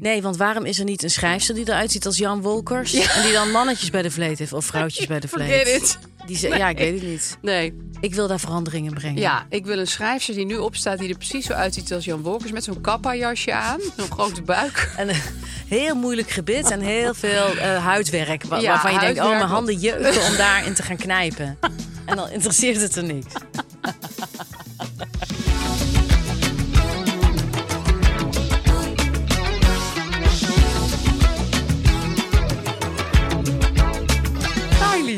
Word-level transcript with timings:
Nee, 0.00 0.22
want 0.22 0.36
waarom 0.36 0.64
is 0.64 0.78
er 0.78 0.84
niet 0.84 1.02
een 1.02 1.10
schrijfster 1.10 1.54
die 1.54 1.68
eruit 1.68 1.90
ziet 1.92 2.06
als 2.06 2.16
Jan 2.16 2.40
Wolkers... 2.42 2.92
en 2.92 3.22
die 3.22 3.32
dan 3.32 3.50
mannetjes 3.50 3.90
bij 3.90 4.02
de 4.02 4.10
vleet 4.10 4.38
heeft 4.38 4.52
of 4.52 4.64
vrouwtjes 4.64 5.06
bij 5.06 5.20
de 5.20 5.28
vleet? 5.34 5.98
Die 6.26 6.36
ze, 6.36 6.48
Ja, 6.48 6.68
ik 6.68 6.78
weet 6.78 6.92
het 7.00 7.10
niet. 7.10 7.38
Nee. 7.42 7.76
Ik 8.00 8.14
wil 8.14 8.28
daar 8.28 8.40
veranderingen 8.40 8.94
brengen. 8.94 9.20
Ja, 9.20 9.46
ik 9.48 9.64
wil 9.66 9.78
een 9.78 9.86
schrijfster 9.86 10.34
die 10.34 10.46
nu 10.46 10.56
opstaat... 10.56 10.98
die 10.98 11.08
er 11.08 11.16
precies 11.16 11.46
zo 11.46 11.52
uitziet 11.52 11.92
als 11.92 12.04
Jan 12.04 12.20
Wolkers... 12.22 12.52
met 12.52 12.64
zo'n 12.64 12.80
kappa-jasje 12.80 13.52
aan, 13.52 13.80
zo'n 13.96 14.10
grote 14.10 14.42
buik. 14.42 14.90
En 14.96 15.08
een 15.08 15.20
heel 15.68 15.94
moeilijk 15.94 16.30
gebit 16.30 16.70
en 16.70 16.80
heel 16.80 17.14
veel 17.14 17.56
eh, 17.56 17.84
huidwerk. 17.84 18.44
wa- 18.44 18.56
Ja, 18.58 18.68
waarvan 18.68 18.92
je 18.92 18.98
denkt, 18.98 19.20
oh, 19.20 19.28
mijn 19.28 19.40
handen 19.48 19.74
jeuken 19.78 20.22
om 20.30 20.36
daarin 20.46 20.74
te 20.74 20.82
gaan 20.82 20.96
knijpen. 20.96 21.58
En 22.04 22.16
dan 22.16 22.30
interesseert 22.30 22.80
het 22.80 22.96
er 22.96 23.04
niks. 23.04 23.32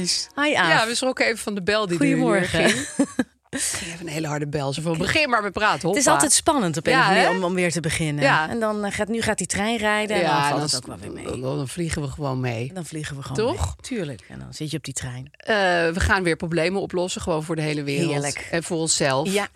Hi 0.03 0.09
Lies. 0.09 0.29
Hi, 0.35 0.55
Aaf. 0.55 0.69
Ja, 0.69 0.87
we 0.87 0.95
schrokken 0.95 1.27
even 1.27 1.39
van 1.39 1.55
de 1.55 1.63
bel 1.63 1.87
die 1.87 1.97
Goedemorgen. 1.97 2.63
er 2.63 2.69
ging. 2.71 2.87
ging 3.51 3.93
even 3.93 4.07
een 4.07 4.13
hele 4.13 4.27
harde 4.27 4.49
bel. 4.49 4.73
Zo 4.73 4.83
van, 4.83 4.99
begin 4.99 5.31
maar 5.31 5.43
met 5.43 5.53
praten. 5.53 5.89
Het 5.89 5.99
is 5.99 6.07
altijd 6.07 6.33
spannend 6.33 6.77
op 6.77 6.87
een 6.87 6.93
Ja, 6.93 7.09
manier 7.09 7.29
om, 7.31 7.45
om 7.45 7.55
weer 7.55 7.73
te 7.73 7.81
beginnen. 7.81 8.25
Ja. 8.25 8.49
En 8.49 8.61
dan 8.61 8.85
eh, 8.85 8.93
gaat, 8.93 9.09
nu 9.09 9.21
gaat 9.21 9.39
die 9.39 9.47
trein 9.47 9.79
rijden 9.79 10.17
en 10.17 10.23
dan 10.23 10.31
Ja, 10.31 10.41
valt 10.49 10.53
dan, 10.55 10.61
het 10.63 10.77
ook 10.77 10.87
wel 10.87 10.99
weer 10.99 11.13
mee. 11.13 11.25
dan, 11.25 11.41
dan 11.41 11.69
vliegen 11.69 12.03
we 12.03 12.09
gewoon 12.09 12.41
mee. 12.41 12.71
Dan 12.75 12.85
vliegen 12.85 13.17
we 13.17 13.23
gewoon 13.23 13.37
Toch? 13.55 13.65
mee. 13.67 13.75
Tuurlijk. 13.81 14.21
En 14.29 14.39
dan 14.39 14.55
zit 14.55 14.71
je 14.71 14.77
op 14.77 14.85
die 14.85 14.95
trein. 14.95 15.31
Eh, 15.37 15.55
we 15.95 16.01
gaan 16.01 16.23
weer 16.23 16.37
problemen 16.37 16.81
oplossen, 16.81 17.21
gewoon 17.23 17.43
voor 17.43 17.57
de 17.57 17.63
hele 17.63 17.83
wereld. 17.83 18.11
Heerlijk. 18.13 18.49
En 18.51 18.63
voor 18.63 18.79
onszelf. 18.79 19.33
Ja. 19.33 19.49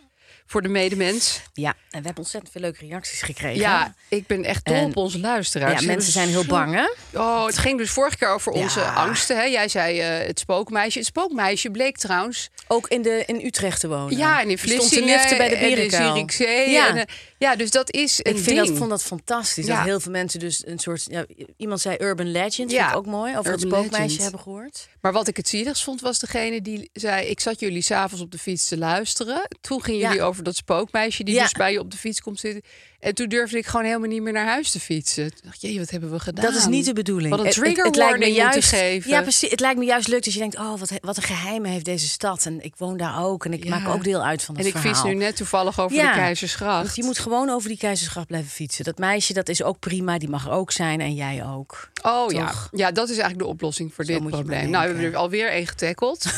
Voor 0.48 0.62
de 0.62 0.68
medemens. 0.68 1.40
Ja, 1.52 1.68
en 1.70 1.76
we 2.00 2.04
hebben 2.06 2.16
ontzettend 2.16 2.52
veel 2.52 2.60
leuke 2.60 2.86
reacties 2.86 3.22
gekregen. 3.22 3.60
Ja, 3.60 3.94
ik 4.08 4.26
ben 4.26 4.44
echt 4.44 4.64
dol 4.64 4.74
En- 4.74 4.84
op 4.84 4.96
onze 4.96 5.20
luisteraars. 5.20 5.80
Ja, 5.80 5.86
mensen 5.86 6.12
zijn 6.12 6.28
heel 6.28 6.44
bang, 6.44 6.74
hè? 6.74 7.18
Oh, 7.20 7.46
het 7.46 7.58
ging 7.58 7.78
dus 7.78 7.90
vorige 7.90 8.16
keer 8.16 8.28
over 8.28 8.54
Ja. 8.56 8.62
onze 8.62 8.80
angsten. 8.82 9.36
Hè? 9.36 9.42
Jij 9.42 9.68
zei 9.68 10.00
eh, 10.00 10.26
het 10.26 10.38
spookmeisje. 10.38 10.98
Het 10.98 11.06
spookmeisje 11.06 11.70
bleek 11.70 11.96
trouwens... 11.96 12.50
Ook 12.68 12.88
in, 12.88 13.02
de, 13.02 13.22
in 13.26 13.44
Utrecht 13.46 13.80
te 13.80 13.88
wonen. 13.88 14.16
Ja, 14.16 14.40
en 14.40 14.50
in 14.50 14.58
stond 14.58 14.72
Vlissingen 14.74 15.04
liften 15.08 15.36
bij 15.36 15.48
de 15.48 15.56
Bierenkuil. 15.56 16.26
Ja. 16.70 16.88
En, 16.88 16.96
eh, 16.96 17.02
ja, 17.38 17.56
dus 17.56 17.70
dat 17.70 17.92
is 17.92 18.18
een 18.22 18.24
ik 18.36 18.42
vind 18.42 18.56
ding. 18.56 18.66
dat, 18.68 18.76
vond 18.76 18.90
dat 18.90 19.02
fantastisch. 19.02 19.66
Ja. 19.66 19.76
Dat 19.76 19.84
heel 19.84 20.00
veel 20.00 20.12
mensen 20.12 20.40
dus 20.40 20.66
een 20.66 20.78
soort... 20.78 21.02
Ja, 21.08 21.24
iemand 21.56 21.80
zei 21.80 21.96
urban 22.00 22.30
legend, 22.30 22.54
vind 22.54 22.70
Ja, 22.70 22.90
ik 22.90 22.96
ook 22.96 23.06
mooi. 23.06 23.38
Over 23.38 23.50
het 23.52 23.60
spookmeisje 23.60 24.00
legend. 24.02 24.22
hebben 24.22 24.40
gehoord. 24.40 24.88
Maar 25.00 25.12
wat 25.12 25.28
ik 25.28 25.36
het 25.36 25.48
zieligst 25.48 25.84
vond, 25.84 26.00
was 26.00 26.18
degene 26.18 26.62
die 26.62 26.90
zei... 26.92 27.26
ik 27.26 27.40
zat 27.40 27.60
jullie 27.60 27.82
s'avonds 27.82 28.24
op 28.24 28.30
de 28.30 28.38
fiets 28.38 28.68
te 28.68 28.78
luisteren. 28.78 29.48
Toen 29.60 29.82
gingen 29.82 30.00
jullie 30.00 30.22
over 30.22 30.35
dat 30.44 30.56
spookmeisje... 30.56 31.24
die 31.24 31.34
Ja. 31.34 31.42
dus 31.42 31.52
bij 31.52 31.72
je 31.72 31.80
op 31.80 31.90
de 31.90 31.96
fiets 31.96 32.20
komt 32.20 32.40
zitten. 32.40 32.62
En 33.00 33.14
toen 33.14 33.28
durfde 33.28 33.58
ik 33.58 33.66
gewoon 33.66 33.86
helemaal 33.86 34.08
niet 34.08 34.22
meer 34.22 34.32
naar 34.32 34.46
huis 34.46 34.70
te 34.70 34.80
fietsen. 34.80 35.30
Toen 35.30 35.40
dacht 35.44 35.60
jee, 35.60 35.78
wat 35.78 35.90
hebben 35.90 36.10
we 36.10 36.18
gedaan? 36.18 36.44
Dat 36.44 36.54
is 36.54 36.66
niet 36.66 36.84
de 36.84 36.92
bedoeling. 36.92 37.30
Wat 37.30 37.38
een 37.38 37.46
Het- 37.46 37.54
het- 37.54 37.64
trigger 37.64 37.84
het, 37.84 37.96
lijkt 37.96 38.18
me 38.18 38.32
juist, 38.32 38.68
geven. 38.68 39.10
Ja, 39.10 39.22
precies. 39.22 39.50
Het 39.50 39.60
lijkt 39.60 39.78
me 39.78 39.84
juist 39.84 40.08
leuk 40.08 40.24
dat 40.24 40.32
je 40.32 40.38
denkt... 40.38 40.56
oh, 40.58 40.78
wat, 40.78 40.92
wat 41.00 41.16
een 41.16 41.22
geheimen 41.22 41.70
heeft 41.70 41.84
deze 41.84 42.08
stad. 42.08 42.46
En 42.46 42.64
ik 42.64 42.74
woon 42.76 42.96
daar 42.96 43.24
ook. 43.24 43.44
En 43.44 43.52
ik 43.52 43.64
Ja. 43.64 43.70
maak 43.78 43.88
ook 43.88 44.04
deel 44.04 44.24
uit 44.24 44.42
van 44.42 44.54
het 44.54 44.64
En 44.64 44.70
ik 44.70 44.76
verhaal. 44.76 44.94
fiets 44.94 45.06
nu 45.06 45.14
net 45.14 45.36
toevallig 45.36 45.80
over 45.80 45.96
Ja. 45.96 46.12
de 46.12 46.18
Keizersgracht. 46.18 46.84
Dus 46.86 46.94
je 46.94 47.04
moet 47.04 47.18
gewoon 47.18 47.48
over 47.50 47.68
die 47.68 47.78
keizersgracht 47.78 48.26
blijven 48.26 48.50
fietsen. 48.50 48.84
Dat 48.84 48.98
meisje, 48.98 49.32
dat 49.32 49.48
is 49.48 49.62
ook 49.62 49.78
prima. 49.78 50.18
Die 50.18 50.28
mag 50.28 50.44
er 50.46 50.52
ook 50.52 50.72
zijn. 50.72 51.00
En 51.00 51.14
jij 51.14 51.44
ook. 51.46 51.90
Oh 52.02 52.30
ja. 52.32 52.46
Toch? 52.46 52.68
ja, 52.72 52.90
dat 52.92 53.04
is 53.08 53.14
eigenlijk 53.16 53.38
de 53.38 53.46
oplossing 53.52 53.94
voor 53.94 54.04
Zo 54.04 54.12
dit 54.12 54.28
probleem. 54.28 54.70
Nou, 54.70 54.82
we 54.86 54.92
hebben 54.92 55.12
er 55.12 55.16
alweer 55.18 55.48
één 55.50 55.66
getackeld. 55.66 56.24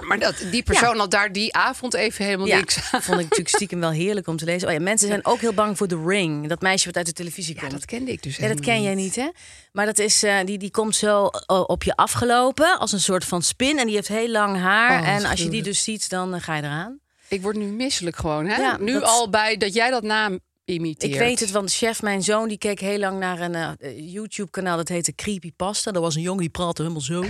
maar 0.00 0.18
dat, 0.18 0.34
die 0.50 0.62
persoon 0.62 0.98
had 0.98 1.10
daar 1.10 1.32
die 1.32 1.54
avond 1.54 1.94
even 1.94 2.24
helemaal 2.24 2.46
Ja, 2.46 2.56
niks 2.56 2.76
aan. 2.92 3.02
vond 3.02 3.16
ik 3.18 3.22
natuurlijk 3.22 3.48
stiekem 3.48 3.80
wel 3.80 3.90
heerlijk 3.90 4.26
om 4.26 4.36
te 4.36 4.44
lezen. 4.44 4.68
Oh 4.68 4.74
ja, 4.74 4.80
mensen 4.80 5.08
zijn 5.08 5.26
ook 5.26 5.40
heel 5.40 5.52
bang 5.52 5.76
voor 5.76 5.86
The 5.86 6.02
Ring. 6.06 6.48
Dat 6.48 6.60
meisje 6.60 6.86
wat 6.86 6.96
uit 6.96 7.06
de 7.06 7.12
televisie 7.12 7.54
Ja, 7.54 7.60
komt. 7.60 7.72
dat 7.72 7.84
kende 7.84 8.12
ik 8.12 8.22
dus 8.22 8.36
Ja, 8.36 8.48
dat 8.48 8.60
ken 8.60 8.82
jij 8.82 8.94
niet, 8.94 9.16
hè? 9.16 9.28
Maar 9.72 9.86
dat 9.86 9.98
is, 9.98 10.22
eh, 10.22 10.36
die, 10.44 10.58
die 10.58 10.70
komt 10.70 10.96
zo 10.96 11.26
eh, 11.26 11.62
op 11.66 11.82
je 11.82 11.96
afgelopen 11.96 12.78
als 12.78 12.92
een 12.92 13.00
soort 13.00 13.24
van 13.24 13.42
spin. 13.42 13.78
En 13.78 13.86
die 13.86 13.94
heeft 13.94 14.08
heel 14.08 14.28
lang 14.28 14.56
haar. 14.56 15.00
Oh, 15.00 15.08
en 15.08 15.24
als 15.24 15.40
je 15.42 15.48
die 15.48 15.62
dus 15.62 15.84
ziet, 15.84 16.08
dan 16.08 16.34
eh, 16.34 16.40
ga 16.42 16.56
je 16.56 16.62
eraan. 16.62 16.98
Ik 17.28 17.42
word 17.42 17.56
nu 17.56 17.64
misselijk 17.64 18.16
gewoon, 18.16 18.46
hè? 18.46 18.56
Ja, 18.56 18.76
nu 18.80 18.92
dat- 18.92 19.02
al 19.02 19.30
bij 19.30 19.56
dat 19.56 19.74
jij 19.74 19.90
dat 19.90 20.02
naam 20.02 20.38
imiteert. 20.70 21.12
Ik 21.12 21.18
weet 21.18 21.40
het, 21.40 21.50
want 21.50 21.72
chef, 21.72 22.02
mijn 22.02 22.22
zoon, 22.22 22.48
die 22.48 22.58
keek 22.58 22.80
heel 22.80 22.98
lang 22.98 23.18
naar 23.18 23.40
een 23.40 23.54
eh, 23.54 24.12
YouTube-kanaal. 24.12 24.76
Dat 24.76 24.88
heette 24.88 25.14
Creepypasta. 25.14 25.90
Dat 25.92 26.02
was 26.02 26.14
een 26.14 26.22
jongen 26.22 26.40
die 26.40 26.48
praatte 26.50 26.82
helemaal 26.82 27.02
zo. 27.02 27.22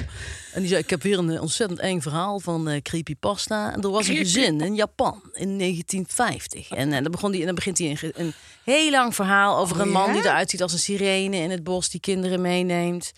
En 0.52 0.60
die 0.60 0.68
zei, 0.68 0.80
ik 0.80 0.90
heb 0.90 1.02
weer 1.02 1.18
een 1.18 1.30
eh, 1.30 1.40
ontzettend 1.42 1.80
eng 1.80 2.00
verhaal 2.00 2.40
van 2.40 2.68
eh 2.68 2.82
Creepypasta. 2.82 3.72
En 3.72 3.82
er 3.82 3.90
was 3.90 4.08
een 4.08 4.16
gezin 4.16 4.60
in 4.60 4.74
Japan 4.74 5.20
in 5.32 5.58
1950. 5.58 6.70
En, 6.70 6.92
eh, 6.92 7.02
dan, 7.02 7.10
begon 7.10 7.30
die, 7.30 7.40
en 7.40 7.46
dan 7.46 7.54
begint 7.54 7.78
hij 7.78 7.96
een, 8.14 8.32
heel 8.64 8.90
lang 8.90 9.14
verhaal 9.14 9.58
over 9.58 9.76
Oh, 9.76 9.82
een 9.82 9.90
man 9.90 10.06
ja? 10.06 10.12
die 10.12 10.22
eruit 10.22 10.50
ziet 10.50 10.62
als 10.62 10.72
een 10.72 10.78
sirene 10.78 11.36
in 11.36 11.50
het 11.50 11.64
bos. 11.64 11.90
Die 11.90 12.00
kinderen 12.00 12.40
meeneemt. 12.40 13.12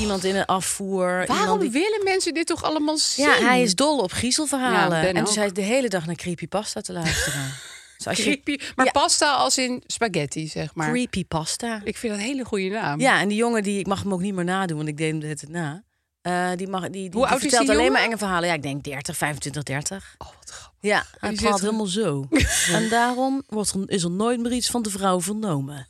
Iemand 0.00 0.24
in 0.24 0.36
een 0.36 0.44
afvoer. 0.44 1.24
Waarom 1.26 1.58
die- 1.58 1.70
willen 1.70 2.00
mensen 2.04 2.34
dit 2.34 2.46
toch 2.46 2.62
allemaal 2.62 2.96
zien? 2.98 3.26
Ja, 3.26 3.38
hij 3.38 3.62
is 3.62 3.74
dol 3.74 3.98
op 3.98 4.12
griezelverhalen. 4.12 4.98
Ja, 4.98 5.06
en 5.06 5.24
dus 5.24 5.36
hij 5.36 5.46
is 5.46 5.52
de 5.52 5.62
hele 5.62 5.88
dag 5.88 6.06
naar 6.06 6.14
Creepypasta 6.14 6.80
te 6.80 6.92
luisteren. 6.92 7.52
dus 7.96 8.06
als 8.06 8.16
je 8.16 8.22
Creepy. 8.22 8.64
Maar 8.76 8.84
Ja. 8.86 8.90
pasta 8.92 9.34
als 9.34 9.58
in 9.58 9.82
spaghetti, 9.86 10.46
zeg 10.48 10.74
maar. 10.74 10.88
Creepypasta. 10.90 11.80
Ik 11.84 11.96
vind 11.96 12.12
dat 12.12 12.22
een 12.22 12.28
hele 12.28 12.44
goede 12.44 12.68
naam. 12.68 13.00
Ja, 13.00 13.20
en 13.20 13.28
die 13.28 13.36
jongen, 13.36 13.62
die, 13.62 13.78
ik 13.78 13.86
mag 13.86 14.02
hem 14.02 14.12
ook 14.12 14.20
niet 14.20 14.34
meer 14.34 14.44
nadoen, 14.44 14.76
want 14.76 14.88
ik 14.88 14.96
deed 14.96 15.10
hem 15.10 15.20
tijd 15.20 15.48
na. 15.48 15.84
Eh, 16.22 16.50
die, 16.56 16.68
mag, 16.68 16.82
die, 16.82 16.90
die, 16.90 17.10
die 17.10 17.20
oud 17.20 17.32
is 17.34 17.40
vertelt 17.40 17.60
die 17.60 17.70
alleen 17.70 17.76
jongen? 17.84 17.92
maar 17.92 18.02
enge 18.02 18.18
verhalen. 18.18 18.48
Ja, 18.48 18.54
ik 18.54 18.62
denk 18.62 18.84
30, 18.84 19.16
25, 19.16 19.62
30. 19.62 20.14
Oh, 20.18 20.26
wat 20.38 20.50
grappig. 20.50 20.72
Ja, 20.80 21.04
hij 21.18 21.32
praat 21.32 21.52
zit- 21.52 21.60
helemaal 21.60 21.86
zo. 21.86 22.28
en 22.76 22.88
daarom 22.88 23.42
wordt 23.46 23.70
er, 23.70 23.90
is 23.90 24.02
er 24.02 24.10
nooit 24.10 24.40
meer 24.40 24.52
iets 24.52 24.70
van 24.70 24.82
de 24.82 24.90
vrouw 24.90 25.20
vernomen. 25.20 25.88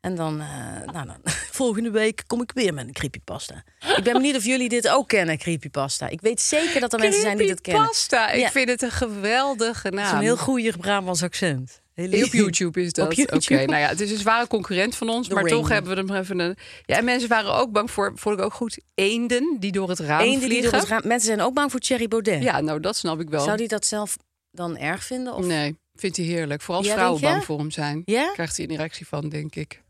En 0.00 0.14
dan, 0.14 0.40
eh, 0.40 0.46
nou 0.92 1.06
dan, 1.06 1.16
volgende 1.60 1.90
week 1.90 2.22
kom 2.26 2.42
ik 2.42 2.50
weer 2.54 2.74
met 2.74 2.86
een 2.86 2.92
creepypasta. 2.92 3.64
Ik 3.96 4.04
ben 4.04 4.12
benieuwd 4.12 4.36
of 4.36 4.44
jullie 4.44 4.68
dit 4.68 4.88
ook 4.88 5.08
kennen, 5.08 5.38
creepypasta. 5.38 6.08
Ik 6.08 6.20
weet 6.20 6.40
zeker 6.40 6.80
dat 6.80 6.92
er 6.92 6.98
mensen 6.98 7.20
zijn 7.20 7.36
die 7.36 7.48
dat 7.48 7.60
kennen. 7.60 7.86
Pasta. 7.86 8.30
Ik 8.30 8.40
Ja. 8.40 8.50
vind 8.50 8.68
het 8.68 8.82
een 8.82 8.90
geweldige 8.90 9.86
Het 9.88 9.94
is 9.96 10.00
naam. 10.00 10.14
een 10.16 10.22
heel 10.22 10.36
goeie 10.36 10.76
Brabants 10.76 11.22
accent. 11.22 11.80
Heel 11.94 12.24
Op 12.24 12.32
YouTube 12.32 12.82
is 12.82 12.92
dat. 12.98 13.06
Oké, 13.06 13.14
YouTube. 13.14 13.64
nou 13.66 13.80
ja, 13.80 13.88
het 13.88 14.00
is 14.00 14.10
een 14.10 14.18
zware 14.18 14.46
concurrent 14.46 14.96
van 14.96 15.08
ons, 15.08 15.28
The 15.28 15.34
maar 15.34 15.44
Ring. 15.44 15.56
toch 15.56 15.68
hebben 15.68 15.96
we 16.06 16.12
hem 16.12 16.22
even 16.22 16.38
een. 16.38 16.56
Ja, 16.84 16.96
en 16.96 17.04
mensen 17.04 17.28
waren 17.28 17.54
ook 17.54 17.72
bang 17.72 17.90
voor, 17.90 18.12
vond 18.14 18.38
ik 18.38 18.44
ook 18.44 18.52
goed, 18.54 18.78
eenden 18.94 19.56
die 19.58 19.72
door 19.72 19.88
het 19.88 19.98
raam 19.98 20.20
Eenden 20.20 20.48
die 20.48 20.62
door 20.62 20.72
het 20.72 20.84
raam- 20.88 21.06
Mensen 21.06 21.26
zijn 21.26 21.40
ook 21.40 21.54
bang 21.54 21.70
voor 21.70 21.80
Thierry 21.80 22.08
Baudet. 22.08 22.42
Ja, 22.42 22.60
nou 22.60 22.80
dat 22.80 22.96
snap 22.96 23.20
ik 23.20 23.28
wel. 23.28 23.44
Zou 23.44 23.56
die 23.56 23.68
dat 23.68 23.86
zelf 23.86 24.16
dan 24.50 24.76
erg 24.76 25.04
vinden? 25.04 25.34
Of? 25.34 25.46
Nee, 25.46 25.76
vindt 25.94 26.16
hij 26.16 26.26
heerlijk. 26.26 26.62
Vooral 26.62 26.84
Ja, 26.84 26.92
vrouwen 26.94 27.20
bang 27.20 27.44
voor 27.44 27.58
hem 27.58 27.70
zijn. 27.70 28.02
Ja? 28.04 28.30
Krijgt 28.32 28.56
hij 28.56 28.66
een 28.66 28.72
erectie 28.72 29.06
van, 29.06 29.28
denk 29.28 29.54
ik. 29.54 29.82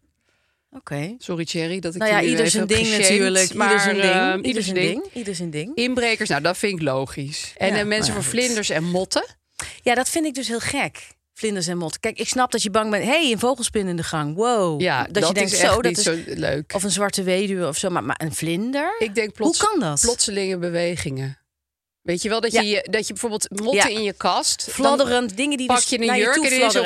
Oké. 0.76 1.14
Sorry 1.18 1.44
Thierry 1.44 1.80
dat 1.80 1.94
ik 1.94 2.00
Nou 2.00 2.12
ja, 2.12 2.20
nu 2.20 2.26
ieder 2.26 2.50
zijn 2.50 2.66
ding 2.66 2.86
geshamed, 2.86 3.08
natuurlijk. 3.10 3.54
Maar, 3.54 3.68
ieder 3.68 3.82
zijn 3.84 4.00
ding. 4.00 4.42
eh, 4.42 4.48
ieder 4.48 4.62
zijn 4.62 4.74
ding. 4.74 5.04
Ieder 5.12 5.34
zijn 5.34 5.50
ding. 5.50 5.76
Inbrekers, 5.76 6.28
nou 6.28 6.42
dat 6.42 6.58
vind 6.58 6.72
ik 6.72 6.82
logisch. 6.82 7.52
En 7.56 7.68
Ja, 7.74 7.78
eh, 7.80 7.86
mensen 7.86 8.14
maar 8.14 8.22
voor 8.22 8.30
vlinders 8.32 8.70
en 8.70 8.84
motten. 8.84 9.24
Ja, 9.82 9.94
dat 9.94 10.08
vind 10.08 10.26
ik 10.26 10.34
dus 10.34 10.48
heel 10.48 10.60
gek. 10.60 11.06
Vlinders 11.34 11.66
en 11.66 11.78
mot. 11.78 12.00
Kijk, 12.00 12.18
ik 12.18 12.28
snap 12.28 12.50
dat 12.50 12.62
je 12.62 12.70
bang 12.70 12.90
bent. 12.90 13.04
hey, 13.04 13.32
een 13.32 13.38
vogelspin 13.38 13.86
in 13.86 13.96
de 13.96 14.02
gang. 14.02 14.34
Wow. 14.34 14.80
Ja, 14.80 15.06
dat, 15.10 15.28
je 15.28 15.34
denkt 15.34 15.50
zo. 15.50 15.66
Dat 15.74 15.82
niet 15.82 15.98
is, 15.98 16.04
zo 16.04 16.16
leuk. 16.26 16.72
Of 16.74 16.82
een 16.82 16.90
zwarte 16.90 17.22
weduwe 17.22 17.66
of 17.66 17.76
zo. 17.76 17.90
Maar, 17.90 18.04
maar 18.04 18.20
een 18.22 18.34
vlinder? 18.34 18.94
ik 18.98 19.14
denk 19.14 19.32
plots, 19.32 19.60
Hoe 19.60 19.68
kan 19.68 19.80
dat? 19.80 20.00
plotselinge 20.00 20.58
bewegingen. 20.58 21.38
Weet 22.02 22.22
je 22.22 22.28
wel, 22.28 22.40
dat, 22.40 22.52
Ja. 22.52 22.60
je, 22.60 22.86
dat 22.90 23.06
je 23.06 23.12
bijvoorbeeld 23.12 23.60
motten 23.62 23.90
in 23.90 24.02
je 24.02 24.12
kast... 24.12 24.66
Fladderend, 24.70 25.36
dingen 25.36 25.56
die 25.56 25.66
pak 25.66 25.76
dus 25.76 25.88
je 25.88 26.00
een 26.00 26.16
jurk 26.16 26.36
en 26.36 26.70
zo... 26.70 26.82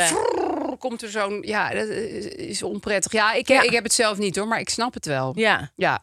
komt 0.89 1.03
er 1.03 1.11
zo'n... 1.11 1.43
Ja, 1.47 1.71
dat 1.75 1.89
is, 1.89 2.63
onprettig. 2.63 3.13
Ja 3.13 3.33
ik, 3.33 3.49
Ja. 3.49 3.63
ik 3.63 3.71
heb 3.71 3.85
het 3.85 3.93
zelf 3.93 4.19
niet 4.19 4.37
hoor, 4.37 4.49
maar 4.49 4.61
ik 4.61 4.69
snap 4.69 4.95
het 4.95 5.07
wel. 5.07 5.33
Ja, 5.39 5.71
Ja. 5.77 6.03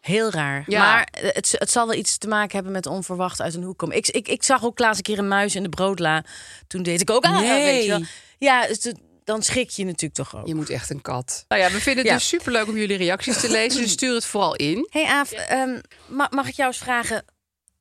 heel 0.00 0.30
raar. 0.30 0.64
Ja. 0.66 0.78
Maar 0.78 1.08
het, 1.20 1.54
het 1.58 1.70
zal 1.70 1.86
wel 1.86 1.96
iets 1.96 2.18
te 2.18 2.28
maken 2.28 2.54
hebben 2.54 2.72
met 2.72 2.86
onverwacht 2.86 3.40
uit 3.40 3.54
een 3.54 3.62
hoek 3.62 3.78
komen. 3.78 3.96
Ik, 3.96 4.08
ik, 4.08 4.28
ik 4.28 4.42
zag 4.42 4.64
ook 4.64 4.78
laatst 4.78 4.96
een 4.96 5.02
keer 5.14 5.18
een 5.18 5.28
muis 5.28 5.54
in 5.54 5.62
de 5.62 5.68
broodla. 5.68 6.24
Toen 6.66 6.82
deed 6.82 7.00
ik 7.00 7.10
ook... 7.10 7.24
Ah, 7.24 7.38
Nee. 7.40 7.64
weet 7.64 7.84
je 7.84 7.90
wel. 7.90 8.02
Ja, 8.38 8.66
dus 8.66 8.84
het- 8.84 9.00
dan 9.24 9.42
schrik 9.42 9.70
je 9.70 9.84
natuurlijk 9.84 10.14
toch 10.14 10.36
ook. 10.36 10.46
Je 10.46 10.54
moet 10.54 10.70
echt 10.70 10.90
een 10.90 11.02
kat. 11.02 11.44
Nou 11.48 11.62
ja, 11.62 11.70
we 11.70 11.80
vinden 11.80 12.02
het 12.02 12.12
Ja. 12.12 12.18
dus 12.18 12.28
superleuk 12.28 12.66
om 12.68 12.76
jullie 12.76 12.96
reacties 12.96 13.40
te 13.40 13.50
lezen. 13.50 13.80
Dus 13.82 13.90
stuur 13.90 14.14
het 14.14 14.24
vooral 14.24 14.54
in. 14.56 14.86
Hey 14.90 15.04
Aaf, 15.04 15.32
ehm, 15.32 15.80
ma- 16.08 16.28
mag 16.30 16.48
ik 16.48 16.54
jou 16.54 16.68
eens 16.68 16.78
vragen... 16.78 17.24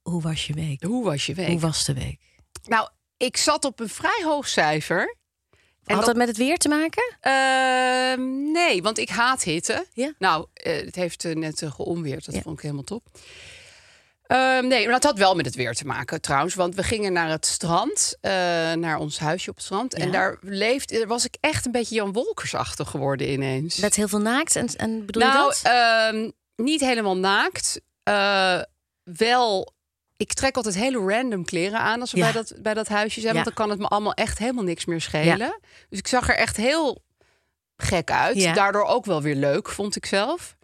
Hoe 0.02 0.22
was 0.22 0.48
je 0.48 0.54
week? 0.54 0.84
Hoe 0.84 1.04
was 1.04 1.26
je 1.26 1.34
week? 1.34 1.48
Hoe 1.48 1.60
was 1.60 1.86
de 1.86 1.94
week? 1.94 2.20
Nou, 2.64 2.90
ik 3.18 3.38
zat 3.38 3.66
op 3.66 3.80
een 3.80 3.90
vrij 3.90 4.22
hoog 4.24 4.48
cijfer. 4.48 5.16
En 5.86 5.96
Had 5.96 6.06
dat- 6.06 6.16
met 6.16 6.28
het 6.28 6.38
weer 6.38 6.58
te 6.58 6.70
maken? 6.70 7.16
Ehm, 7.22 8.52
nee, 8.52 8.82
want 8.82 8.98
ik 8.98 9.10
haat 9.10 9.44
hitte. 9.44 9.86
Ja. 9.94 10.14
Nou, 10.20 10.46
eh, 10.54 10.86
het 10.86 10.96
heeft 10.96 11.26
eh, 11.26 11.36
net 11.36 11.62
uh, 11.62 11.72
geonweerd. 11.72 12.26
Dat 12.26 12.36
Ja. 12.36 12.42
vond 12.42 12.56
ik 12.58 12.62
helemaal 12.62 12.84
top. 12.84 13.04
Ehm, 14.28 14.68
nee, 14.68 14.84
maar 14.84 14.94
dat 14.94 15.04
had 15.04 15.18
wel 15.18 15.36
met 15.36 15.46
het 15.46 15.56
weer 15.56 15.74
te 15.74 15.86
maken 15.86 16.22
trouwens. 16.22 16.56
Want 16.56 16.76
we 16.76 16.84
gingen 16.84 17.14
naar 17.14 17.30
het 17.30 17.46
strand, 17.46 18.18
eh, 18.22 18.32
naar 18.74 18.98
ons 18.98 19.20
huisje 19.20 19.50
op 19.50 19.56
het 19.56 19.66
strand. 19.66 19.94
En 19.94 20.12
daar 20.12 20.38
leefde, 20.42 21.08
was 21.08 21.26
ik 21.26 21.36
echt 21.40 21.66
een 21.66 21.72
beetje 21.72 21.96
Jan 21.96 22.14
Wolkersachtig 22.14 22.90
geworden 22.90 23.30
ineens. 23.32 23.78
Met 23.78 23.96
heel 23.96 24.08
veel 24.08 24.20
naakt 24.20 24.56
en, 24.56 24.68
en 24.76 25.06
bedoel 25.06 25.22
je 25.22 25.28
nou, 25.28 25.48
dat? 25.48 25.62
ehm, 25.64 26.30
niet 26.56 26.82
helemaal 26.82 27.18
naakt. 27.18 27.82
Eh, 28.04 28.62
wel, 29.04 29.74
ik 30.18 30.34
trek 30.34 30.56
altijd 30.56 30.76
hele 30.76 30.98
random 30.98 31.46
kleren 31.46 31.80
aan 31.80 32.02
als 32.02 32.12
we 32.12 32.18
Ja. 32.18 32.24
bij, 32.24 32.34
dat, 32.34 32.54
bij 32.62 32.74
dat 32.74 32.88
huisje 32.88 33.20
zijn. 33.22 33.36
Ja. 33.36 33.44
Want 33.44 33.56
dan 33.56 33.66
kan 33.66 33.70
het 33.70 33.80
me 33.80 33.88
allemaal 33.88 34.14
echt 34.14 34.38
helemaal 34.38 34.64
niks 34.64 34.86
meer 34.86 35.02
schelen. 35.02 35.60
Dus 35.90 36.00
ik 36.00 36.08
zag 36.08 36.30
er 36.30 36.36
echt 36.36 36.58
heel 36.58 37.04
gek 37.78 38.12
uit. 38.12 38.56
Daardoor 38.56 38.86
ook 38.86 39.06
wel 39.06 39.22
weer 39.22 39.36
leuk, 39.36 39.70
vond 39.70 39.96
ik 39.96 40.06
zelf. 40.06 40.56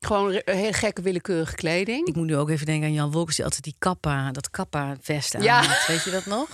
Gewoon 0.00 0.42
hele 0.44 0.72
gekke 0.72 1.02
willekeurige 1.02 1.54
kleding. 1.54 2.06
Ik 2.06 2.14
moet 2.16 2.26
nu 2.26 2.36
ook 2.36 2.50
even 2.50 2.66
denken 2.66 2.86
aan 2.88 2.94
Jan 2.94 3.10
Wolkers 3.10 3.36
die 3.36 3.44
altijd 3.44 3.64
die 3.64 3.74
kappa, 3.78 4.30
dat 4.32 4.50
kappa 4.50 4.96
vest 5.00 5.34
aan 5.34 5.46
had. 5.46 5.86
Weet 5.86 6.04
je 6.04 6.10
dat 6.10 6.26
nog? 6.26 6.48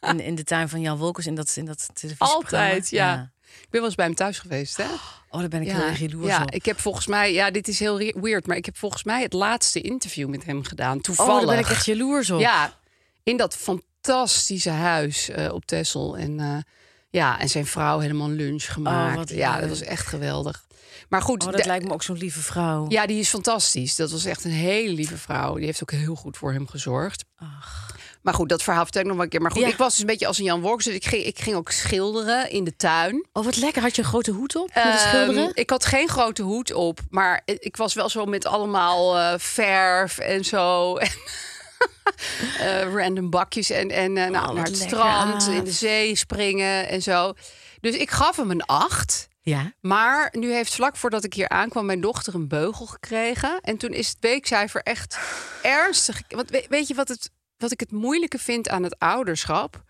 In, 0.00 0.20
in 0.20 0.34
de 0.34 0.44
tuin 0.44 0.68
van 0.68 0.80
Jan 0.80 0.98
Wolkers 0.98 1.26
in 1.26 1.34
dat, 1.34 1.52
in 1.56 1.64
dat. 1.64 1.88
Altijd, 2.18 2.90
ja. 2.90 3.30
Ik 3.60 3.66
ben 3.70 3.80
wel 3.80 3.84
eens 3.84 3.94
bij 3.94 4.06
hem 4.06 4.14
thuis 4.14 4.38
geweest, 4.38 4.76
hè? 4.76 4.84
Oh, 5.30 5.40
daar 5.40 5.48
ben 5.48 5.62
ik 5.62 5.70
heel 5.70 5.82
erg 5.82 5.98
jaloers 5.98 6.26
ja, 6.26 6.42
op. 6.42 6.50
ik 6.50 6.64
heb 6.64 6.80
volgens 6.80 7.06
mij, 7.06 7.32
ja, 7.32 7.50
dit 7.50 7.68
is 7.68 7.78
heel 7.78 7.96
weird, 8.20 8.46
maar 8.46 8.56
ik 8.56 8.64
heb 8.66 8.76
volgens 8.76 9.04
mij 9.04 9.22
het 9.22 9.32
laatste 9.32 9.80
interview 9.80 10.28
met 10.28 10.44
hem 10.44 10.64
gedaan. 10.64 10.96
oh, 10.96 11.02
Toevallig. 11.02 11.46
daar 11.46 11.54
ben 11.56 11.64
ik 11.64 11.70
echt 11.70 11.86
jaloers 11.86 12.30
op. 12.30 12.40
Ja, 12.40 12.78
in 13.22 13.36
dat 13.36 13.56
fantastische 13.56 14.70
huis 14.70 15.28
eh, 15.28 15.52
op 15.52 15.64
Texel. 15.66 16.16
En 16.16 16.40
eh, 16.40 16.56
ja, 17.10 17.40
en 17.40 17.48
zijn 17.48 17.66
vrouw 17.66 17.98
helemaal 17.98 18.30
lunch 18.30 18.72
gemaakt. 18.72 19.30
Oh, 19.30 19.36
ja, 19.36 19.60
dat 19.60 19.68
was 19.68 19.80
echt 19.82 20.06
geweldig. 20.06 20.64
Maar 21.08 21.22
goed, 21.22 21.44
Oh, 21.44 21.50
dat 21.52 21.60
de- 21.60 21.66
lijkt 21.66 21.84
me 21.84 21.92
ook 21.92 22.02
zo'n 22.02 22.16
lieve 22.18 22.40
vrouw. 22.40 22.86
ja, 22.88 23.06
die 23.06 23.18
is 23.18 23.28
fantastisch. 23.28 23.96
Dat 23.96 24.10
was 24.10 24.24
echt 24.24 24.44
een 24.44 24.50
hele 24.50 24.92
lieve 24.92 25.16
vrouw. 25.18 25.54
Die 25.54 25.64
heeft 25.64 25.82
ook 25.82 25.90
heel 25.90 26.14
goed 26.14 26.36
voor 26.36 26.52
hem 26.52 26.68
gezorgd. 26.68 27.24
Maar 28.26 28.34
goed, 28.34 28.48
dat 28.48 28.62
verhaal 28.62 28.82
vertel 28.82 29.02
ik 29.02 29.08
nog 29.08 29.18
een 29.18 29.28
keer. 29.28 29.40
Maar 29.42 29.50
goed, 29.50 29.60
Ja. 29.60 29.68
ik 29.68 29.76
was 29.76 29.90
dus 29.90 30.00
een 30.00 30.06
beetje 30.06 30.26
als 30.26 30.38
een 30.38 30.44
Jan 30.44 30.60
Works. 30.60 30.84
Dus 30.84 30.94
ik 30.94 31.04
ging, 31.06 31.24
ik 31.24 31.38
ging 31.38 31.56
ook 31.56 31.70
schilderen 31.70 32.50
in 32.50 32.64
de 32.64 32.76
tuin. 32.76 33.26
Oh, 33.32 33.44
wat 33.44 33.56
lekker. 33.56 33.82
Had 33.82 33.96
je 33.96 34.02
een 34.02 34.08
grote 34.08 34.30
hoed 34.30 34.56
op 34.56 34.74
met 34.74 34.84
Ehm, 34.84 34.96
schilderen? 34.98 35.50
ik 35.54 35.70
had 35.70 35.84
geen 35.84 36.08
grote 36.08 36.42
hoed 36.42 36.72
op, 36.72 37.00
maar 37.10 37.42
ik 37.44 37.76
was 37.76 37.94
wel 37.94 38.08
zo 38.08 38.24
met 38.24 38.46
allemaal 38.46 39.16
eh, 39.18 39.34
verf 39.38 40.18
en 40.18 40.44
zo. 40.44 40.94
Eh, 42.60 42.92
random 42.94 43.30
bakjes 43.30 43.70
en, 43.70 43.90
en 43.90 44.16
eh, 44.16 44.30
nou, 44.30 44.48
Oh, 44.48 44.54
naar 44.54 44.64
het 44.64 44.78
lekker, 44.78 44.96
strand, 44.98 45.46
in 45.48 45.64
de 45.64 45.70
zee 45.72 46.16
springen 46.16 46.88
en 46.88 47.02
zo. 47.02 47.32
Dus 47.80 47.94
ik 47.96 48.10
gaf 48.10 48.36
hem 48.36 48.50
een 48.50 48.64
acht. 48.64 49.28
Ja. 49.40 49.72
Maar 49.80 50.28
nu 50.38 50.52
heeft 50.52 50.74
vlak 50.74 50.96
voordat 50.96 51.24
ik 51.24 51.34
hier 51.34 51.48
aankwam 51.48 51.86
mijn 51.86 52.00
dochter 52.00 52.34
een 52.34 52.48
beugel 52.48 52.86
gekregen. 52.86 53.58
En 53.60 53.76
toen 53.76 53.90
is 53.92 54.08
het 54.08 54.16
weekcijfer 54.20 54.80
echt 54.82 55.18
ernstig. 55.62 56.20
Want 56.28 56.50
we- 56.50 56.66
weet 56.68 56.88
je 56.88 56.94
wat, 56.94 57.08
het, 57.08 57.30
wat 57.58 57.72
ik 57.72 57.80
het 57.80 57.92
moeilijke 57.92 58.38
vind 58.38 58.68
aan 58.68 58.82
het 58.82 58.98
ouderschap? 58.98 59.82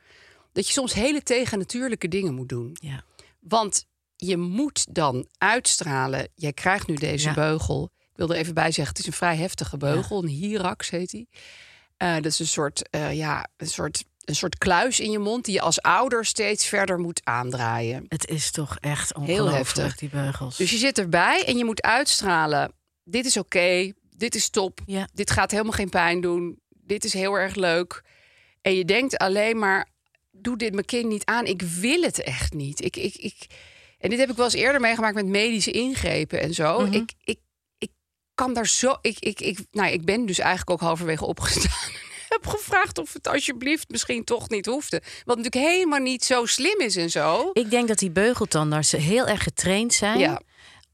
Dat 0.53 0.67
je 0.67 0.73
soms 0.73 0.93
hele 0.93 1.23
tegennatuurlijke 1.23 2.09
dingen 2.09 2.35
moet 2.35 2.49
doen. 2.49 2.77
ja. 2.81 3.05
Want 3.41 3.87
je 4.17 4.37
moet 4.37 4.95
dan 4.95 5.27
uitstralen. 5.39 6.29
Jij 6.35 6.53
krijgt 6.53 6.87
nu 6.87 6.95
deze 6.95 7.29
Ja. 7.29 7.35
beugel. 7.35 7.91
Ik 7.99 8.17
wil 8.17 8.31
er 8.31 8.37
even 8.37 8.55
bij 8.55 8.71
zeggen, 8.73 8.89
het 8.89 8.99
is 8.99 9.07
een 9.07 9.13
vrij 9.13 9.37
heftige 9.37 9.77
beugel. 9.77 10.23
Een 10.23 10.29
Hyrax 10.29 10.91
heet 10.91 11.11
die. 11.11 11.29
Eh, 11.97 12.15
dat 12.15 12.25
is 12.25 12.39
een 12.39 12.47
soort, 12.47 12.89
eh, 12.91 13.15
ja, 13.15 13.47
een, 13.57 13.67
soort, 13.67 14.05
een 14.25 14.35
soort 14.37 14.59
kluis 14.59 15.01
in 15.01 15.11
je 15.11 15.19
mond... 15.19 15.45
die 15.45 15.55
je 15.55 15.61
als 15.61 15.83
ouder 15.83 16.25
steeds 16.25 16.67
verder 16.67 16.99
moet 16.99 17.21
aandraaien. 17.25 18.05
Het 18.09 18.27
is 18.29 18.51
toch 18.51 18.77
echt 18.81 19.12
Heel 19.15 19.23
ongelooflijk, 19.45 19.57
heftig. 19.77 19.97
die 19.97 20.09
beugels. 20.09 20.57
Dus 20.57 20.71
je 20.71 20.77
zit 20.79 20.99
erbij 20.99 21.45
en 21.47 21.57
je 21.57 21.65
moet 21.65 21.83
uitstralen. 21.83 22.73
Dit 23.05 23.27
is 23.27 23.37
oké, 23.37 23.93
dit 24.17 24.35
is 24.35 24.49
top, 24.51 24.81
Ja. 24.87 25.09
dit 25.12 25.31
gaat 25.31 25.51
helemaal 25.51 25.73
geen 25.73 25.89
pijn 25.91 26.21
doen. 26.21 26.61
Dit 26.87 27.05
is 27.05 27.12
heel 27.12 27.35
erg 27.35 27.55
leuk. 27.55 28.03
En 28.62 28.75
je 28.75 28.85
denkt 28.85 29.17
alleen 29.17 29.59
maar, 29.59 29.88
doe 30.31 30.56
dit 30.56 30.73
mijn 30.73 30.85
kind 30.85 31.09
niet 31.09 31.25
aan. 31.25 31.47
Ik 31.47 31.62
wil 31.62 32.03
het 32.03 32.23
echt 32.23 32.53
niet. 32.53 32.85
Ik, 32.85 32.97
ik, 32.97 33.15
ik, 33.15 33.47
en 33.99 34.11
dit 34.11 34.19
heb 34.19 34.31
ik 34.31 34.37
wel 34.37 34.44
eens 34.44 34.55
eerder 34.55 34.81
meegemaakt 34.81 35.15
met 35.15 35.27
medische 35.27 35.71
ingrepen 35.71 36.41
en 36.41 36.55
zo. 36.55 36.81
Mhm. 36.81 36.93
ik, 36.93 37.12
ik, 37.25 37.38
ik 37.79 37.91
kan 38.35 38.55
daar 38.55 38.67
zo... 38.67 38.97
Ik, 39.00 39.19
ik, 39.19 39.41
ik, 39.41 39.59
nou, 39.71 39.93
ik 39.93 40.05
ben 40.05 40.27
dus 40.27 40.38
eigenlijk 40.38 40.71
ook 40.71 40.81
halverwege 40.81 41.25
opgestaan. 41.25 41.91
heb 42.29 42.47
gevraagd 42.47 42.99
of 42.99 43.12
het 43.12 43.29
alsjeblieft 43.29 43.91
misschien 43.91 44.25
toch 44.25 44.49
niet 44.49 44.67
hoefde. 44.67 45.03
Wat 45.25 45.37
natuurlijk 45.37 45.73
helemaal 45.73 45.99
niet 45.99 46.25
zo 46.25 46.47
slim 46.47 46.81
is 46.81 46.97
en 46.97 47.11
zo. 47.11 47.50
Ik 47.53 47.71
denk 47.71 47.88
dat 47.88 47.99
die 47.99 48.11
beugeltandartsen 48.11 49.00
heel 49.00 49.27
erg 49.27 49.43
getraind 49.43 49.94
zijn... 49.94 50.19
Ja. 50.19 50.41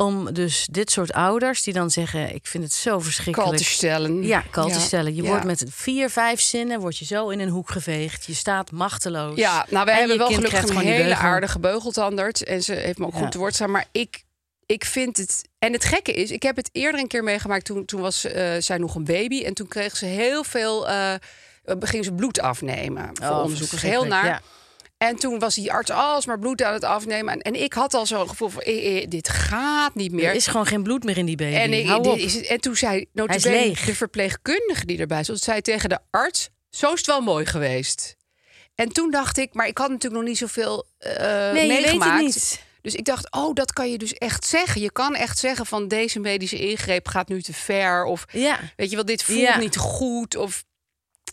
Om 0.02 0.32
dus 0.32 0.66
dit 0.70 0.90
soort 0.90 1.12
ouders 1.12 1.62
die 1.62 1.72
dan 1.72 1.90
zeggen... 1.90 2.34
ik 2.34 2.46
vind 2.46 2.64
het 2.64 2.72
zo 2.72 3.00
verschrikkelijk. 3.00 3.50
Kal 3.50 3.58
te 3.58 3.64
stellen. 3.64 4.22
Ja, 4.22 4.44
kal 4.50 4.68
te 4.68 4.80
stellen. 4.80 5.14
Je 5.14 5.22
Ja. 5.22 5.28
wordt 5.28 5.44
met 5.44 5.64
vier, 5.70 6.10
vijf 6.10 6.40
zinnen 6.40 6.80
word 6.80 6.98
je 6.98 7.04
zo 7.04 7.28
in 7.28 7.40
een 7.40 7.48
hoek 7.48 7.70
geveegd. 7.70 8.24
Je 8.26 8.34
staat 8.34 8.70
machteloos. 8.70 9.36
Ja, 9.36 9.66
nou, 9.70 9.84
wij 9.84 9.94
En 9.94 10.00
hebben 10.00 10.18
wel 10.18 10.30
gelukkig 10.30 10.68
een 10.68 10.76
hele 10.76 11.04
beugel. 11.04 11.24
aardige 11.24 11.58
beugeltandarts. 11.58 12.44
En 12.44 12.62
ze 12.62 12.72
heeft 12.74 12.98
me 12.98 13.06
ook 13.06 13.14
goed 13.14 13.32
te 13.32 13.38
woord 13.38 13.54
staan. 13.54 13.70
Maar 13.70 13.86
ik, 13.92 14.24
ik 14.66 14.84
vind 14.84 15.16
het... 15.16 15.42
En 15.58 15.72
het 15.72 15.84
gekke 15.84 16.12
is, 16.12 16.30
ik 16.30 16.42
heb 16.42 16.56
het 16.56 16.68
eerder 16.72 17.00
een 17.00 17.08
keer 17.08 17.24
meegemaakt. 17.24 17.64
Toen, 17.64 17.84
toen 17.84 18.00
was 18.00 18.24
eh, 18.24 18.50
zij 18.58 18.78
nog 18.78 18.94
een 18.94 19.04
baby. 19.04 19.42
En 19.44 19.54
toen 19.54 19.68
kreeg 19.68 19.96
ze 19.96 20.04
heel 20.04 20.44
veel... 20.44 20.88
eh 20.88 21.14
eh, 21.64 21.76
ging 21.80 22.04
ze 22.04 22.12
bloed 22.12 22.40
afnemen 22.40 23.10
voor 23.12 23.30
Oh, 23.30 23.42
onderzoekers. 23.42 23.82
Heel 23.82 24.04
naar. 24.04 24.42
En 25.08 25.16
toen 25.16 25.38
was 25.38 25.54
die 25.54 25.72
arts 25.72 25.90
alsmaar 25.90 26.38
bloed 26.38 26.62
aan 26.62 26.72
het 26.72 26.84
afnemen. 26.84 27.32
En, 27.34 27.40
en 27.40 27.62
ik 27.62 27.72
had 27.72 27.94
al 27.94 28.06
zo'n 28.06 28.28
gevoel 28.28 28.48
van, 28.48 28.62
eh, 28.62 29.02
eh, 29.02 29.08
dit 29.08 29.28
gaat 29.28 29.94
niet 29.94 30.12
meer. 30.12 30.24
Er 30.28 30.34
is 30.34 30.46
gewoon 30.46 30.66
geen 30.66 30.82
bloed 30.82 31.04
meer 31.04 31.18
in 31.18 31.26
die 31.26 31.36
baby. 31.36 31.54
En, 31.56 31.72
ik, 31.72 31.86
Hou 31.86 32.02
dit 32.02 32.12
op. 32.12 32.18
is 32.18 32.34
het- 32.34 32.46
en 32.46 32.60
toen 32.60 32.76
zei 32.76 33.06
notabene 33.12 33.74
de 33.86 33.94
verpleegkundige 33.94 34.86
die 34.86 34.98
erbij 34.98 35.24
zat, 35.24 35.40
zei 35.40 35.60
tegen 35.60 35.88
de 35.88 35.98
arts: 36.10 36.48
Zo 36.70 36.86
is 36.92 36.98
het 36.98 37.06
wel 37.06 37.20
mooi 37.20 37.46
geweest. 37.46 38.16
En 38.74 38.88
toen 38.88 39.10
dacht 39.10 39.38
ik, 39.38 39.54
maar 39.54 39.66
ik 39.66 39.78
had 39.78 39.88
natuurlijk 39.88 40.20
nog 40.22 40.30
niet 40.30 40.38
zoveel 40.38 40.86
eh 40.98 41.12
Nee, 41.52 41.62
je 41.62 41.68
weet 41.68 41.70
het 41.70 41.80
meegemaakt. 41.80 42.22
niet. 42.22 42.62
Dus 42.82 42.94
ik 42.94 43.04
dacht, 43.04 43.32
oh, 43.32 43.54
dat 43.54 43.72
kan 43.72 43.90
je 43.90 43.98
dus 43.98 44.12
echt 44.14 44.46
zeggen. 44.46 44.80
Je 44.80 44.92
kan 44.92 45.14
echt 45.14 45.38
zeggen 45.38 45.66
van 45.66 45.88
deze 45.88 46.18
medische 46.20 46.58
ingreep 46.58 47.08
gaat 47.08 47.28
nu 47.28 47.42
te 47.42 47.52
ver. 47.52 48.04
Of 48.04 48.24
Ja. 48.32 48.58
weet 48.76 48.90
je 48.90 48.96
wel, 48.96 49.04
dit 49.04 49.22
voelt 49.22 49.38
Ja. 49.38 49.58
niet 49.58 49.76
goed. 49.76 50.36
Of 50.36 50.64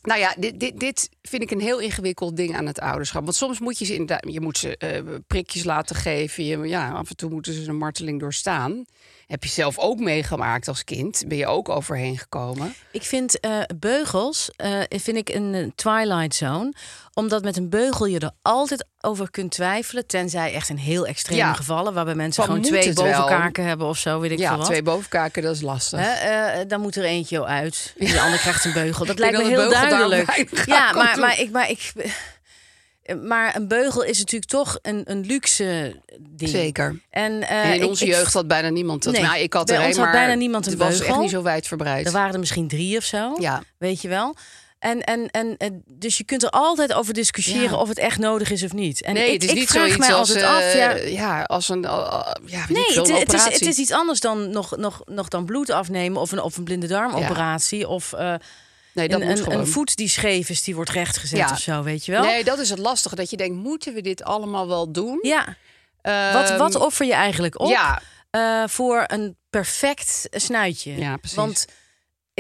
nou 0.02 0.20
ja, 0.20 0.36
dit, 0.38 0.60
dit, 0.60 0.80
dit 0.80 1.10
vind 1.22 1.42
ik 1.42 1.52
een 1.52 1.62
heel 1.62 1.80
ingewikkeld 1.80 2.38
ding 2.38 2.56
aan 2.56 2.66
het 2.66 2.80
ouderschap. 2.80 3.24
Want 3.24 3.36
soms 3.36 3.60
moet 3.60 3.80
je 3.80 3.86
ze 3.86 3.92
inderdaad, 3.92 4.34
je 4.34 4.42
moet 4.42 4.58
ze 4.58 4.78
eh, 4.78 5.04
prikjes 5.28 5.64
laten 5.64 5.96
geven. 5.96 6.46
Je, 6.46 6.58
ja, 6.58 6.92
af 6.92 7.10
en 7.10 7.16
toe 7.16 7.30
moeten 7.30 7.54
ze 7.54 7.70
een 7.70 7.78
marteling 7.78 8.20
doorstaan. 8.20 8.86
Heb 9.30 9.44
je 9.44 9.50
zelf 9.50 9.78
ook 9.78 10.00
meegemaakt 10.00 10.68
als 10.68 10.84
kind? 10.84 11.24
Ben 11.28 11.38
je 11.38 11.48
ook 11.48 11.70
overheen 11.70 12.18
gekomen? 12.18 12.74
Ik 12.92 13.04
vind 13.04 13.40
eh, 13.40 13.52
beugels 13.80 14.52
eh, 14.56 14.80
vind 14.90 15.18
ik 15.18 15.30
een 15.30 15.54
eh, 15.54 15.68
twilight 15.76 16.36
zone. 16.36 16.74
Omdat 17.14 17.44
met 17.44 17.58
een 17.58 17.70
beugel 17.70 18.06
je 18.06 18.20
er 18.20 18.32
altijd 18.42 18.86
over 19.02 19.32
kunt 19.32 19.52
twijfelen. 19.52 20.08
Tenzij 20.08 20.54
echt 20.54 20.70
in 20.70 20.76
heel 20.76 21.08
extreme 21.08 21.40
Ja. 21.40 21.54
gevallen. 21.54 21.94
Waarbij 21.94 22.16
mensen 22.16 22.44
Van 22.44 22.56
gewoon 22.56 22.70
twee 22.70 22.94
wel? 22.94 23.04
bovenkaken 23.06 23.66
hebben 23.66 23.88
of 23.88 23.98
zo. 23.98 24.20
Weet 24.20 24.32
ik 24.32 24.38
veel 24.38 24.48
ja, 24.48 24.58
wat. 24.58 24.66
twee 24.66 24.84
bovenkaken, 24.84 25.44
dat 25.44 25.56
is 25.56 25.62
lastig. 25.62 26.00
Hè, 26.04 26.66
dan 26.66 26.82
moet 26.82 26.96
er 26.96 27.04
eentje 27.04 27.46
uit. 27.46 27.94
En 28.00 28.06
de 28.12 28.22
ander 28.22 28.40
krijgt 28.40 28.66
een 28.66 28.74
beugel. 28.74 29.06
Dat 29.06 29.20
lijkt 29.20 29.38
me 29.38 29.48
heel 29.48 29.70
duidelijk. 29.70 30.62
Ja, 30.66 30.92
maar, 30.92 31.20
maar, 31.20 31.40
ik, 31.40 31.52
maar, 31.52 31.70
ik, 31.70 31.92
maar 33.16 33.56
een 33.56 33.68
beugel 33.68 34.04
is 34.04 34.18
natuurlijk 34.18 34.52
toch 34.52 34.80
een, 34.82 35.02
een 35.06 35.26
luxe 35.26 35.96
ding. 36.20 36.50
Zeker. 36.50 37.02
En, 37.10 37.42
eh, 37.42 37.66
En 37.66 37.74
in 37.74 37.86
onze 37.86 38.06
ik- 38.06 38.12
jeugd 38.14 38.34
had 38.34 38.48
bijna 38.48 38.70
niemand 38.70 39.04
dat. 39.04 39.14
Nee, 39.14 39.22
nou, 39.22 39.38
ik 39.40 39.54
had 39.54 39.70
er 39.70 39.84
een, 39.84 39.96
maar 39.98 40.12
bijna 40.12 40.34
niemand 40.34 40.66
een 40.66 40.72
het 40.72 40.82
was 40.82 40.90
echt 40.90 41.00
beugel. 41.00 41.22
niet 41.22 41.30
zo 41.32 41.42
wijdverbreid. 41.42 42.06
Er 42.06 42.12
waren 42.12 42.34
er 42.34 42.40
misschien 42.40 42.68
drie 42.68 42.98
of 42.98 43.04
zo. 43.04 43.36
Ja. 43.40 43.64
Weet 43.78 44.02
je 44.02 44.08
wel? 44.08 44.36
En, 44.80 45.04
en, 45.04 45.30
en, 45.32 45.56
en 45.58 45.84
dus 45.88 46.18
je 46.18 46.24
kunt 46.24 46.44
er 46.44 46.50
altijd 46.50 46.94
over 46.94 47.14
discussiëren 47.14 47.70
Ja. 47.70 47.76
of 47.78 47.88
het 47.88 47.98
echt 47.98 48.18
nodig 48.18 48.52
is 48.52 48.64
of 48.64 48.74
niet. 48.74 49.02
En 49.02 49.14
nee, 49.14 49.26
ik, 49.28 49.34
het 49.34 49.44
is 49.44 49.50
ik 49.50 49.56
niet 49.56 49.70
vraag 49.70 49.98
mij 49.98 50.14
als, 50.14 50.30
altijd 50.30 50.46
eh, 50.46 50.56
af. 50.56 50.74
Ja, 50.74 50.96
ja, 51.06 51.42
als 51.44 51.70
een, 51.70 51.84
uh, 51.84 52.22
ja, 52.46 52.66
nee, 52.70 52.84
het, 52.86 53.10
een 53.10 53.16
het 53.16 53.34
is, 53.34 53.44
het 53.44 53.62
is 53.62 53.78
iets 53.78 53.92
anders 53.92 54.20
dan 54.20 54.50
nog, 54.50 54.78
nog, 54.78 55.02
nog 55.06 55.28
dan 55.28 55.46
bloed 55.46 55.70
afnemen 55.70 56.22
of 56.22 56.32
een, 56.32 56.42
of 56.42 56.58
een 56.58 56.64
blinde 56.64 56.88
darmoperation. 56.88 57.86
Of, 57.86 58.14
eh, 58.14 58.34
Nee, 59.00 59.08
Nee, 59.08 59.18
dat 59.18 59.22
een, 59.22 59.28
moet 59.28 59.38
een, 59.38 59.44
gewoon. 59.44 59.60
een 59.60 59.68
voet 59.72 59.96
die 59.96 60.08
scheef 60.10 60.50
is, 60.50 60.64
die 60.64 60.76
wordt 60.76 60.90
rechtgezet 60.90 61.40
Ja. 61.40 61.52
of 61.52 61.60
zo, 61.60 61.84
weet 61.84 62.06
je 62.06 62.12
wel? 62.12 62.24
Nee, 62.24 62.44
dat 62.44 62.60
is 62.60 62.70
het 62.70 62.80
lastige. 62.80 63.16
Dat 63.16 63.30
je 63.30 63.38
denkt, 63.38 63.56
moeten 63.56 63.94
we 63.94 64.02
dit 64.02 64.24
allemaal 64.24 64.68
wel 64.68 64.92
doen? 64.92 65.20
Ja. 65.22 65.46
Wat, 66.34 66.50
Ehm, 66.50 66.58
wat 66.58 66.76
offer 66.76 67.06
je 67.06 67.14
eigenlijk 67.14 67.60
op 67.60 67.70
Ja, 67.70 68.02
eh, 68.30 68.64
voor 68.68 69.04
een 69.08 69.38
perfect 69.50 70.28
snuitje? 70.32 70.98
Ja, 70.98 71.18
precies. 71.18 71.38
Want, 71.38 71.66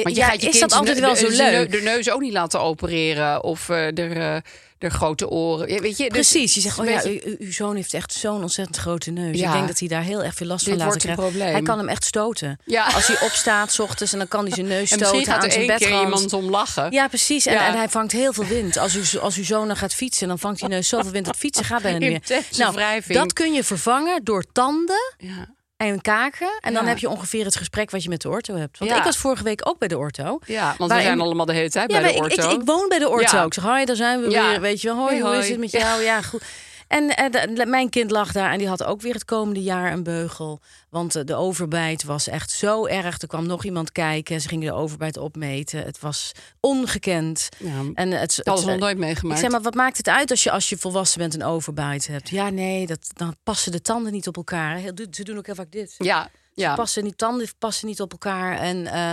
want 0.03 0.15
je 0.15 0.21
ja, 0.21 0.27
gaat 0.29 0.41
je 0.41 0.47
is 0.47 0.57
kind 0.57 0.69
dat 0.69 0.79
altijd 0.79 0.95
de- 0.95 1.01
wel 1.01 1.13
de- 1.13 1.19
zo 1.19 1.27
de 1.29 1.35
leuk? 1.35 1.71
De 1.71 1.81
neus 1.81 2.09
ook 2.11 2.21
niet 2.21 2.33
laten 2.33 2.61
opereren 2.61 3.43
of 3.43 3.69
eh 3.69 3.97
er, 3.97 4.17
eh, 4.17 4.35
er 4.79 4.91
grote 4.91 5.29
oren. 5.29 5.73
Ja, 5.73 5.79
weet 5.81 5.97
je, 5.97 6.03
dus 6.03 6.11
Precies, 6.29 6.53
je 6.53 6.59
zegt, 6.61 6.79
oh 6.79 6.85
ja, 6.89 7.05
u- 7.05 7.35
uw 7.39 7.51
zoon 7.51 7.75
heeft 7.75 7.93
echt 7.93 8.13
zo'n 8.13 8.41
ontzettend 8.41 8.77
grote 8.77 9.11
neus. 9.11 9.39
Ja. 9.39 9.47
Ik 9.47 9.53
denk 9.53 9.67
dat 9.67 9.79
hij 9.79 9.87
daar 9.87 10.01
heel 10.01 10.23
erg 10.23 10.33
veel 10.33 10.47
last 10.47 10.63
van 10.69 10.77
Dit 10.77 10.97
krijgen. 10.97 11.23
probleem. 11.23 11.51
Hij 11.51 11.61
kan 11.61 11.77
hem 11.77 11.87
echt 11.87 12.03
stoten. 12.05 12.59
Ja. 12.65 12.85
Als 12.85 13.07
hij 13.07 13.21
opstaat 13.21 13.71
's 13.71 13.79
ochtends 13.79 14.11
en 14.13 14.17
dan 14.19 14.27
kan 14.27 14.45
hij 14.45 14.53
zijn 14.53 14.67
neus 14.67 14.91
en 14.91 14.99
misschien 14.99 15.05
stoten 15.23 15.25
gaat 15.25 15.35
aan 15.41 15.45
er 15.47 15.51
zijn 15.51 15.69
één 15.69 15.77
keer 15.77 15.99
iemand 16.01 16.33
om 16.33 16.49
lachen. 16.49 16.91
Ja, 16.91 17.07
precies. 17.07 17.45
En, 17.45 17.57
en 17.57 17.73
hij 17.77 17.89
vangt 17.89 18.11
heel 18.11 18.33
veel 18.33 18.45
wind. 18.45 18.77
Als, 18.77 18.95
u, 19.13 19.19
als 19.19 19.35
uw 19.35 19.43
zoon 19.43 19.67
dan 19.67 19.75
gaat 19.77 19.93
fietsen, 19.93 20.27
dan 20.27 20.39
vangt 20.39 20.59
die 20.59 20.69
neus 20.69 20.87
zoveel 20.87 21.11
wind 21.11 21.25
dat 21.25 21.35
fietsen 21.37 21.65
gaat 21.65 21.81
bijna 21.81 21.97
niet 21.97 22.09
meer. 22.29 22.71
Wrijving. 22.73 23.17
dat 23.17 23.33
kun 23.33 23.53
je 23.53 23.63
vervangen 23.63 24.23
door 24.23 24.43
tanden 24.51 25.13
Ja. 25.17 25.57
En 25.79 26.01
kaken. 26.01 26.57
En 26.61 26.73
dan 26.73 26.83
Ja. 26.83 26.89
heb 26.89 26.97
je 26.97 27.09
ongeveer 27.09 27.45
het 27.45 27.55
gesprek 27.55 27.91
wat 27.91 28.03
je 28.03 28.09
met 28.09 28.21
de 28.21 28.29
ortho 28.29 28.55
hebt. 28.55 28.77
Want 28.77 28.91
Ja. 28.91 28.97
ik 28.97 29.03
was 29.03 29.17
vorige 29.17 29.43
week 29.43 29.61
ook 29.67 29.77
bij 29.79 29.87
de 29.87 29.97
ortho. 29.97 30.39
Ja, 30.45 30.75
want 30.77 30.91
we 30.91 31.01
zijn 31.01 31.19
allemaal 31.21 31.45
de 31.45 31.53
hele 31.53 31.69
tijd 31.69 31.91
Ja, 31.91 31.99
bij 32.01 32.11
de 32.13 32.19
maar 32.19 32.31
ik, 32.31 32.37
ik, 32.37 32.51
ik 32.51 32.61
woon 32.65 32.85
bij 32.89 32.99
de 32.99 33.09
ortho. 33.09 33.37
Ja. 33.37 33.43
Ik 33.43 33.53
zeg, 33.53 33.63
hoi, 33.63 33.85
daar 33.85 33.95
zijn 33.95 34.21
we 34.21 34.27
weer. 34.27 34.61
Weet 34.61 34.81
je 34.81 34.87
wel, 34.87 34.97
hoi, 34.97 35.11
Hey, 35.13 35.21
hoe 35.21 35.29
is 35.31 35.37
hoi. 35.37 35.49
het 35.51 35.59
met 35.59 35.71
jou? 35.71 36.01
Ja, 36.03 36.21
goed. 36.21 36.41
En 36.89 37.09
eh, 37.09 37.65
mijn 37.65 37.89
kind 37.89 38.11
lag 38.11 38.31
daar 38.31 38.51
en 38.51 38.57
die 38.57 38.67
had 38.67 38.83
ook 38.83 39.01
weer 39.01 39.13
het 39.13 39.25
komende 39.25 39.61
jaar 39.61 39.91
een 39.91 40.03
beugel. 40.03 40.59
Want 40.89 41.15
eh, 41.15 41.23
de 41.25 41.35
overbijt 41.35 42.03
was 42.03 42.27
echt 42.27 42.51
zo 42.51 42.85
erg. 42.85 43.21
Er 43.21 43.27
kwam 43.27 43.47
nog 43.47 43.63
iemand 43.63 43.91
kijken. 43.91 44.41
Ze 44.41 44.47
gingen 44.47 44.67
de 44.67 44.73
overbijt 44.73 45.17
opmeten. 45.17 45.83
Het 45.83 45.99
was 45.99 46.31
ongekend. 46.59 47.49
Ja, 47.57 47.81
En 47.93 48.11
het, 48.11 48.39
dat 48.43 48.65
nog 48.65 48.77
nooit 48.77 48.93
ik 48.93 48.97
meegemaakt. 48.97 49.39
zeg 49.39 49.51
maar, 49.51 49.61
wat 49.61 49.73
maakt 49.73 49.97
het 49.97 50.07
uit 50.07 50.31
als 50.31 50.43
je, 50.43 50.51
als 50.51 50.69
je 50.69 50.77
volwassen 50.77 51.19
bent 51.19 51.33
een 51.33 51.43
overbijt 51.43 52.07
hebt? 52.07 52.29
Ja, 52.29 52.49
nee, 52.49 52.87
dat, 52.87 53.09
dan 53.13 53.35
passen 53.43 53.71
de 53.71 53.81
tanden 53.81 54.11
niet 54.11 54.27
op 54.27 54.37
elkaar. 54.37 54.81
Ze 55.11 55.23
doen 55.23 55.37
ook 55.37 55.45
heel 55.45 55.55
vaak 55.55 55.71
dit. 55.71 55.95
ja, 55.97 56.29
ja. 56.53 56.75
Passen 56.75 57.03
niet, 57.03 57.17
tanden 57.17 57.47
passen 57.59 57.87
niet 57.87 58.01
op 58.01 58.11
elkaar. 58.11 58.57
En 58.57 58.87
eh, 58.87 59.11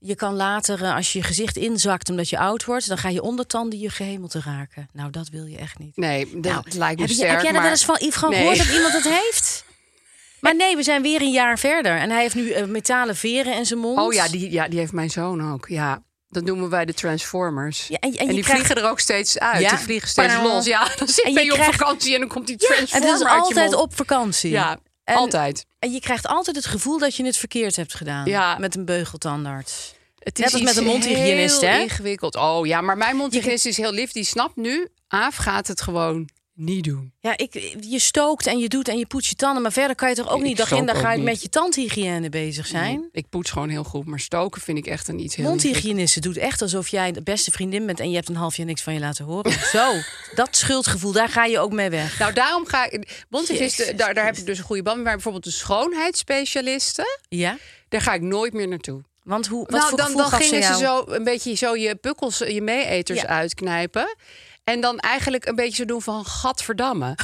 je 0.00 0.14
kan 0.14 0.34
later, 0.34 0.82
eh, 0.84 0.94
als 0.94 1.12
je 1.12 1.18
je 1.18 1.24
gezicht 1.24 1.56
inzakt 1.56 2.10
omdat 2.10 2.28
je 2.28 2.38
oud 2.38 2.64
wordt, 2.64 2.88
dan 2.88 2.98
ga 2.98 3.08
je 3.08 3.22
ondertanden 3.22 3.78
je 3.78 3.90
gehemelte 3.90 4.40
raken. 4.44 4.88
Nou, 4.92 5.10
dat 5.10 5.28
wil 5.28 5.44
je 5.44 5.56
echt 5.58 5.78
niet. 5.78 5.96
Nee, 5.96 6.24
dat 6.40 6.52
Nou, 6.52 6.64
lijkt 6.78 6.94
me 6.96 7.00
heb, 7.00 7.08
je, 7.08 7.14
sterk. 7.14 7.30
heb 7.30 7.42
jij 7.42 7.54
er 7.54 7.62
wel 7.62 7.70
eens 7.70 7.84
van 7.84 7.96
Nee. 8.00 8.12
gehoord 8.12 8.58
dat 8.58 8.66
iemand 8.76 8.92
het 8.92 9.08
heeft? 9.08 9.64
Maar 10.40 10.56
nee, 10.56 10.76
we 10.76 10.82
zijn 10.82 11.02
weer 11.02 11.20
een 11.22 11.32
jaar 11.32 11.58
verder. 11.58 11.96
En 11.96 12.10
hij 12.10 12.20
heeft 12.20 12.34
nu 12.34 12.50
eh, 12.50 12.64
metalen 12.66 13.16
veren 13.16 13.54
in 13.56 13.66
zijn 13.66 13.78
mond. 13.80 13.98
Oh 13.98 14.12
ja 14.12 14.28
die, 14.28 14.50
ja, 14.50 14.68
die 14.68 14.78
heeft 14.78 14.92
mijn 14.92 15.10
zoon 15.10 15.52
ook. 15.52 15.68
Ja, 15.68 16.02
dat 16.28 16.44
noemen 16.44 16.70
wij 16.70 16.84
de 16.84 16.94
Transformers. 16.94 17.86
Ja, 17.88 17.96
en- 18.00 18.10
en 18.12 18.18
en, 18.18 18.26
je 18.26 18.32
die 18.32 18.42
krijgt- 18.42 18.62
vliegen 18.62 18.84
er 18.84 18.90
ook 18.90 19.00
steeds 19.00 19.38
uit. 19.38 19.60
Ja. 19.62 19.68
Die 19.70 19.78
vliegen 19.78 20.08
steeds 20.08 20.34
los. 20.42 20.66
Ja, 20.66 20.88
dan 20.98 21.08
zit 21.08 21.24
En 21.24 21.32
je 21.32 21.44
je 21.44 21.50
op 21.50 21.56
krijgt- 21.58 21.76
vakantie 21.76 22.14
en 22.14 22.20
dan 22.20 22.28
komt 22.28 22.46
die 22.46 22.56
En 22.56 22.66
Transformer 22.66 23.08
het 23.10 23.20
is 23.20 23.26
je 23.26 23.34
altijd 23.34 23.74
op 23.74 23.96
vakantie. 23.96 24.50
Ja, 24.50 24.78
En- 25.08 25.16
altijd. 25.16 25.66
En 25.78 25.92
je 25.92 26.00
krijgt 26.00 26.26
altijd 26.26 26.56
het 26.56 26.66
gevoel 26.66 26.98
dat 26.98 27.14
je 27.16 27.24
het 27.24 27.36
verkeerd 27.36 27.76
hebt 27.76 27.94
gedaan. 27.94 28.26
Ja. 28.26 28.58
Met 28.58 28.76
een 28.76 28.84
beugeltandarts. 28.84 29.94
Het 30.18 30.38
Net 30.38 30.52
als 30.52 30.62
met 30.62 30.76
een 30.76 30.84
mondhygiënist, 30.84 31.60
heel 31.60 31.70
hè? 31.70 31.78
ingewikkeld. 31.80 32.36
Oh 32.36 32.66
ja, 32.66 32.80
maar 32.80 32.96
mijn 32.96 33.16
mondhygiënist 33.16 33.66
is 33.66 33.76
heel 33.76 33.92
lief. 33.92 34.12
Die 34.12 34.24
snapt 34.24 34.56
nu, 34.56 34.88
Aaf 35.08 35.36
gaat 35.36 35.66
het 35.66 35.80
gewoon 35.80 36.28
niet 36.58 36.84
doen. 36.84 37.12
Ja, 37.20 37.36
ik, 37.36 37.76
je 37.80 37.98
stookt 37.98 38.46
en 38.46 38.58
je 38.58 38.68
doet 38.68 38.88
en 38.88 38.98
je 38.98 39.06
poetst 39.06 39.28
je 39.28 39.34
tanden. 39.34 39.62
Maar 39.62 39.72
verder 39.72 39.96
kan 39.96 40.08
je 40.08 40.14
toch 40.14 40.30
ook 40.30 40.38
Ik 40.38 40.44
niet 40.44 40.56
dag 40.56 40.70
in 40.70 40.86
dag 40.86 41.04
uit 41.04 41.22
met 41.22 41.42
je 41.42 41.48
tandhygiëne 41.48 42.28
bezig 42.28 42.66
zijn? 42.66 43.08
Ik 43.12 43.28
poets 43.28 43.50
gewoon 43.50 43.68
heel 43.68 43.84
goed, 43.84 44.06
maar 44.06 44.20
stoken 44.20 44.60
vind 44.60 44.78
ik 44.78 44.86
echt 44.86 45.08
een 45.08 45.18
iets 45.18 45.34
heel 45.36 45.48
Mondhygiëniste 45.48 46.20
doet 46.20 46.36
echt 46.36 46.62
alsof 46.62 46.88
jij 46.88 47.12
de 47.12 47.22
beste 47.22 47.50
vriendin 47.50 47.86
bent... 47.86 48.00
en 48.00 48.08
je 48.08 48.14
hebt 48.14 48.28
een 48.28 48.36
half 48.36 48.56
jaar 48.56 48.66
niks 48.66 48.82
van 48.82 48.94
je 48.94 49.00
laten 49.00 49.24
horen. 49.24 49.52
Zo, 49.76 49.92
dat 50.34 50.56
schuldgevoel, 50.56 51.12
daar 51.12 51.28
ga 51.28 51.44
je 51.44 51.58
ook 51.58 51.72
mee 51.72 51.90
weg. 51.90 52.18
Nou, 52.18 52.32
daarom 52.32 52.66
ga 52.66 52.90
ik. 52.90 53.24
Mondhygiënisten, 53.28 53.96
daar, 53.96 54.14
daar 54.14 54.24
heb 54.24 54.36
ik 54.36 54.46
dus 54.46 54.58
een 54.58 54.64
goede 54.64 54.82
band 54.82 54.96
mee. 54.96 55.04
Maar 55.04 55.14
bijvoorbeeld 55.14 55.44
de 55.44 55.50
schoonheidsspecialisten, 55.50 57.18
Ja? 57.28 57.58
daar 57.88 58.00
ga 58.00 58.12
ik 58.14 58.20
nooit 58.22 58.52
meer 58.52 58.68
naartoe. 58.68 59.02
Want 59.22 59.46
hoe, 59.46 59.60
wat 59.60 59.70
nou, 59.70 59.88
voor 59.88 59.98
dan, 59.98 60.16
dan 60.16 60.30
gingen 60.30 60.62
ze 60.62 60.80
jou? 60.80 61.06
zo 61.06 61.12
een 61.12 61.24
beetje 61.24 61.54
zo 61.54 61.76
je 61.76 61.94
pukkels, 61.94 62.38
je 62.38 62.62
meeeters 62.62 63.20
Ja. 63.20 63.26
uitknijpen. 63.26 64.16
En 64.68 64.80
dan 64.80 64.98
eigenlijk 64.98 65.46
een 65.46 65.54
beetje 65.54 65.76
zo 65.76 65.84
doen 65.84 66.02
van 66.02 66.24
gadverdamme. 66.26 67.14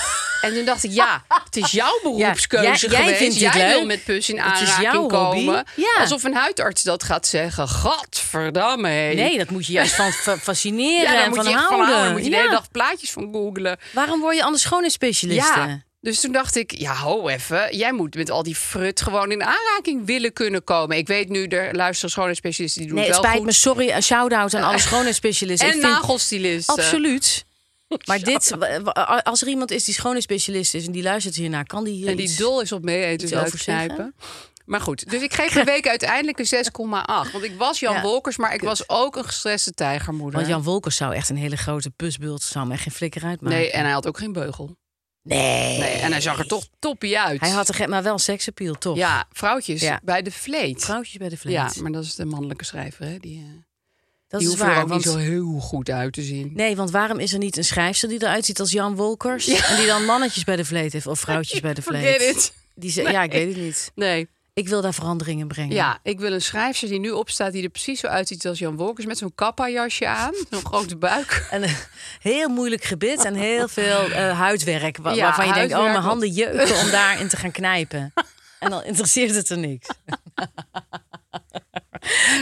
en 0.40 0.54
toen 0.54 0.64
dacht 0.64 0.84
ik, 0.84 0.90
ja, 0.90 1.24
het 1.44 1.56
is 1.56 1.70
jouw 1.70 1.98
beroepskeuze 2.02 2.88
jij- 2.88 2.90
jij 2.90 3.00
geweest. 3.00 3.18
vindt 3.18 3.38
jij 3.38 3.68
wil 3.68 3.78
leuk. 3.78 3.86
met 3.86 4.04
pus 4.04 4.28
in 4.30 4.38
Het 4.40 4.60
is 4.60 4.70
aanraking 4.74 5.08
komen. 5.08 5.64
Ja. 5.76 5.94
Alsof 6.00 6.24
een 6.24 6.34
huidarts 6.34 6.82
dat 6.82 7.02
gaat 7.02 7.26
zeggen. 7.26 7.68
Gadverdamme. 7.68 8.88
hé. 8.88 9.14
Nee, 9.14 9.38
dat 9.38 9.50
moet 9.50 9.66
je 9.66 9.72
juist 9.72 9.94
van 9.94 10.12
fa- 10.12 10.36
fascineren 10.38 11.12
ja, 11.12 11.22
en 11.22 11.28
moet 11.28 11.36
van 11.38 11.46
je 11.48 11.52
echt 11.54 11.60
van 11.62 11.72
houden. 11.74 11.94
houden. 11.94 12.12
moet 12.12 12.24
je 12.24 12.30
de 12.30 12.36
Ja. 12.36 12.42
hele 12.42 12.54
dag 12.54 12.70
plaatjes 12.70 13.10
van 13.10 13.28
googlen. 13.32 13.78
Waarom 13.92 14.20
word 14.20 14.36
je 14.36 14.42
anders 14.44 14.62
schoonheidsspecialiste? 14.62 15.60
Ja. 15.60 15.82
Dus 16.04 16.20
toen 16.20 16.32
dacht 16.32 16.56
ik, 16.56 16.78
ja, 16.78 16.94
ho 16.94 17.28
even. 17.28 17.76
Jij 17.76 17.92
moet 17.92 18.14
met 18.14 18.30
al 18.30 18.42
die 18.42 18.54
frut 18.54 19.02
gewoon 19.02 19.30
in 19.30 19.42
aanraking 19.42 20.06
willen 20.06 20.32
kunnen 20.32 20.64
komen. 20.64 20.96
Ik 20.96 21.06
weet 21.06 21.28
nu, 21.28 21.46
er 21.46 21.74
luisteren 21.74 22.10
schoonheidsspecialisten 22.10 22.80
die 22.80 22.90
doen 22.90 23.00
Nee, 23.00 23.06
het 23.06 23.14
wel 23.14 23.24
spijt 23.24 23.38
goed. 23.38 23.46
me. 23.46 23.52
Sorry, 23.52 23.90
een 23.90 24.02
shout-out 24.02 24.54
aan 24.54 24.62
alle 24.62 24.78
schoonheidsspecialisten. 24.88 25.70
En 25.70 25.80
nagelstilisten. 25.80 26.74
Absoluut. 26.74 27.44
Maar 28.06 28.20
dit, 28.20 28.56
als 29.22 29.42
er 29.42 29.48
iemand 29.48 29.70
is 29.70 29.84
die 29.84 29.94
schoonheidsspecialist 29.94 30.74
is 30.74 30.86
en 30.86 30.92
die 30.92 31.02
luistert 31.02 31.34
hiernaar, 31.34 31.64
kan 31.64 31.84
die 31.84 31.94
hier 31.94 32.08
En 32.08 32.16
die 32.16 32.36
dol 32.36 32.60
is 32.60 32.72
op 32.72 32.82
over 32.84 33.38
uitknijpen. 33.38 34.14
Maar 34.64 34.80
goed, 34.80 35.10
dus 35.10 35.22
ik 35.22 35.34
geef 35.34 35.52
de 35.52 35.64
week 35.74 35.88
uiteindelijk 35.88 36.38
een 36.38 36.64
6,8. 36.64 37.32
Want 37.32 37.44
ik 37.44 37.54
was 37.58 37.80
Jan 37.80 37.94
Ja, 37.94 38.02
Wolkers, 38.02 38.36
maar 38.36 38.54
ik 38.54 38.60
was 38.60 38.88
ook 38.88 39.16
een 39.16 39.24
gestreste 39.24 39.72
tijgermoeder. 39.72 40.34
Want 40.34 40.46
Jan 40.50 40.62
Wolkers 40.62 40.96
zou 40.96 41.14
echt 41.14 41.28
een 41.28 41.36
hele 41.36 41.56
grote 41.56 41.90
pusbult, 41.90 42.42
zou 42.42 42.70
echt 42.70 42.82
geen 42.82 42.92
flikker 42.92 43.24
uitmaken. 43.24 43.58
Nee, 43.58 43.70
en 43.70 43.84
hij 43.84 43.92
had 43.92 44.06
ook 44.06 44.18
geen 44.18 44.32
beugel. 44.32 44.76
Nee. 45.24 45.78
Nee, 45.78 45.92
en 45.92 46.10
hij 46.10 46.20
zag 46.20 46.38
er 46.38 46.46
toch 46.46 46.66
toppie 46.78 47.18
uit. 47.20 47.40
Hij 47.40 47.50
had 47.50 47.68
er 47.68 47.88
maar 47.88 48.02
wel 48.02 48.18
seksappeal, 48.18 48.74
toch? 48.74 48.96
Ja, 48.96 49.24
vrouwtjes 49.32 49.80
Ja. 49.80 50.00
bij 50.02 50.22
de 50.22 50.30
vleet. 50.30 50.84
Vrouwtjes 50.84 51.16
bij 51.16 51.28
de 51.28 51.36
vleet. 51.36 51.54
Ja, 51.54 51.70
maar 51.82 51.92
dat 51.92 52.04
is 52.04 52.14
de 52.14 52.24
mannelijke 52.24 52.64
schrijver, 52.64 53.04
hè? 53.06 53.18
Die, 53.18 53.38
eh, 53.38 53.44
dat 54.28 54.40
die 54.40 54.48
is 54.52 54.60
er 54.60 54.68
ook 54.70 54.74
Want, 54.88 54.90
niet 54.90 55.02
zo 55.02 55.16
heel 55.16 55.58
goed 55.60 55.90
uit 55.90 56.12
te 56.12 56.22
zien. 56.22 56.50
nee, 56.54 56.76
want 56.76 56.90
waarom 56.90 57.18
is 57.18 57.32
er 57.32 57.38
niet 57.38 57.56
een 57.56 57.64
schrijfster 57.64 58.08
die 58.08 58.22
eruit 58.22 58.44
ziet 58.44 58.60
als 58.60 58.70
Jan 58.70 58.94
Wolkers? 58.96 59.46
En 59.48 59.76
die 59.76 59.86
dan 59.86 60.04
mannetjes 60.04 60.44
bij 60.44 60.56
de 60.56 60.64
vleet 60.64 60.92
heeft 60.92 61.06
of 61.06 61.20
vrouwtjes 61.20 61.60
bij 61.66 61.74
de 61.74 61.82
vleet? 61.82 62.04
Forget 62.22 62.36
it. 62.36 62.52
Die 62.74 62.90
ze, 62.90 63.02
Ja, 63.02 63.22
ik 63.22 63.32
weet 63.32 63.48
het 63.54 63.64
niet. 63.64 63.90
Nee. 63.94 64.28
Ik 64.54 64.68
wil 64.68 64.80
daar 64.82 64.94
veranderingen 64.94 65.48
brengen. 65.48 65.74
Ja, 65.74 65.98
ik 66.02 66.18
wil 66.20 66.32
een 66.32 66.42
schrijfster 66.42 66.88
die 66.88 66.98
nu 67.00 67.10
opstaat... 67.10 67.52
die 67.52 67.62
er 67.62 67.68
precies 67.68 68.00
zo 68.00 68.06
uitziet 68.06 68.46
als 68.46 68.58
Jan 68.58 68.76
Wolkers... 68.76 69.06
met 69.06 69.18
zo'n 69.18 69.34
kappa-jasje 69.34 70.06
aan, 70.06 70.32
zo'n 70.50 70.64
grote 70.64 70.96
buik. 70.96 71.46
En 71.50 71.62
een 71.62 71.76
heel 72.20 72.48
moeilijk 72.48 72.84
gebit 72.84 73.24
en 73.24 73.34
heel 73.34 73.68
veel 73.68 74.10
eh, 74.10 74.38
huidwerk. 74.38 74.96
wa- 74.96 75.10
Ja, 75.12 75.22
waarvan 75.22 75.46
je 75.46 75.52
denkt, 75.52 75.74
oh, 75.74 75.82
mijn 75.82 75.94
handen 76.02 76.28
jeuken 76.28 76.76
om 76.84 76.90
daarin 77.00 77.28
te 77.28 77.36
gaan 77.36 77.50
knijpen. 77.50 78.12
En 78.58 78.70
dan 78.70 78.84
interesseert 78.84 79.34
het 79.34 79.50
er 79.50 79.58
niks. 79.58 79.88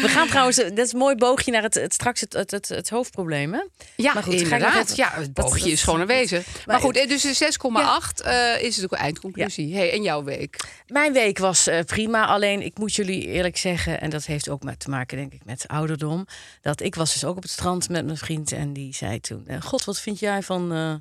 We 0.03 0.09
gaan 0.09 0.29
trouwens, 0.29 0.57
dat 0.57 0.79
is 0.79 0.93
een 0.93 0.99
mooi 0.99 1.15
boogje 1.17 1.51
naar 1.53 1.63
het, 1.63 1.75
het 1.75 1.93
straks 1.93 2.21
het, 2.21 2.33
het, 2.33 2.51
het, 2.51 2.69
het 2.69 2.89
hoofdprobleem. 2.91 3.53
Hè? 3.53 3.63
Ja, 3.97 4.13
Maar 4.15 4.23
goed, 4.23 4.33
inderdaad. 4.35 4.83
even- 4.85 4.97
ja, 4.97 5.11
het 5.13 5.35
dat- 5.35 5.45
boogje 5.45 5.63
dat- 5.63 5.69
is 5.73 5.83
gewoon 5.83 6.01
aanwezig. 6.01 6.47
Maar, 6.47 6.63
Maar 6.67 6.81
goed, 6.81 6.97
eh, 6.97 7.09
dus 7.09 7.23
de 7.23 7.35
6,8 7.35 8.21
eh, 8.21 8.63
is 8.63 8.77
het 8.77 8.85
ook 8.85 8.93
een 8.93 8.99
eindconclusie. 8.99 9.75
Hey, 9.75 9.93
en 9.93 10.03
jouw 10.03 10.23
week? 10.25 10.83
Mijn 10.87 11.13
week 11.13 11.39
was 11.39 11.67
eh, 11.67 11.81
prima. 11.85 12.27
Alleen 12.27 12.63
ik 12.63 12.79
moet 12.79 12.95
jullie 12.95 13.27
eerlijk 13.27 13.57
zeggen, 13.57 14.01
en 14.01 14.11
dat 14.11 14.27
heeft 14.27 14.49
ook 14.49 14.63
met 14.63 14.79
te 14.81 14.91
maken, 14.91 15.17
denk 15.17 15.33
ik, 15.33 15.45
met 15.45 15.69
ouderdom. 15.69 16.27
Dat 16.61 16.81
ik 16.81 16.95
was 16.95 17.13
dus 17.13 17.25
ook 17.25 17.37
op 17.37 17.43
het 17.43 17.51
strand 17.53 17.89
met 17.89 18.05
mijn 18.05 18.17
vriend 18.19 18.53
en 18.53 18.73
die 18.73 18.95
zei 18.95 19.21
toen: 19.21 19.47
eh, 19.47 19.61
God, 19.63 19.85
wat 19.85 20.01
vind 20.01 20.19
jij 20.19 20.43
van, 20.43 20.73
eh, 20.73 20.95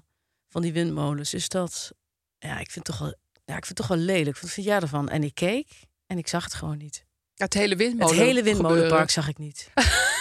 van 0.49 0.61
die 0.61 0.73
windmolens? 0.73 1.33
Is 1.33 1.49
dat. 1.49 1.91
Ja, 2.39 2.51
ik 2.59 2.71
vind 2.71 2.87
het 2.87 2.97
toch 2.97 2.97
wel, 2.97 3.15
ja, 3.45 3.55
ik 3.57 3.65
vind 3.65 3.77
het 3.77 3.87
toch 3.87 3.97
wel 3.97 3.97
lelijk. 4.05 4.39
Wat 4.39 4.49
vind 4.51 4.65
jij 4.65 4.79
ervan? 4.79 5.09
En 5.09 5.23
ik 5.23 5.35
keek 5.35 5.67
en 6.07 6.17
ik 6.17 6.27
zag 6.27 6.43
het 6.43 6.53
gewoon 6.53 6.77
niet. 6.77 7.05
Het 7.49 7.53
hele 7.53 7.75
windmolen 7.75 8.15
het 8.15 8.23
hele 8.25 8.37
gebeuren. 8.37 8.61
windmolenpark 8.63 9.09
zag 9.09 9.27
ik 9.27 9.37
niet. 9.37 9.69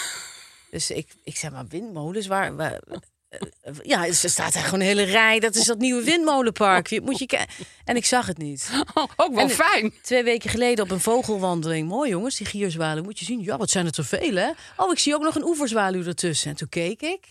dus 0.70 0.90
ik, 0.90 1.08
ik 1.24 1.36
zeg 1.36 1.50
maar, 1.50 1.66
windmolens, 1.68 2.26
waar. 2.26 2.56
waar 2.56 2.80
eh, 3.28 3.72
ja, 3.82 4.06
er 4.06 4.14
staat 4.14 4.54
er 4.54 4.60
gewoon 4.60 4.80
een 4.80 4.86
hele 4.86 5.02
rij. 5.02 5.40
Dat 5.40 5.54
is 5.54 5.64
dat 5.64 5.78
nieuwe 5.78 6.04
windmolenpark. 6.04 6.86
Je- 6.86 7.00
Moet 7.00 7.18
je 7.18 7.46
en 7.84 7.96
ik 7.96 8.04
zag 8.04 8.26
het 8.26 8.38
niet. 8.38 8.70
Oh, 8.94 9.04
ook 9.16 9.34
wel 9.34 9.44
En- 9.44 9.50
fijn. 9.50 9.92
Twee 10.02 10.22
weken 10.22 10.50
geleden 10.50 10.84
op 10.84 10.90
een 10.90 11.00
vogelwandeling. 11.00 11.88
Mooi 11.88 12.10
jongens, 12.10 12.36
die 12.36 12.46
gierzwaluwen. 12.46 13.04
Moet 13.04 13.18
je 13.18 13.24
zien. 13.24 13.42
Ja, 13.42 13.56
wat 13.56 13.70
zijn 13.70 13.86
er 13.86 13.92
te 13.92 14.04
veel, 14.04 14.34
hè? 14.34 14.50
Oh, 14.76 14.92
ik 14.92 14.98
zie 14.98 15.14
ook 15.14 15.22
nog 15.22 15.34
een 15.34 15.44
oeverzwaluw 15.44 16.04
ertussen. 16.04 16.50
En 16.50 16.56
toen 16.56 16.68
keek 16.68 17.00
ik. 17.02 17.24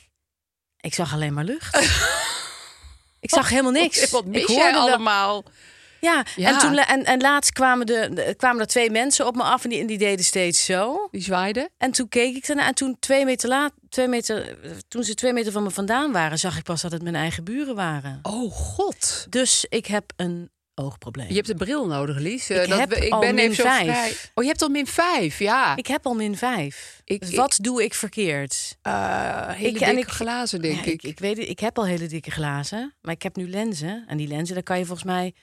Ik 0.79 0.93
zag 0.93 1.13
alleen 1.13 1.33
maar 1.33 1.43
lucht. 1.43 1.75
ik 3.19 3.29
zag 3.29 3.49
helemaal 3.49 3.71
niks. 3.71 4.09
Wat 4.09 4.23
ik 4.23 4.29
mis 4.29 4.45
jij 4.45 4.55
hoorde 4.73 4.77
allemaal? 4.91 5.43
Ja, 6.01 6.25
Ja. 6.35 6.49
En, 6.49 6.57
toen, 6.59 6.77
en, 6.77 7.03
en 7.03 7.21
laatst 7.21 7.51
kwamen, 7.51 7.85
de, 7.85 8.09
de- 8.13 8.33
kwamen 8.37 8.61
er 8.61 8.67
twee 8.67 8.89
mensen 8.89 9.27
op 9.27 9.35
me 9.35 9.43
af. 9.43 9.63
En 9.63 9.69
die, 9.69 9.79
en 9.79 9.87
die 9.87 9.97
deden 9.97 10.25
steeds 10.25 10.65
zo. 10.65 11.07
Die 11.11 11.21
zwaaide. 11.21 11.69
En 11.77 11.91
toen 11.91 12.09
keek 12.09 12.35
ik 12.35 12.47
ernaar. 12.47 12.67
En 12.67 12.75
toen 12.75 12.97
twee 12.99 13.25
meter 13.25 13.49
laat, 13.49 13.71
twee 13.89 14.07
meter, 14.07 14.57
toen 14.87 15.03
ze 15.03 15.13
twee 15.13 15.33
meter 15.33 15.51
van 15.51 15.63
me 15.63 15.69
vandaan 15.69 16.11
waren, 16.11 16.39
zag 16.39 16.57
ik 16.57 16.63
pas 16.63 16.81
dat 16.81 16.91
het 16.91 17.01
mijn 17.03 17.15
eigen 17.15 17.43
buren 17.43 17.75
waren. 17.75 18.19
Oh 18.21 18.51
god. 18.51 19.25
Dus 19.29 19.65
ik 19.69 19.85
heb 19.85 20.11
een 20.15 20.49
oogprobleem. 20.75 21.27
Je 21.27 21.33
hebt 21.35 21.49
een 21.49 21.57
bril 21.57 21.87
nodig, 21.87 22.17
Lies. 22.19 22.49
Eh, 22.49 22.63
Ik 22.63 22.73
heb 22.73 22.89
we- 22.89 23.09
al 23.09 23.19
ben 23.19 23.35
min 23.35 23.43
even 23.51 23.63
vijf. 23.63 23.87
vrij. 23.91 24.13
Oh, 24.33 24.43
je 24.43 24.49
hebt 24.49 24.61
al 24.61 24.69
min 24.69 24.87
5, 24.87 25.39
ja. 25.39 25.75
Ik 25.75 25.87
heb 25.87 26.05
al 26.05 26.13
min 26.13 26.37
5. 26.37 27.01
Ik- 27.05 27.19
Dus 27.19 27.29
ik- 27.29 27.35
wat 27.35 27.57
doe 27.61 27.83
ik 27.83 27.93
verkeerd? 27.93 28.77
Eh, 28.81 29.49
hele 29.49 29.69
Ik- 29.75 29.81
en 29.81 29.95
dikke 29.95 30.09
ik- 30.09 30.15
glazen, 30.15 30.61
denk 30.61 30.85
Ja, 30.85 30.91
ik. 30.91 31.03
ik. 31.03 31.19
weet 31.19 31.37
het, 31.37 31.47
ik 31.49 31.59
heb 31.59 31.77
al 31.77 31.85
hele 31.85 32.07
dikke 32.07 32.31
glazen, 32.31 32.93
maar 33.01 33.13
ik 33.13 33.23
heb 33.23 33.35
nu 33.35 33.49
lenzen. 33.49 34.03
En 34.07 34.17
die 34.17 34.27
lenzen, 34.27 34.53
daar 34.53 34.63
kan 34.63 34.77
je 34.79 34.85
volgens 34.85 35.07
mij... 35.07 35.33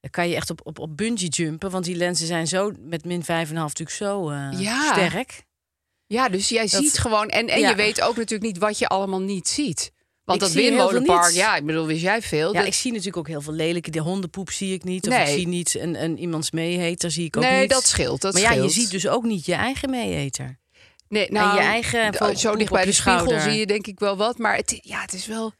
Daar 0.00 0.10
kan 0.10 0.28
je 0.28 0.34
echt 0.34 0.50
op, 0.50 0.60
op, 0.64 0.78
op 0.78 0.96
bungee 0.96 1.28
jumpen. 1.28 1.70
Want 1.70 1.84
die 1.84 1.96
lenzen 1.96 2.26
zijn 2.26 2.46
zo 2.46 2.72
met 2.80 3.04
min 3.04 3.22
5,5 3.22 3.26
natuurlijk 3.52 3.90
zo 3.90 4.32
Ja. 4.32 4.92
sterk. 4.92 5.42
Ja, 6.06 6.28
dus 6.28 6.48
jij 6.48 6.60
Dat- 6.66 6.70
ziet 6.82 6.98
gewoon... 6.98 7.28
En, 7.28 7.46
en 7.48 7.60
Ja. 7.60 7.68
je 7.68 7.74
weet 7.74 8.00
ook 8.00 8.16
natuurlijk 8.16 8.42
niet 8.52 8.58
wat 8.58 8.78
je 8.78 8.86
allemaal 8.88 9.20
niet 9.20 9.48
ziet. 9.48 9.92
Want 10.24 10.42
Ik 10.42 10.48
dat 10.48 10.56
windmolenpark, 10.56 11.32
ja, 11.32 11.56
ik 11.56 11.64
bedoel, 11.66 11.86
wist 11.86 12.00
jij 12.02 12.22
veel. 12.22 12.52
Ja, 12.52 12.58
Dat- 12.58 12.66
ik 12.66 12.74
zie 12.74 12.90
natuurlijk 12.90 13.16
ook 13.16 13.28
heel 13.28 13.40
veel 13.40 13.52
lelijke. 13.52 13.90
De 13.90 13.98
hondenpoep 14.00 14.50
zie 14.50 14.74
ik 14.74 14.84
niet. 14.84 15.06
Of 15.08 15.14
Nee. 15.14 15.22
ik 15.28 15.34
zie 15.34 15.48
niet 15.48 15.74
een, 15.74 16.02
een 16.02 16.18
iemands 16.18 16.50
meeheter, 16.50 17.10
zie 17.10 17.24
ik 17.24 17.36
ook 17.36 17.42
nee, 17.42 17.60
niet. 17.60 17.70
dat 17.70 17.86
scheelt. 17.86 18.20
Dat 18.20 18.32
maar 18.32 18.42
ja, 18.42 18.52
je 18.52 18.68
ziet 18.68 18.90
dus 18.90 19.08
ook 19.08 19.24
niet 19.24 19.46
je 19.46 19.54
eigen 19.54 19.90
meeheter. 19.90 20.58
Nee, 21.08 21.30
nou, 21.30 21.54
je 21.56 21.60
eigen 21.62 22.10
d- 22.10 22.16
vogelpoep 22.16 22.40
zo 22.40 22.56
dicht 22.56 22.70
bij 22.70 22.80
je 22.80 22.86
de 22.86 22.92
spiegel 22.92 23.40
zie 23.40 23.52
je 23.58 23.66
denk 23.66 23.86
ik 23.86 23.98
wel 23.98 24.16
wat. 24.16 24.38
Maar 24.38 24.56
het, 24.56 24.78
ja, 24.82 25.00
het 25.00 25.12
is 25.12 25.26
wel... 25.26 25.52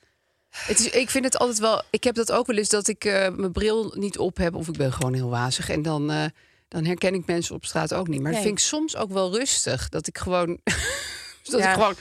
Het 0.51 0.79
is, 0.79 0.89
ik 0.89 1.11
vind 1.11 1.25
het 1.25 1.39
altijd 1.39 1.59
wel... 1.59 1.83
Ik 1.91 2.05
heb 2.05 2.15
dat 2.15 2.33
ook 2.33 2.47
wel 2.47 2.57
eens 2.57 2.69
dat 2.69 2.89
ik 2.89 3.05
eh, 3.05 3.29
mijn 3.29 3.53
bril 3.53 3.93
niet 3.97 4.19
op 4.19 4.37
heb. 4.37 4.55
Of 4.55 4.69
ik 4.69 4.77
ben 4.77 4.93
gewoon 4.93 5.15
heel 5.15 5.29
wazig. 5.29 5.69
En 5.69 5.83
dan, 5.83 6.11
eh, 6.11 6.25
dan 6.69 6.85
herken 6.85 7.15
ik 7.15 7.27
mensen 7.27 7.55
op 7.55 7.65
straat 7.65 7.95
ook 7.95 8.09
niet. 8.09 8.21
Maar 8.21 8.33
dat 8.33 8.41
vind 8.43 8.59
ik 8.59 8.65
soms 8.65 8.97
ook 8.97 9.11
wel 9.13 9.35
rustig. 9.35 9.89
Dat 9.89 10.07
ik 10.07 10.19
gewoon... 10.19 10.59
dat 11.45 11.61
Ja. 11.61 11.69
ik 11.69 11.75
gewoon... 11.75 11.95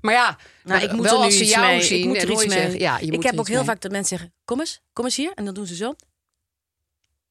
Maar 0.00 0.14
ja, 0.14 0.38
Nou, 0.64 0.82
ik 0.82 0.92
moet 0.92 1.04
wel 1.04 1.18
er 1.20 1.26
nu 1.26 1.32
ze 1.32 1.42
iets 1.42 1.50
jou 1.50 1.66
mee. 1.66 1.82
zien 1.82 1.98
ik 2.00 2.06
moet 2.06 2.22
er 2.22 2.30
iets 2.30 2.46
mee. 2.46 2.50
zeggen, 2.60 2.78
ja, 2.78 2.98
je 2.98 3.06
ik 3.06 3.12
moet 3.12 3.24
heb 3.24 3.38
ook 3.38 3.46
heel 3.48 3.56
mee. 3.56 3.64
vaak 3.66 3.80
dat 3.80 3.90
mensen 3.90 4.16
zeggen: 4.18 4.36
kom 4.44 4.60
eens, 4.60 4.80
kom 4.92 5.04
eens 5.04 5.16
hier. 5.16 5.32
En 5.34 5.44
dan 5.44 5.54
doen 5.54 5.66
ze 5.66 5.74
zo. 5.76 5.94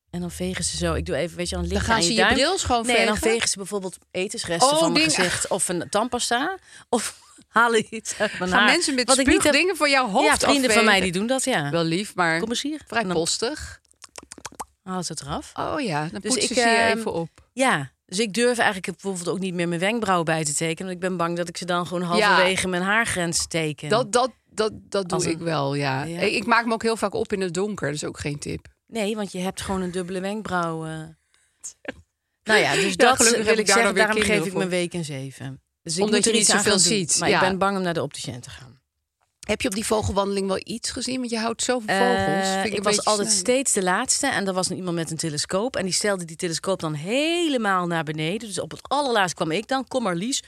En 0.10 0.20
dan 0.20 0.32
vegen 0.32 0.64
ze 0.64 0.78
zo. 0.78 0.94
Ik 0.94 1.06
doe 1.06 1.16
even, 1.16 1.38
weet 1.38 1.50
je, 1.50 1.56
dan 1.56 1.64
Dan 1.64 1.74
ligt 1.74 1.86
gaan 1.86 1.96
aan 1.96 2.04
ze 2.04 2.14
je 2.14 2.20
je 2.28 2.34
bril 2.34 2.58
schoon 2.58 2.86
Nee, 2.86 2.98
en 2.98 3.06
dan 3.06 3.16
vegen? 3.18 3.32
vegen 3.32 3.50
ze 3.50 3.58
bijvoorbeeld 3.58 3.98
etensresten 4.12 4.72
Oh, 4.72 4.78
van 4.80 4.92
mijn 4.92 5.04
ding- 5.06 5.16
gezicht 5.16 5.48
of 5.48 5.68
een 5.70 5.90
tandpasta. 5.90 6.58
Of 6.90 7.20
halen 7.54 7.86
iets 7.96 8.20
uit 8.20 8.40
mijn 8.40 8.50
Gaan 8.52 8.60
haar. 8.60 8.70
mensen 8.72 8.96
met 8.96 9.08
Wat 9.08 9.18
ik 9.18 9.28
niet 9.28 9.44
heb- 9.44 9.54
dingen 9.54 9.76
van 9.76 9.90
jouw 9.90 10.08
hoofd 10.10 10.26
Ja, 10.26 10.36
vrienden 10.36 10.56
van 10.62 10.70
afvegen? 10.70 10.86
mij 10.86 11.02
die 11.02 11.12
doen 11.12 11.28
dat, 11.28 11.44
ja. 11.44 11.70
Wel 11.70 11.84
lief, 11.84 12.16
maar 12.16 12.40
Kom 12.40 12.50
eens 12.50 12.62
hier. 12.62 12.82
vrij 12.88 13.02
En 13.02 13.08
dan 13.08 13.18
postig. 13.18 13.80
halen 14.84 15.04
ze 15.04 15.12
het 15.12 15.22
eraf. 15.22 15.52
Oh 15.54 15.80
ja, 15.82 16.02
dan 16.12 16.20
Dus 16.22 16.32
poetsen 16.34 16.56
ik, 16.56 16.62
ze 16.64 16.70
je 16.70 16.76
ehm, 16.76 16.98
even 16.98 17.14
op. 17.14 17.30
Ja, 17.54 17.92
dus 18.06 18.20
ik 18.20 18.34
durf 18.34 18.58
eigenlijk 18.58 18.92
bijvoorbeeld 18.92 19.28
ook 19.30 19.40
niet 19.40 19.54
meer 19.54 19.68
mijn 19.68 19.80
wenkbrauwen 19.80 20.26
bij 20.26 20.44
te 20.44 20.54
tekenen. 20.54 20.92
Want 20.92 21.04
ik 21.04 21.10
ben 21.10 21.18
bang 21.18 21.38
dat 21.38 21.48
ik 21.50 21.58
ze 21.58 21.66
dan 21.66 21.88
gewoon 21.88 22.04
halverwege 22.04 22.68
mijn 22.68 22.84
haargrens 22.84 23.48
teken. 23.48 23.90
Dat, 23.90 24.12
dat, 24.12 24.32
dat, 24.50 24.72
dat 24.90 25.10
doe 25.10 25.24
een- 25.26 25.30
ik 25.32 25.38
wel, 25.38 25.74
ja. 25.76 26.04
Ja. 26.04 26.20
Ik, 26.20 26.34
ik 26.34 26.46
maak 26.46 26.66
me 26.66 26.74
ook 26.74 26.84
heel 26.84 26.98
vaak 26.98 27.14
op 27.14 27.34
in 27.34 27.42
het 27.42 27.54
donker. 27.54 27.86
Dat 27.88 27.96
is 27.96 28.04
ook 28.04 28.20
geen 28.20 28.40
tip. 28.40 28.68
Nee, 28.88 29.16
want 29.16 29.32
je 29.32 29.40
hebt 29.40 29.62
gewoon 29.62 29.82
een 29.82 29.92
dubbele 29.92 30.20
wenkbrauw. 30.20 30.86
eh. 30.86 30.92
Nou 32.44 32.60
ja, 32.60 32.74
dus 32.74 32.84
Ja, 32.84 32.96
dat 32.96 33.16
gelukkig 33.16 33.38
wil 33.38 33.46
heb 33.46 33.54
ik 33.54 33.60
ik 33.60 33.66
daar 33.66 33.76
zeggen. 33.76 33.94
weer 33.94 34.04
Daarom 34.04 34.16
geef 34.16 34.26
kinderen 34.26 34.46
ik 34.46 34.50
voor. 34.52 34.60
mijn 34.60 34.70
week 34.82 34.94
een 34.94 35.06
zeven. 35.06 35.62
Dus 35.84 35.98
ik 35.98 36.04
Omdat 36.04 36.24
je 36.24 36.30
er 36.30 36.36
niet 36.36 36.46
iets 36.46 36.52
aan 36.56 36.64
zoveel 36.64 36.80
ziet, 36.80 37.18
Maar 37.20 37.30
ja. 37.30 37.42
ik 37.42 37.48
ben 37.50 37.58
bang 37.58 37.78
om 37.78 37.84
naar 37.84 37.94
de 37.94 38.02
opticien 38.02 38.40
te 38.40 38.50
gaan. 38.50 38.72
Heb 39.44 39.62
je 39.62 39.68
op 39.68 39.74
die 39.74 39.86
vogelwandeling 39.86 40.48
wel 40.48 40.60
iets 40.64 40.92
gezien? 40.92 41.18
Want 41.20 41.30
je 41.30 41.38
houdt 41.40 41.64
zoveel 41.64 41.88
Eh, 41.96 42.00
vogels. 42.26 42.66
Ik 42.74 42.84
was 42.84 43.06
altijd 43.06 43.30
steeds 43.32 43.74
de 43.74 43.84
laatste. 43.84 44.28
En 44.28 44.48
er 44.48 44.54
was 44.54 44.70
een 44.70 44.76
iemand 44.76 44.96
met 44.96 45.12
een 45.12 45.18
telescoop. 45.18 45.76
En 45.76 45.84
die 45.84 45.94
stelde 45.94 46.26
die 46.26 46.36
telescoop 46.36 46.80
dan 46.80 46.94
helemaal 46.94 47.88
naar 47.88 48.04
beneden. 48.04 48.48
Dus 48.48 48.60
op 48.60 48.72
het 48.72 48.90
allerlaatst 48.90 49.36
kwam 49.36 49.52
ik 49.52 49.68
dan. 49.68 49.88
Kom 49.88 50.04
maar 50.04 50.16
Lies. 50.16 50.44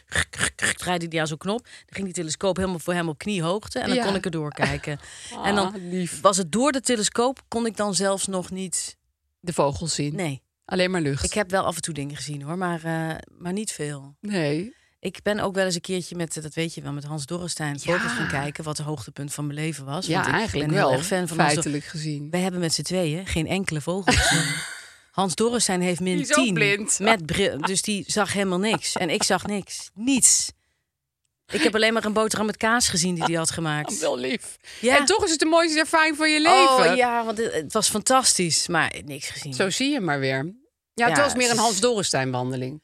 Draaide 0.78 1.08
die 1.08 1.20
aan 1.20 1.28
zo'n 1.28 1.38
knop. 1.38 1.64
Dan 1.64 1.74
ging 1.88 2.06
die 2.06 2.14
telescoop 2.14 2.56
helemaal 2.58 2.80
voor 2.80 2.94
hem 2.94 3.10
op 3.10 3.18
kniehoogte. 3.18 3.80
En 3.80 3.88
dan 3.88 3.96
Ja. 3.96 4.06
kon 4.06 4.16
ik 4.16 4.26
er 4.26 4.32
doorkijken. 4.32 5.00
en 5.44 5.56
dan 5.56 5.68
Ah, 5.68 5.82
lief. 5.92 6.22
was 6.22 6.38
het 6.38 6.52
door 6.52 6.72
de 6.72 6.82
telescoop. 6.82 7.42
Kon 7.48 7.66
ik 7.66 7.78
dan 7.78 7.96
zelfs 7.96 8.28
nog 8.28 8.52
niet... 8.52 8.98
De 9.40 9.54
vogels 9.54 9.94
zien. 9.96 10.16
Nee, 10.16 10.42
Alleen 10.66 10.92
maar 10.92 11.02
lucht. 11.02 11.24
ik 11.24 11.34
heb 11.34 11.50
wel 11.50 11.64
af 11.64 11.76
en 11.76 11.82
toe 11.82 11.94
dingen 11.94 12.16
gezien 12.16 12.42
hoor. 12.42 12.58
Maar, 12.58 12.84
eh, 12.84 13.16
maar 13.38 13.54
niet 13.54 13.72
veel. 13.72 14.16
Nee. 14.22 14.76
Ik 15.06 15.20
ben 15.24 15.40
ook 15.40 15.56
wel 15.56 15.66
eens 15.66 15.76
een 15.76 15.82
keertje 15.82 16.16
met, 16.16 16.38
eh, 16.38 16.44
dat 16.44 16.54
weet 16.54 16.74
je 16.74 16.82
wel, 16.82 16.92
met 16.94 17.04
Hans 17.04 17.26
Dorrestein 17.26 17.78
Ja. 17.82 17.94
vogels 17.94 18.12
gaan 18.12 18.28
kijken. 18.28 18.64
Wat 18.64 18.78
het 18.78 18.86
hoogtepunt 18.86 19.34
van 19.34 19.46
mijn 19.48 19.60
leven 19.60 19.86
was. 19.86 20.06
Ja, 20.06 20.14
Want 20.16 20.28
ik 20.28 20.34
eigenlijk 20.34 20.68
ben 20.68 20.76
wel. 20.78 20.90
heel 20.90 20.98
erg 20.98 21.08
fan 21.08 21.28
van 21.28 21.38
Hans 21.40 21.52
feitelijk 21.52 21.84
gezien. 21.84 22.30
wij 22.30 22.40
hebben 22.40 22.60
met 22.60 22.74
z'n 22.74 22.82
tweeën 22.82 23.28
geen 23.28 23.48
enkele 23.48 23.82
vogel 23.82 24.14
gezien. 24.14 24.54
Hans 25.12 25.36
Dorrestein 25.36 25.82
heeft 25.82 26.00
min 26.00 26.16
Die 26.16 26.24
is 26.26 26.36
ook 26.38 26.44
10. 26.44 26.54
blind. 26.54 27.00
Met 27.00 27.26
bril, 27.26 27.58
dus 27.62 27.82
die 27.82 28.04
zag 28.08 28.34
helemaal 28.34 28.60
niks. 28.60 28.96
En 28.96 29.10
ik 29.10 29.24
zag 29.24 29.46
niks. 29.46 29.90
Niets. 29.94 30.52
Ik 31.54 31.62
heb 31.62 31.76
alleen 31.76 31.94
maar 31.94 32.06
een 32.06 32.14
boterham 32.14 32.46
met 32.46 32.58
kaas 32.58 32.88
gezien 32.88 33.16
die 33.16 33.24
hij 33.24 33.34
had 33.34 33.52
gemaakt. 33.52 34.00
Wel 34.00 34.18
lief. 34.18 34.58
Ja. 34.82 34.98
En 34.98 35.06
toch 35.06 35.24
is 35.24 35.30
het 35.32 35.40
de 35.40 35.46
mooiste 35.46 35.80
ervaring 35.80 36.18
van 36.18 36.32
je 36.32 36.42
leven. 36.42 36.90
Oh 36.92 36.96
ja, 36.96 37.26
want 37.26 37.38
het, 37.38 37.54
het 37.54 37.74
was 37.74 37.90
fantastisch. 37.90 38.68
Maar 38.68 38.96
niks 39.06 39.30
gezien. 39.30 39.54
Zo 39.54 39.70
zie 39.70 39.92
je 39.92 40.00
maar 40.00 40.20
weer. 40.20 40.56
Ja, 40.94 41.08
Ja, 41.08 41.14
het 41.14 41.18
was 41.24 41.36
meer 41.36 41.52
een 41.52 41.58
Hans 41.58 41.80
Dorrestein 41.80 42.32
wandeling. 42.32 42.82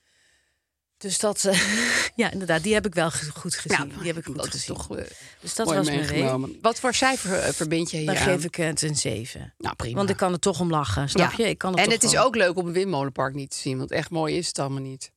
Dus 1.02 1.18
dat, 1.20 1.46
eh, 1.46 1.60
ja 2.16 2.32
inderdaad, 2.32 2.64
die 2.64 2.74
heb 2.74 2.86
ik 2.86 2.94
wel 2.94 3.12
go- 3.12 3.40
goed 3.40 3.56
gezien. 3.56 3.88
die 3.98 4.08
heb 4.08 4.18
ik 4.18 4.26
goed 4.26 4.48
gezien. 4.50 4.76
toch 4.76 4.98
eh, 4.98 5.06
dus 5.40 5.56
dat 5.56 5.68
was 5.74 5.86
mijn 5.86 6.00
meegenomen. 6.00 6.58
Wat 6.62 6.80
voor 6.80 6.94
cijfer 6.94 7.34
eh, 7.40 7.54
verbind 7.54 7.92
je 7.92 7.98
hier 7.98 8.06
Dan 8.06 8.16
aan? 8.18 8.24
geef 8.24 8.44
ik 8.46 8.56
het 8.56 8.82
een 8.82 8.96
7. 8.96 9.54
Nou, 9.58 9.76
prima. 9.76 9.96
Want 9.96 10.10
ik 10.10 10.18
kan 10.18 10.32
er 10.34 10.40
toch 10.40 10.60
om 10.60 10.70
lachen, 10.70 11.10
snap 11.10 11.32
Ja. 11.32 11.44
je? 11.44 11.50
Ik 11.50 11.58
kan 11.58 11.78
er 11.78 11.84
en 11.84 11.92
het 11.92 12.04
is 12.04 12.18
ook 12.18 12.36
leuk 12.36 12.58
om 12.58 12.68
een 12.68 12.74
windmolenpark 12.74 13.34
niet 13.34 13.50
te 13.52 13.58
zien. 13.58 13.78
Want 13.78 13.92
echt 13.92 14.10
mooi 14.10 14.38
is 14.38 14.48
het 14.48 14.60
allemaal 14.60 14.82
niet. 14.82 15.12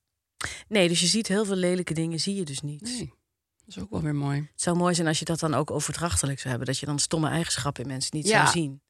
Nee, 0.69 0.89
dus 0.89 1.01
je 1.01 1.07
ziet 1.07 1.29
heel 1.29 1.45
veel 1.45 1.57
lelijke 1.57 1.95
dingen, 1.95 2.21
zie 2.21 2.35
je 2.35 2.45
dus 2.45 2.61
niet. 2.61 2.83
Nee, 2.83 3.13
dat 3.65 3.77
is 3.77 3.79
ook 3.79 3.91
wel 3.91 4.03
weer 4.03 4.15
mooi. 4.15 4.49
Het 4.53 4.63
zou 4.63 4.77
mooi 4.77 4.95
zijn 4.95 5.07
als 5.07 5.19
je 5.19 5.25
dat 5.25 5.39
dan 5.41 5.55
ook 5.55 5.71
overdrachtelijk 5.71 6.39
zou 6.39 6.49
hebben. 6.49 6.67
Dat 6.67 6.79
je 6.79 6.87
dan 6.87 6.99
stomme 6.99 7.29
eigenschappen 7.29 7.83
in 7.83 7.89
mensen 7.89 8.17
niet 8.17 8.27
Ja. 8.29 8.41
zou 8.41 8.49
zien. 8.59 8.83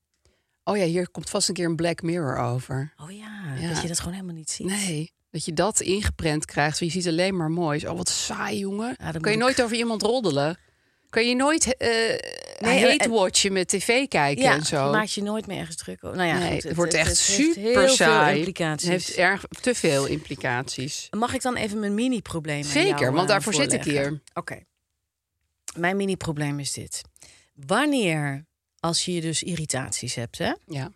Oh 0.65 0.77
ja, 0.77 0.85
hier 0.85 1.11
komt 1.11 1.31
vast 1.31 1.49
een 1.49 1.55
keer 1.55 1.67
een 1.67 1.77
Black 1.77 2.03
Mirror 2.03 2.37
over. 2.37 2.93
Oh 2.97 3.11
ja, 3.11 3.55
Ja. 3.61 3.69
dat 3.73 3.83
je 3.83 3.89
dat 3.89 3.99
gewoon 3.99 4.15
helemaal 4.15 4.35
niet 4.35 4.51
ziet. 4.51 4.67
Nee, 4.67 5.13
dat 5.35 5.45
je 5.45 5.53
dat 5.53 5.81
ingeprent 5.81 6.45
krijgt. 6.45 6.79
Je 6.79 6.91
ziet 6.91 7.07
alleen 7.09 7.37
maar 7.37 7.51
moois. 7.51 7.85
Oh, 7.85 7.97
wat 7.97 8.09
saai, 8.09 8.59
jongen. 8.59 8.97
dan 9.13 9.21
kan 9.21 9.33
je 9.33 9.39
nooit 9.39 9.63
over 9.63 9.77
iemand 9.77 10.03
roddelen? 10.03 10.59
Kan 11.11 11.29
je 11.29 11.35
nooit 11.35 11.77
eh 11.77 11.89
Nee, 12.59 12.85
hate 12.85 13.05
en- 13.05 13.11
watchen 13.11 13.53
met 13.53 13.69
tv 13.69 14.09
kijken 14.09 14.43
Ja, 14.45 14.53
en 14.55 14.65
zo? 14.65 14.85
je 14.85 14.91
maakt 14.91 15.13
je 15.13 15.23
nooit 15.23 15.47
meer 15.47 15.59
ergens 15.59 15.77
druk 15.77 16.05
over. 16.05 16.17
Nou 16.17 16.29
ja, 16.29 16.39
nee, 16.39 16.45
goed, 16.45 16.55
het, 16.55 16.63
het, 16.63 16.75
wordt 16.77 16.93
het- 16.93 17.01
echt 17.01 17.11
het 17.11 17.19
super 17.19 17.63
heel 17.63 17.73
veel 17.73 17.89
saai. 17.89 18.37
implicaties. 18.39 18.89
Het 18.89 18.97
heeft 19.07 19.17
erg 19.19 19.45
te 19.61 19.75
veel 19.75 20.07
implicaties. 20.07 21.09
Mag 21.11 21.35
ik 21.35 21.43
dan 21.43 21.57
even 21.57 21.81
mijn 21.81 21.95
mini-probleem 21.95 22.63
Zeker, 22.63 22.99
jou, 23.01 23.11
want 23.13 23.21
eh, 23.23 23.29
daarvoor 23.29 23.55
zit 23.55 23.73
ik 23.73 23.85
hier. 23.85 24.21
Oké. 24.35 24.59
Mijn 25.77 25.97
mini-probleem 25.97 26.59
is 26.61 26.73
dit. 26.73 27.03
Wanneer, 27.55 28.45
als 28.81 29.05
je 29.05 29.21
dus 29.21 29.43
irritaties 29.43 30.15
hebt, 30.15 30.39
hè, 30.39 30.53
Ja. 30.67 30.91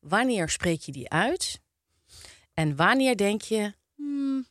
wanneer 0.00 0.48
spreek 0.48 0.80
je 0.80 0.92
die 0.92 1.08
uit? 1.10 1.60
En 2.54 2.76
wanneer 2.76 3.16
denk 3.16 3.42
je, 3.42 3.72
hmm, 3.96 4.46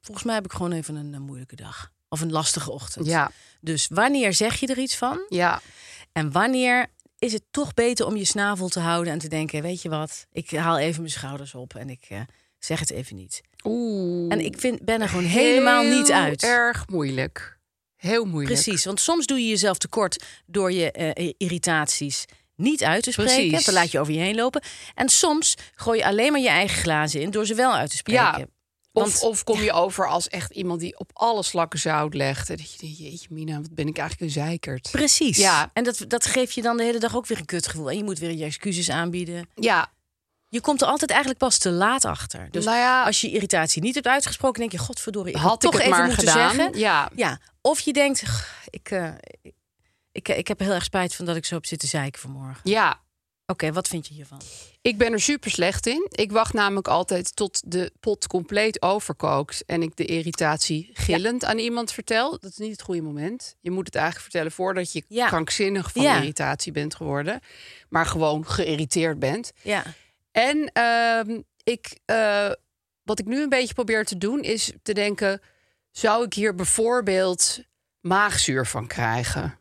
volgens 0.00 0.26
mij 0.26 0.34
heb 0.34 0.44
ik 0.44 0.52
gewoon 0.52 0.72
even 0.72 0.94
een, 0.94 1.22
moeilijke 1.22 1.56
dag. 1.56 1.92
Of 2.08 2.20
een 2.20 2.32
lastige 2.32 2.70
ochtend. 2.70 3.06
Ja, 3.06 3.30
Dus 3.60 3.88
wanneer 3.88 4.32
zeg 4.34 4.60
je 4.60 4.66
er 4.66 4.78
iets 4.78 4.96
van? 4.96 5.26
ja. 5.28 5.60
En 6.12 6.32
wanneer 6.32 6.86
is 7.18 7.32
het 7.32 7.42
toch 7.50 7.74
beter 7.74 8.06
om 8.06 8.16
je 8.16 8.24
snavel 8.24 8.68
te 8.68 8.80
houden 8.80 9.12
en 9.12 9.18
te 9.18 9.28
denken: 9.28 9.62
weet 9.62 9.82
je 9.82 9.88
wat, 9.88 10.26
ik 10.32 10.50
haal 10.50 10.78
even 10.78 11.00
mijn 11.00 11.12
schouders 11.12 11.54
op 11.54 11.74
en 11.74 11.90
ik 11.90 12.06
eh, 12.08 12.20
zeg 12.58 12.80
het 12.80 12.90
even 12.90 13.16
niet. 13.16 13.40
Oeh. 13.64 14.32
En 14.32 14.40
ik 14.44 14.60
vind, 14.60 14.84
ben 14.84 15.00
er 15.00 15.08
gewoon 15.08 15.24
helemaal 15.24 15.82
niet 15.82 16.10
uit. 16.10 16.42
erg 16.42 16.88
moeilijk. 16.88 17.58
Heel 17.96 18.24
moeilijk. 18.24 18.60
Precies, 18.60 18.84
want 18.84 19.00
soms 19.00 19.26
doe 19.26 19.38
je 19.38 19.48
jezelf 19.48 19.78
tekort 19.78 20.24
door 20.46 20.72
je 20.72 20.92
eh, 20.92 21.32
irritaties 21.36 22.24
niet 22.58 22.84
uit 22.84 23.02
te 23.02 23.12
spreken. 23.12 23.48
Precies. 23.48 23.64
Dan 23.64 23.74
laat 23.74 23.90
je 23.90 23.98
over 24.00 24.12
je 24.12 24.20
heen 24.20 24.34
lopen. 24.34 24.62
En 24.94 25.08
soms 25.08 25.54
gooi 25.74 25.98
je 25.98 26.04
alleen 26.04 26.32
maar 26.32 26.40
je 26.40 26.48
eigen 26.48 26.78
glazen 26.82 27.20
in 27.20 27.30
door 27.30 27.46
ze 27.46 27.54
wel 27.54 27.74
uit 27.74 27.90
te 27.90 27.96
spreken. 27.96 28.22
Ja. 28.38 28.46
Want- 28.92 29.06
Of, 29.14 29.22
of 29.22 29.44
kom 29.44 29.60
je 29.62 29.72
over 29.72 30.08
als 30.08 30.28
echt 30.28 30.50
iemand 30.50 30.80
die 30.80 30.98
op 30.98 31.10
alle 31.12 31.42
slakken 31.42 31.78
zout 31.78 32.14
legt. 32.14 32.50
En 32.50 32.56
dat 32.56 32.72
je 32.72 32.78
denkt, 32.78 32.98
jeetje 32.98 33.26
mina, 33.30 33.60
wat 33.60 33.74
ben 33.74 33.86
ik 33.88 33.98
eigenlijk 33.98 34.30
een 34.30 34.42
zeikert. 34.42 34.88
Precies. 34.90 35.36
Ja. 35.36 35.70
En 35.72 35.84
dat, 35.84 36.04
dat 36.08 36.26
geeft 36.26 36.54
je 36.54 36.62
dan 36.62 36.76
de 36.76 36.82
hele 36.82 36.98
dag 36.98 37.16
ook 37.16 37.26
weer 37.26 37.38
een 37.38 37.44
kutgevoel. 37.44 37.90
En 37.90 37.96
je 37.96 38.04
moet 38.04 38.18
weer 38.18 38.32
je 38.32 38.44
excuses 38.44 38.90
aanbieden. 38.90 39.48
Ja, 39.54 39.92
Je 40.48 40.60
komt 40.60 40.80
er 40.82 40.86
altijd 40.88 41.10
eigenlijk 41.10 41.40
pas 41.40 41.58
te 41.58 41.70
laat 41.70 42.04
achter. 42.04 42.48
Dus 42.50 42.64
nou 42.64 42.76
ja, 42.76 43.04
als 43.04 43.20
je 43.20 43.30
irritatie 43.30 43.82
niet 43.82 43.94
hebt 43.94 44.06
uitgesproken, 44.06 44.60
denk 44.60 44.72
je: 44.72 44.78
Godverdorie, 44.78 45.34
ik 45.34 45.40
had 45.40 45.48
had 45.50 45.64
ik 45.64 45.70
toch 45.70 45.72
het 45.80 45.82
even 45.88 45.96
maar 45.98 46.06
moeten 46.06 46.28
gedaan. 46.28 46.54
zeggen. 46.54 46.78
Ja, 46.78 47.10
Ja. 47.14 47.40
Of 47.60 47.80
je 47.80 47.92
denkt: 47.92 48.22
"Ugh, 48.22 48.44
ik, 48.70 48.90
eh, 48.90 49.08
ik, 50.12 50.28
ik 50.28 50.48
heb 50.48 50.58
heel 50.58 50.72
erg 50.72 50.84
spijt 50.84 51.14
van 51.14 51.24
dat 51.24 51.36
ik 51.36 51.44
zo 51.44 51.54
heb 51.54 51.66
zitten 51.66 51.88
zeiken 51.88 52.20
vanmorgen. 52.20 52.70
ja. 52.70 53.06
Oké, 53.50 53.72
wat 53.72 53.88
vind 53.88 54.06
je 54.06 54.14
hiervan? 54.14 54.40
Ik 54.82 54.98
ben 54.98 55.12
er 55.12 55.20
super 55.20 55.50
slecht 55.50 55.86
in. 55.86 56.06
Ik 56.10 56.32
wacht 56.32 56.52
namelijk 56.52 56.88
altijd 56.88 57.36
tot 57.36 57.70
de 57.70 57.92
pot 58.00 58.26
compleet 58.26 58.82
overkookt 58.82 59.64
en 59.64 59.82
ik 59.82 59.96
de 59.96 60.04
irritatie 60.04 60.90
gillend 60.92 61.44
aan 61.44 61.58
iemand 61.58 61.92
vertel. 61.92 62.30
Dat 62.30 62.50
is 62.50 62.56
niet 62.56 62.70
het 62.70 62.82
goede 62.82 63.02
moment. 63.02 63.56
Je 63.60 63.70
moet 63.70 63.86
het 63.86 63.94
eigenlijk 63.94 64.24
vertellen 64.24 64.52
voordat 64.52 64.92
je 64.92 65.04
Ja. 65.08 65.26
krankzinnig 65.26 65.92
van 65.92 66.02
Ja. 66.02 66.16
irritatie 66.18 66.72
bent 66.72 66.94
geworden, 66.94 67.40
maar 67.88 68.06
gewoon 68.06 68.46
geïrriteerd 68.46 69.18
bent. 69.18 69.52
Ja. 69.62 69.82
En 70.30 70.70
ehm, 70.72 71.40
ik, 71.62 71.98
eh, 72.04 72.50
wat 73.02 73.18
ik 73.18 73.26
nu 73.26 73.42
een 73.42 73.48
beetje 73.48 73.74
probeer 73.74 74.04
te 74.04 74.18
doen 74.18 74.40
is 74.40 74.72
te 74.82 74.92
denken: 74.92 75.40
zou 75.90 76.24
ik 76.24 76.32
hier 76.34 76.54
bijvoorbeeld 76.54 77.58
maagzuur 78.00 78.66
van 78.66 78.86
krijgen? 78.86 79.58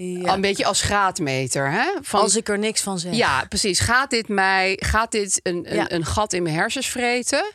Ja. 0.00 0.34
Een 0.34 0.40
beetje 0.40 0.64
als 0.66 0.80
graadmeter. 0.82 1.70
Hè? 1.70 1.86
Van, 2.02 2.20
Als 2.20 2.36
ik 2.36 2.48
er 2.48 2.58
niks 2.58 2.80
van 2.82 2.98
zeg. 2.98 3.14
Ja, 3.14 3.44
precies. 3.48 3.80
Gaat 3.80 4.10
dit, 4.10 4.28
mij, 4.28 4.76
gaat 4.80 5.10
dit 5.10 5.40
een, 5.42 5.70
een, 5.70 5.76
Ja. 5.76 5.90
een 5.90 6.04
gat 6.04 6.32
in 6.32 6.42
mijn 6.42 6.54
hersens 6.54 6.86
vreten? 6.88 7.52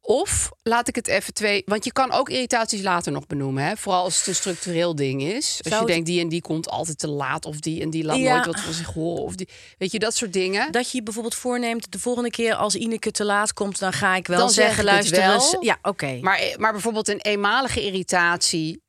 Of 0.00 0.50
laat 0.62 0.88
ik 0.88 0.94
het 0.94 1.06
even 1.06 1.34
twee... 1.34 1.62
Want 1.66 1.84
je 1.84 1.92
kan 1.92 2.12
ook 2.12 2.28
irritaties 2.28 2.82
later 2.82 3.12
nog 3.12 3.26
benoemen. 3.26 3.64
Hè? 3.64 3.76
Vooral 3.76 4.02
als 4.04 4.18
het 4.18 4.26
een 4.26 4.34
structureel 4.34 4.94
ding 4.94 5.22
is. 5.22 5.34
Als 5.36 5.56
Zou 5.56 5.68
je 5.74 5.76
het- 5.76 5.86
denkt, 5.86 6.06
die 6.06 6.20
en 6.20 6.28
die 6.28 6.40
komt 6.40 6.68
altijd 6.68 6.98
te 6.98 7.08
laat. 7.08 7.46
Of 7.46 7.60
die 7.60 7.82
en 7.82 7.90
die 7.90 8.04
laat 8.04 8.16
Ja. 8.16 8.32
nooit 8.34 8.46
wat 8.46 8.60
van 8.60 8.72
zich 8.72 8.92
horen. 8.92 9.22
Of 9.22 9.34
die, 9.34 9.48
weet 9.78 9.92
je, 9.92 9.98
dat 9.98 10.16
soort 10.16 10.32
dingen. 10.32 10.72
Dat 10.72 10.90
je 10.90 10.96
je 10.96 11.02
bijvoorbeeld 11.02 11.34
voorneemt, 11.34 11.92
de 11.92 11.98
volgende 11.98 12.30
keer 12.30 12.54
als 12.54 12.74
Ineke 12.74 13.10
te 13.10 13.24
laat 13.24 13.52
komt, 13.52 13.78
dan 13.78 13.92
ga 13.92 14.14
ik 14.16 14.26
wel 14.26 14.38
Dan 14.38 14.50
zeg 14.50 14.64
zeggen, 14.64 14.82
het 14.84 14.92
luister 14.92 15.32
eens. 15.32 15.50
wel. 15.52 15.64
Ja, 15.64 15.78
oké. 15.82 16.18
Maar, 16.20 16.40
maar 16.56 16.72
bijvoorbeeld 16.72 17.08
een 17.08 17.20
eenmalige 17.20 17.84
irritatie. 17.84 18.80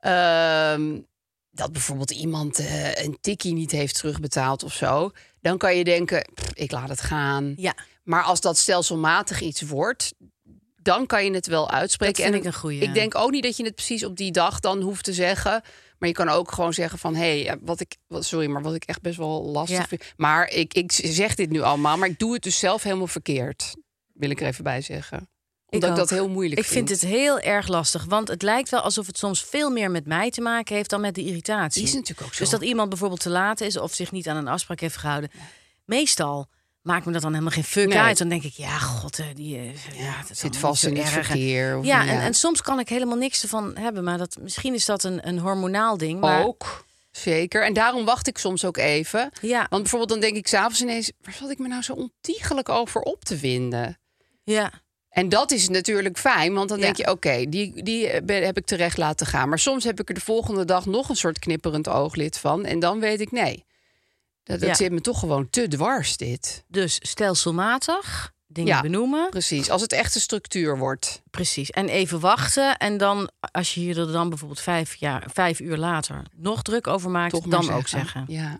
ehm, 0.00 0.98
dat 1.58 1.72
bijvoorbeeld 1.72 2.10
iemand 2.10 2.58
eh, 2.58 2.94
een 3.04 3.18
tikkie 3.20 3.52
niet 3.52 3.70
heeft 3.70 3.94
terugbetaald 3.94 4.62
of 4.62 4.72
zo. 4.72 5.10
Dan 5.40 5.58
kan 5.58 5.76
je 5.76 5.84
denken, 5.84 6.24
"Pff, 6.34 6.50
ik 6.54 6.70
laat 6.70 6.88
het 6.88 7.00
gaan. 7.00 7.54
Ja, 7.56 7.74
Maar 8.02 8.22
als 8.22 8.40
dat 8.40 8.56
stelselmatig 8.58 9.40
iets 9.40 9.60
wordt, 9.62 10.14
dan 10.82 11.06
kan 11.06 11.24
je 11.24 11.30
het 11.30 11.46
wel 11.46 11.70
uitspreken. 11.70 12.14
Dat 12.14 12.22
vind 12.24 12.34
en 12.34 12.40
ik 12.40 12.46
een 12.54 12.60
goeie. 12.60 12.80
Ik 12.80 12.94
denk 12.94 13.14
ook 13.14 13.30
niet 13.30 13.42
dat 13.42 13.56
je 13.56 13.64
het 13.64 13.74
precies 13.74 14.04
op 14.04 14.16
die 14.16 14.32
dag 14.32 14.60
dan 14.60 14.80
hoeft 14.80 15.04
te 15.04 15.12
zeggen. 15.12 15.62
Maar 15.98 16.08
je 16.08 16.14
kan 16.14 16.28
ook 16.28 16.52
gewoon 16.52 16.72
zeggen 16.72 16.98
van... 16.98 17.14
hé, 17.14 17.42
hey, 17.42 17.58
wat 17.60 17.80
ik... 17.80 17.96
wat- 18.06 18.24
Sorry, 18.24 18.46
maar 18.48 18.62
wat 18.62 18.74
ik 18.74 18.84
echt 18.84 19.00
best 19.02 19.16
wel 19.16 19.44
lastig 19.44 19.78
Ja. 19.78 19.86
vind... 19.86 20.02
maar 20.16 20.48
ik, 20.50 20.74
ik 20.74 20.92
zeg 20.92 21.34
dit 21.34 21.50
nu 21.50 21.60
allemaal... 21.60 21.96
maar 21.96 22.08
ik 22.08 22.18
doe 22.18 22.32
het 22.32 22.42
dus 22.42 22.58
zelf 22.58 22.82
helemaal 22.82 23.06
verkeerd. 23.06 23.74
Wil 24.12 24.30
ik 24.30 24.40
er 24.40 24.46
even 24.46 24.64
bij 24.64 24.80
zeggen. 24.80 25.28
Omdat 25.70 25.90
ik, 25.90 25.96
dat 25.96 26.10
heel 26.10 26.28
moeilijk 26.28 26.60
Ik 26.60 26.66
vind 26.66 26.88
het 26.88 27.00
heel 27.00 27.40
erg 27.40 27.68
lastig, 27.68 28.04
want 28.04 28.28
het 28.28 28.42
lijkt 28.42 28.68
wel 28.68 28.80
alsof 28.80 29.06
het 29.06 29.18
soms 29.18 29.44
veel 29.44 29.70
meer 29.70 29.90
met 29.90 30.06
mij 30.06 30.30
te 30.30 30.40
maken 30.40 30.76
heeft 30.76 30.90
dan 30.90 31.00
met 31.00 31.14
de 31.14 31.24
irritatie. 31.24 31.80
Die 31.80 31.90
is 31.90 31.96
natuurlijk 31.96 32.26
ook 32.26 32.34
zo. 32.34 32.38
Dus 32.42 32.50
dat 32.50 32.62
iemand 32.62 32.88
bijvoorbeeld 32.88 33.20
te 33.20 33.30
laat 33.30 33.60
is 33.60 33.76
of 33.76 33.94
zich 33.94 34.12
niet 34.12 34.28
aan 34.28 34.36
een 34.36 34.48
afspraak 34.48 34.80
heeft 34.80 34.96
gehouden. 34.96 35.30
Meestal 35.84 36.46
maakt 36.82 37.06
me 37.06 37.12
dat 37.12 37.22
dan 37.22 37.30
helemaal 37.32 37.52
geen 37.52 37.64
fuck 37.64 37.88
Nee. 37.88 37.98
uit. 37.98 38.18
Dan 38.18 38.28
denk 38.28 38.42
ik, 38.42 38.52
ja, 38.52 38.78
god, 38.78 39.18
eh, 39.18 39.26
die 39.34 39.56
eh, 39.56 39.98
ja, 39.98 40.22
dat 40.28 40.36
zit 40.36 40.56
vast 40.56 40.84
in 40.84 40.96
het 40.96 41.08
verkeer. 41.08 41.78
Of 41.78 41.84
Ja, 41.84 42.02
ja. 42.02 42.12
en, 42.12 42.20
en 42.20 42.34
soms 42.34 42.62
kan 42.62 42.78
ik 42.78 42.88
helemaal 42.88 43.16
niks 43.16 43.42
ervan 43.42 43.76
hebben. 43.76 44.04
Maar 44.04 44.18
dat, 44.18 44.36
misschien 44.40 44.74
is 44.74 44.84
dat 44.84 45.04
een, 45.04 45.28
een 45.28 45.38
hormonaal 45.38 45.96
ding. 45.96 46.20
Maar, 46.20 46.44
Ook, 46.44 46.84
zeker. 47.10 47.64
En 47.64 47.72
daarom 47.72 48.04
wacht 48.04 48.28
ik 48.28 48.38
soms 48.38 48.64
ook 48.64 48.76
even. 48.76 49.30
Ja, 49.40 49.66
Want 49.70 49.82
bijvoorbeeld 49.82 50.10
dan 50.10 50.20
denk 50.20 50.36
ik 50.36 50.46
s'avonds 50.48 50.82
ineens... 50.82 51.12
waar 51.22 51.34
zat 51.34 51.50
ik 51.50 51.58
me 51.58 51.68
nou 51.68 51.82
zo 51.82 51.92
ontiegelijk 51.92 52.68
over 52.68 53.00
op 53.00 53.24
te 53.24 53.36
winden? 53.36 53.98
ja, 54.42 54.72
En 55.18 55.28
dat 55.28 55.50
is 55.50 55.68
natuurlijk 55.68 56.18
fijn, 56.18 56.54
want 56.54 56.68
dan 56.68 56.78
Ja. 56.78 56.84
denk 56.84 56.96
je: 56.96 57.10
oké, 57.10 57.44
die, 57.48 57.82
die 57.82 58.22
ben- 58.22 58.44
heb 58.44 58.56
ik 58.56 58.66
terecht 58.66 58.96
laten 58.96 59.26
gaan. 59.26 59.48
Maar 59.48 59.58
soms 59.58 59.84
heb 59.84 60.00
ik 60.00 60.08
er 60.08 60.14
de 60.14 60.20
volgende 60.20 60.64
dag 60.64 60.86
nog 60.86 61.08
een 61.08 61.16
soort 61.16 61.38
knipperend 61.38 61.88
ooglid 61.88 62.38
van. 62.38 62.64
En 62.64 62.78
dan 62.78 63.00
weet 63.00 63.20
ik: 63.20 63.30
nee, 63.32 63.64
dat, 64.44 64.60
dat 64.60 64.68
Ja. 64.68 64.74
zit 64.74 64.92
me 64.92 65.00
toch 65.00 65.18
gewoon 65.18 65.50
te 65.50 65.68
dwars, 65.68 66.16
dit. 66.16 66.64
dus 66.68 66.98
stelselmatig 67.02 68.32
dingen 68.46 68.74
Ja. 68.74 68.80
benoemen. 68.80 69.30
Precies, 69.30 69.70
als 69.70 69.82
het 69.82 69.92
echt 69.92 70.14
een 70.14 70.20
structuur 70.20 70.78
wordt. 70.78 71.22
Precies. 71.30 71.70
En 71.70 71.88
even 71.88 72.20
wachten. 72.20 72.76
En 72.76 72.96
dan, 72.96 73.30
als 73.52 73.74
je 73.74 73.84
je 73.84 73.94
er 73.94 74.12
dan 74.12 74.28
bijvoorbeeld 74.28 74.60
vijf, 74.60 74.94
jaar, 74.94 75.26
vijf 75.32 75.60
uur 75.60 75.76
later 75.76 76.22
nog 76.36 76.62
druk 76.62 76.86
over 76.86 77.10
maakt, 77.10 77.32
Toch 77.32 77.44
dan 77.46 77.70
ook 77.70 77.88
zeggen. 77.88 78.24
Ja. 78.28 78.56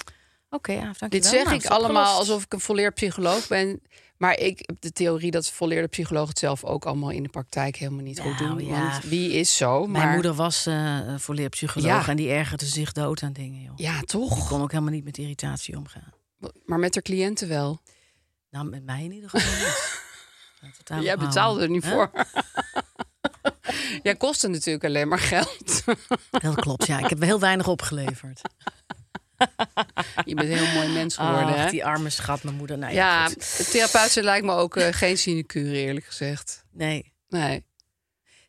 Oké, 0.51 0.73
ja, 0.73 0.79
dankjewel. 0.83 1.09
Dit 1.09 1.27
zeg 1.27 1.44
Nou, 1.44 1.57
ik 1.57 1.66
allemaal 1.66 2.18
alsof 2.18 2.44
ik 2.44 2.53
een 2.53 2.61
volleerd 2.61 2.94
psycholoog 2.94 3.49
ben. 3.49 3.81
Maar 4.18 4.38
ik 4.38 4.59
heb 4.66 4.76
de 4.81 4.92
theorie 4.92 5.31
dat 5.31 5.50
volleerde 5.50 5.88
psychologen 5.88 6.28
het 6.28 6.38
zelf 6.38 6.64
ook 6.64 6.85
allemaal 6.87 7.11
in 7.11 7.22
de 7.22 7.28
praktijk 7.28 7.76
helemaal 7.76 8.02
niet 8.04 8.20
goed 8.20 8.40
Nou, 8.40 8.57
doen. 8.59 8.66
ja. 8.66 8.90
Want 8.90 9.04
wie 9.04 9.33
is 9.33 9.57
zo? 9.57 9.87
Maar 9.87 10.00
Mijn 10.00 10.12
moeder 10.14 10.35
was 10.35 10.66
eh 10.66 10.98
voor 11.16 11.35
leerpsycholoog 11.35 12.04
Ja. 12.04 12.09
en 12.09 12.16
die 12.16 12.31
ergerde 12.31 12.66
zich 12.66 12.92
dood 12.92 13.22
aan 13.22 13.33
dingen. 13.33 13.62
Joh. 13.62 13.72
Ja, 13.76 13.96
Die 13.98 14.07
toch? 14.07 14.48
kon 14.48 14.62
ook 14.62 14.70
helemaal 14.72 14.92
niet 14.92 15.04
met 15.04 15.18
irritatie 15.18 15.76
omgaan. 15.76 16.12
Maar 16.66 16.78
met 16.78 16.94
haar 16.94 17.02
cliënten 17.02 17.48
wel. 17.48 17.81
Nou, 18.50 18.64
met 18.68 18.85
mij 18.85 19.04
in 19.04 19.12
ieder 19.12 19.31
geval 19.31 19.52
niet. 19.59 21.02
Jij 21.04 21.16
betaalde 21.16 21.62
er 21.62 21.70
niet 21.70 21.85
voor. 21.85 22.11
Jij 24.02 24.14
kostte 24.16 24.48
natuurlijk 24.48 24.85
alleen 24.85 25.09
maar 25.09 25.18
geld. 25.18 25.83
Dat 26.31 26.54
klopt, 26.54 26.87
ja. 26.87 26.98
Ik 26.98 27.09
heb 27.09 27.20
heel 27.22 27.40
weinig 27.40 27.68
opgeleverd. 27.68 28.40
Je 30.24 30.35
bent 30.35 30.48
een 30.48 30.57
heel 30.57 30.74
mooi 30.74 30.88
mens 30.88 31.16
geworden, 31.16 31.55
hè? 31.61 31.70
die 31.70 31.85
arme 31.85 32.11
schat, 32.11 32.42
mijn 32.42 32.57
moeder. 32.57 32.79
Nou, 32.79 32.94
ja, 32.94 33.24
Ja, 33.24 33.29
therapeut 33.70 34.14
lijkt 34.14 34.46
me 34.46 34.53
ook 34.53 34.77
eh, 34.77 34.87
geen 34.90 35.18
sinecure, 35.18 35.72
eerlijk 35.77 36.07
gezegd. 36.07 36.64
Nee, 36.72 37.12
Nee. 37.29 37.64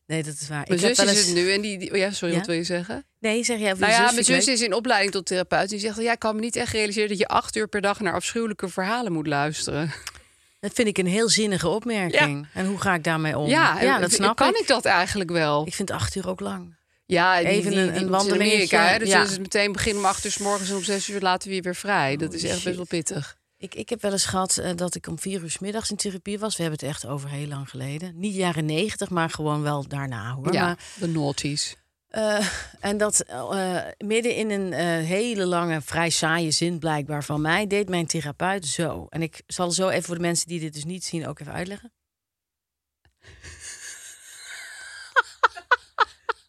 nee, 0.05 0.23
dat 0.23 0.33
is 0.41 0.47
waar. 0.47 0.63
Mijn 0.67 0.79
ik 0.79 0.85
heb 0.85 0.95
zus 0.95 1.11
is 1.11 1.25
het 1.25 1.35
nu 1.35 1.51
en 1.51 1.61
die... 1.61 1.77
die- 1.77 1.91
oh 1.91 1.97
ja, 1.97 2.11
sorry, 2.11 2.33
Ja? 2.33 2.39
wat 2.39 2.47
wil 2.47 2.55
je 2.57 2.63
zeggen? 2.63 3.05
Nee, 3.19 3.43
zeg 3.43 3.59
jij. 3.59 3.73
Nou 3.73 3.91
ja, 3.91 4.11
mijn 4.11 4.23
zus 4.25 4.47
is 4.47 4.61
in 4.61 4.73
opleiding 4.73 5.11
tot 5.11 5.25
therapeut. 5.25 5.69
Die 5.69 5.79
zegt, 5.79 6.01
ja, 6.01 6.11
ik 6.11 6.19
kan 6.19 6.35
me 6.35 6.41
niet 6.41 6.55
echt 6.55 6.71
realiseren... 6.73 7.09
dat 7.09 7.17
je 7.17 7.27
acht 7.27 7.55
uur 7.55 7.67
per 7.67 7.81
dag 7.81 7.99
naar 7.99 8.13
afschuwelijke 8.13 8.69
verhalen 8.69 9.11
moet 9.11 9.27
luisteren. 9.27 9.91
Dat 10.59 10.71
vind 10.73 10.87
ik 10.87 10.97
een 10.97 11.07
heel 11.07 11.29
zinnige 11.29 11.67
opmerking. 11.67 12.47
En 12.53 12.65
hoe 12.65 12.77
ga 12.81 12.93
ik 12.93 13.03
daarmee 13.03 13.37
om? 13.37 13.49
Ja, 13.49 13.81
ja 13.81 13.99
dat 13.99 14.11
snap 14.11 14.35
kan 14.35 14.49
ik. 14.49 14.55
ik 14.57 14.67
dat 14.67 14.85
eigenlijk 14.85 15.31
wel? 15.31 15.67
Ik 15.67 15.73
vind 15.73 15.91
acht 15.91 16.15
uur 16.15 16.29
ook 16.29 16.39
lang. 16.39 16.75
Ja, 17.09 17.37
die, 17.39 17.47
Even 17.47 17.77
een- 17.77 18.07
die, 18.07 18.15
Amerika, 18.15 18.87
hè? 18.87 18.97
Dus 18.99 19.09
ja. 19.09 19.23
is 19.23 19.29
het 19.31 19.39
meteen 19.39 19.71
beginnen 19.71 20.03
om 20.03 20.09
acht 20.09 20.25
uur 20.25 20.31
s 20.31 20.37
morgens... 20.37 20.69
en 20.69 20.75
om 20.75 20.83
zes 20.83 21.09
uur 21.09 21.19
laten 21.21 21.49
we 21.49 21.55
je 21.55 21.61
weer 21.61 21.75
vrij. 21.75 22.15
Dat 22.17 22.33
is 22.33 22.43
echt 22.43 22.53
shit. 22.55 22.63
best 22.63 22.75
wel 22.75 22.85
pittig. 22.85 23.37
Ik, 23.57 23.75
ik 23.75 23.89
heb 23.89 24.01
wel 24.01 24.11
eens 24.11 24.25
gehad 24.25 24.57
eh, 24.57 24.75
dat 24.75 24.95
ik 24.95 25.07
om 25.07 25.19
vier 25.19 25.41
uur 25.41 25.49
's 25.51 25.59
middags 25.59 25.89
in 25.91 25.95
therapie 25.95 26.39
was. 26.39 26.55
We 26.55 26.61
hebben 26.61 26.79
het 26.79 26.89
echt 26.89 27.05
over 27.05 27.29
heel 27.29 27.47
lang 27.47 27.69
geleden. 27.69 28.19
Niet 28.19 28.35
jaren 28.35 28.65
negentig, 28.65 29.09
maar 29.09 29.29
gewoon 29.29 29.61
wel 29.61 29.87
daarna 29.87 30.33
hoor. 30.33 30.53
ja, 30.53 30.65
Maar, 30.65 30.77
de 30.99 31.07
naughties. 31.07 31.75
eh, 32.07 32.47
en 32.79 32.97
dat 32.97 33.19
eh, 33.21 33.77
midden 33.97 34.35
in 34.35 34.49
een 34.49 34.73
eh, 34.73 34.85
hele 35.07 35.45
lange, 35.45 35.81
vrij 35.81 36.09
saaie 36.09 36.51
zin 36.51 36.79
blijkbaar 36.79 37.23
van 37.23 37.41
mij... 37.41 37.67
deed 37.67 37.89
mijn 37.89 38.07
therapeut 38.07 38.65
zo. 38.65 39.05
En 39.09 39.21
ik 39.21 39.41
zal 39.47 39.71
zo 39.71 39.89
even 39.89 40.03
voor 40.03 40.15
de 40.15 40.21
mensen 40.21 40.47
die 40.47 40.59
dit 40.59 40.73
dus 40.73 40.85
niet 40.85 41.03
zien 41.05 41.27
ook 41.27 41.39
even 41.39 41.53
uitleggen. 41.53 41.91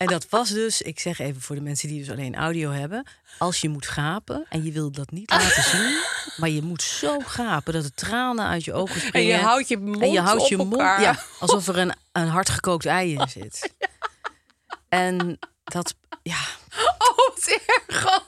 En 0.01 0.07
dat 0.07 0.29
was 0.29 0.49
dus, 0.49 0.83
ik 0.83 1.01
zeg 1.01 1.19
even 1.19 1.41
voor 1.41 1.57
de 1.57 1.63
mensen 1.63 1.89
die 1.89 1.99
dus 1.99 2.11
alleen 2.11 2.35
audio 2.35 2.71
hebben... 2.71 3.07
als 3.39 3.61
je 3.61 3.69
moet 3.69 3.87
gapen 3.87 4.47
en 4.49 4.65
je 4.65 4.73
wil 4.73 4.91
dat 4.91 5.11
niet 5.11 5.31
laten 5.31 5.63
zien... 5.63 6.01
maar 6.37 6.49
je 6.49 6.63
moet 6.63 6.83
zo 6.83 7.19
gapen 7.19 7.73
dat 7.73 7.83
de 7.83 7.95
tranen 7.95 8.47
uit 8.47 8.65
je 8.65 8.73
ogen 8.73 8.95
En 8.95 9.01
springen... 9.01 9.29
je 9.29 9.43
houdt 9.43 9.69
je 9.69 9.79
mond 9.79 10.03
en 10.03 10.11
je 10.11 10.21
houdt 10.21 10.43
op 10.43 10.49
je 10.49 10.57
mond, 10.57 10.73
elkaar. 10.73 11.01
ja, 11.01 11.19
alsof 11.39 11.69
er 11.69 11.79
een, 11.79 11.95
een 12.13 12.29
hardgekookt 12.29 12.87
ei 12.87 13.13
in 13.15 13.29
zit. 13.29 13.73
En 14.89 15.39
dat, 15.65 15.95
ja, 16.23 16.39
Oh, 16.99 17.17
wat 17.17 17.59
erg. 17.67 18.21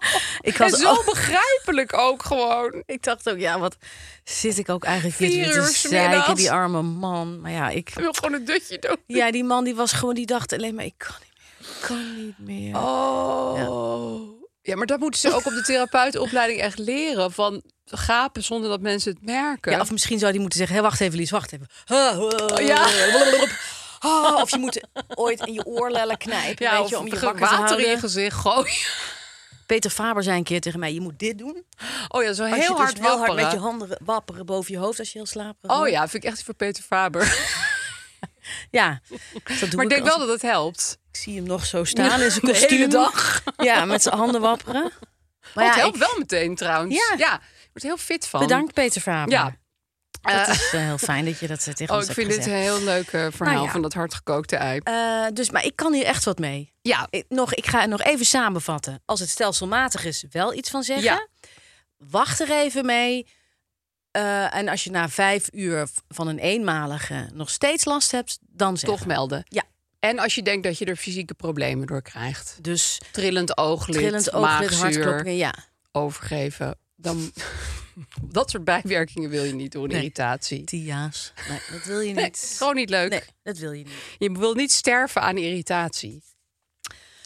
ik 0.40 0.58
En 0.58 0.70
zo 0.70 0.88
ook, 0.90 1.04
begrijpelijk 1.04 1.98
ook 1.98 2.22
gewoon. 2.24 2.82
ik 2.86 3.02
dacht 3.02 3.30
ook, 3.30 3.38
ja, 3.38 3.58
wat 3.58 3.76
zit 4.24 4.58
ik 4.58 4.68
ook 4.68 4.84
eigenlijk 4.84 5.16
Vier 5.16 5.30
weer 5.30 5.52
te 5.52 5.88
zeiken, 5.88 6.34
die 6.34 6.50
arme 6.50 6.82
man. 6.82 7.40
Maar 7.40 7.50
ja, 7.50 7.68
ik, 7.68 7.88
Ik 7.88 7.94
wil 7.94 8.12
gewoon 8.12 8.32
een 8.34 8.44
dutje 8.44 8.78
doen. 8.78 8.96
ja, 9.06 9.30
die 9.30 9.44
man 9.44 9.64
die 9.64 9.74
was 9.74 9.92
gewoon, 9.92 10.14
die 10.14 10.26
dacht 10.26 10.52
alleen 10.52 10.74
maar, 10.74 10.84
ik 10.84 10.94
kan 10.98 11.14
niet 11.20 11.34
meer, 11.58 11.68
ik 11.76 11.80
kan 11.86 12.16
niet 12.24 12.38
meer. 12.38 12.76
Oh. 12.76 14.38
Ja. 14.62 14.76
maar 14.76 14.86
dat 14.86 14.98
moeten 14.98 15.20
ze 15.20 15.32
ook 15.34 15.46
op 15.46 15.52
de 15.52 15.62
therapeutenopleiding 15.62 16.60
echt 16.60 16.78
leren. 16.78 17.32
Van 17.32 17.62
gapen 17.84 18.42
zonder 18.42 18.70
dat 18.70 18.80
mensen 18.80 19.12
het 19.12 19.24
merken. 19.24 19.72
Ja, 19.72 19.80
of 19.80 19.90
misschien 19.90 20.18
zou 20.18 20.30
die 20.32 20.40
moeten 20.40 20.58
zeggen, 20.58 20.76
hé, 20.76 20.82
wacht 20.82 21.00
even 21.00 21.18
Lies, 21.18 21.30
wacht 21.30 21.52
even. 21.52 21.66
ja. 22.66 22.88
Ah, 24.02 24.34
Of 24.40 24.50
je 24.50 24.58
moet 24.58 24.80
ooit 25.14 25.46
in 25.46 25.52
je 25.52 25.64
oorlellen 25.64 26.16
knijpen, 26.16 26.64
Ja, 26.66 26.78
weet 26.80 26.88
je, 26.88 26.98
om 26.98 27.06
je 27.06 27.18
wakker 27.18 27.48
te 27.48 27.56
water 27.56 27.80
in 27.80 27.90
je 27.90 27.98
gezicht 27.98 28.36
gooien. 28.36 28.72
Peter 29.70 29.90
Faber 29.90 30.22
zei 30.22 30.36
een 30.36 30.44
keer 30.44 30.60
tegen 30.60 30.80
mij, 30.80 30.92
je 30.94 31.00
moet 31.00 31.18
dit 31.18 31.38
doen. 31.38 31.64
Oh 32.08 32.22
ja, 32.22 32.32
zo 32.32 32.44
heel 32.44 32.76
hard 32.76 32.90
dus 32.90 33.00
wel 33.00 33.18
hard 33.18 33.34
met 33.34 33.50
je 33.52 33.58
handen 33.58 33.98
wapperen 34.04 34.46
boven 34.46 34.72
je 34.72 34.78
hoofd 34.78 34.98
als 34.98 35.12
je 35.12 35.18
heel 35.18 35.26
slaperig 35.26 35.70
Oh 35.70 35.76
wordt. 35.76 35.92
ja, 35.92 36.08
vind 36.08 36.24
ik 36.24 36.30
echt 36.30 36.42
voor 36.42 36.54
Peter 36.54 36.82
Faber. 36.82 37.22
Ja, 38.70 39.00
dat 39.44 39.58
doe 39.60 39.68
maar 39.74 39.84
ik 39.84 39.90
denk 39.90 40.00
als- 40.00 40.08
wel 40.08 40.18
dat 40.18 40.28
het 40.28 40.42
helpt. 40.42 40.98
Ik 41.12 41.16
zie 41.20 41.34
hem 41.36 41.44
nog 41.44 41.66
zo 41.66 41.84
staan 41.84 42.20
in 42.20 42.30
zijn 42.30 42.44
De 42.44 42.52
hele 42.52 42.66
kostuum. 42.66 42.90
dag. 42.90 43.42
Ja, 43.56 43.84
met 43.84 44.02
zijn 44.02 44.14
handen 44.16 44.40
wapperen. 44.40 44.82
Maar 44.82 45.50
Maar 45.54 45.64
het 45.64 45.74
ja, 45.74 45.80
helpt 45.80 45.96
ik- 45.96 46.02
wel 46.02 46.18
meteen 46.18 46.54
trouwens. 46.54 46.94
Ja. 46.94 47.14
ja. 47.18 47.34
Ik 47.34 47.68
word 47.72 47.82
er 47.84 47.88
heel 47.88 47.96
fit 47.96 48.26
van. 48.26 48.40
bedankt 48.40 48.74
Peter 48.74 49.00
Faber. 49.00 49.32
Ja. 49.32 49.56
Dat 50.20 50.32
Eh, 50.32 50.48
is 50.54 50.72
eh, 50.72 50.80
heel 50.80 50.98
fijn 50.98 51.24
dat 51.24 51.38
je 51.38 51.46
dat 51.46 51.66
eh, 51.66 51.74
tegen 51.74 51.94
oh, 51.94 52.00
ons 52.00 52.08
ik 52.08 52.14
vind 52.14 52.30
dit 52.30 52.46
een 52.46 52.52
heel 52.52 52.82
leuk 52.82 53.08
verhaal 53.08 53.52
Nou 53.52 53.64
ja. 53.64 53.70
van 53.70 53.82
dat 53.82 53.92
hardgekookte 53.92 54.56
ei. 54.56 54.80
Dus, 55.32 55.50
maar 55.50 55.64
ik 55.64 55.76
kan 55.76 55.92
hier 55.92 56.04
echt 56.04 56.24
wat 56.24 56.38
mee. 56.38 56.72
Ja, 56.82 57.06
Ik, 57.10 57.24
nog, 57.28 57.54
ik 57.54 57.66
ga 57.66 57.80
het 57.80 57.90
nog 57.90 58.02
even 58.02 58.26
samenvatten. 58.26 59.02
Als 59.04 59.20
het 59.20 59.28
stelselmatig 59.28 60.04
is, 60.04 60.24
wel 60.30 60.54
iets 60.54 60.70
van 60.70 60.82
zeggen. 60.82 61.04
Ja. 61.04 61.28
Wacht 61.96 62.40
er 62.40 62.50
even 62.50 62.86
mee. 62.86 63.26
En 64.50 64.68
als 64.68 64.84
je 64.84 64.90
na 64.90 65.08
vijf 65.08 65.48
uur 65.52 65.88
van 66.08 66.28
een 66.28 66.38
eenmalige 66.38 67.30
nog 67.34 67.50
steeds 67.50 67.84
last 67.84 68.10
hebt, 68.10 68.38
dan 68.40 68.74
toch 68.74 69.06
melden. 69.06 69.42
Ja. 69.48 69.62
En 69.98 70.18
als 70.18 70.34
je 70.34 70.42
denkt 70.42 70.64
dat 70.64 70.78
je 70.78 70.84
er 70.84 70.96
fysieke 70.96 71.34
problemen 71.34 71.86
door 71.86 72.02
krijgt. 72.02 72.58
Dus 72.60 73.00
Trillend 73.12 73.56
ooglid, 73.58 73.96
trillend 73.96 74.32
ooglid, 74.32 74.80
maagzuur, 74.80 75.30
ja. 75.30 75.54
overgeven. 75.92 76.78
Dan, 76.96 77.32
dat 78.32 78.50
soort 78.50 78.64
bijwerkingen 78.64 79.30
wil 79.30 79.44
je 79.44 79.52
niet 79.52 79.74
Nee. 79.74 79.86
irritatie. 79.88 80.64
Tia's. 80.64 81.32
Nee, 81.48 81.58
dat 81.70 81.84
wil 81.84 82.00
je 82.00 82.12
Nee, 82.14 82.24
niet. 82.24 82.54
gewoon 82.58 82.74
niet 82.74 82.90
leuk. 82.90 83.10
Nee, 83.10 83.22
dat 83.42 83.58
wil 83.58 83.72
je 83.72 83.84
niet. 83.84 83.94
Je 84.18 84.32
wil 84.32 84.54
niet 84.54 84.72
sterven 84.72 85.22
aan 85.22 85.36
irritatie. 85.36 86.22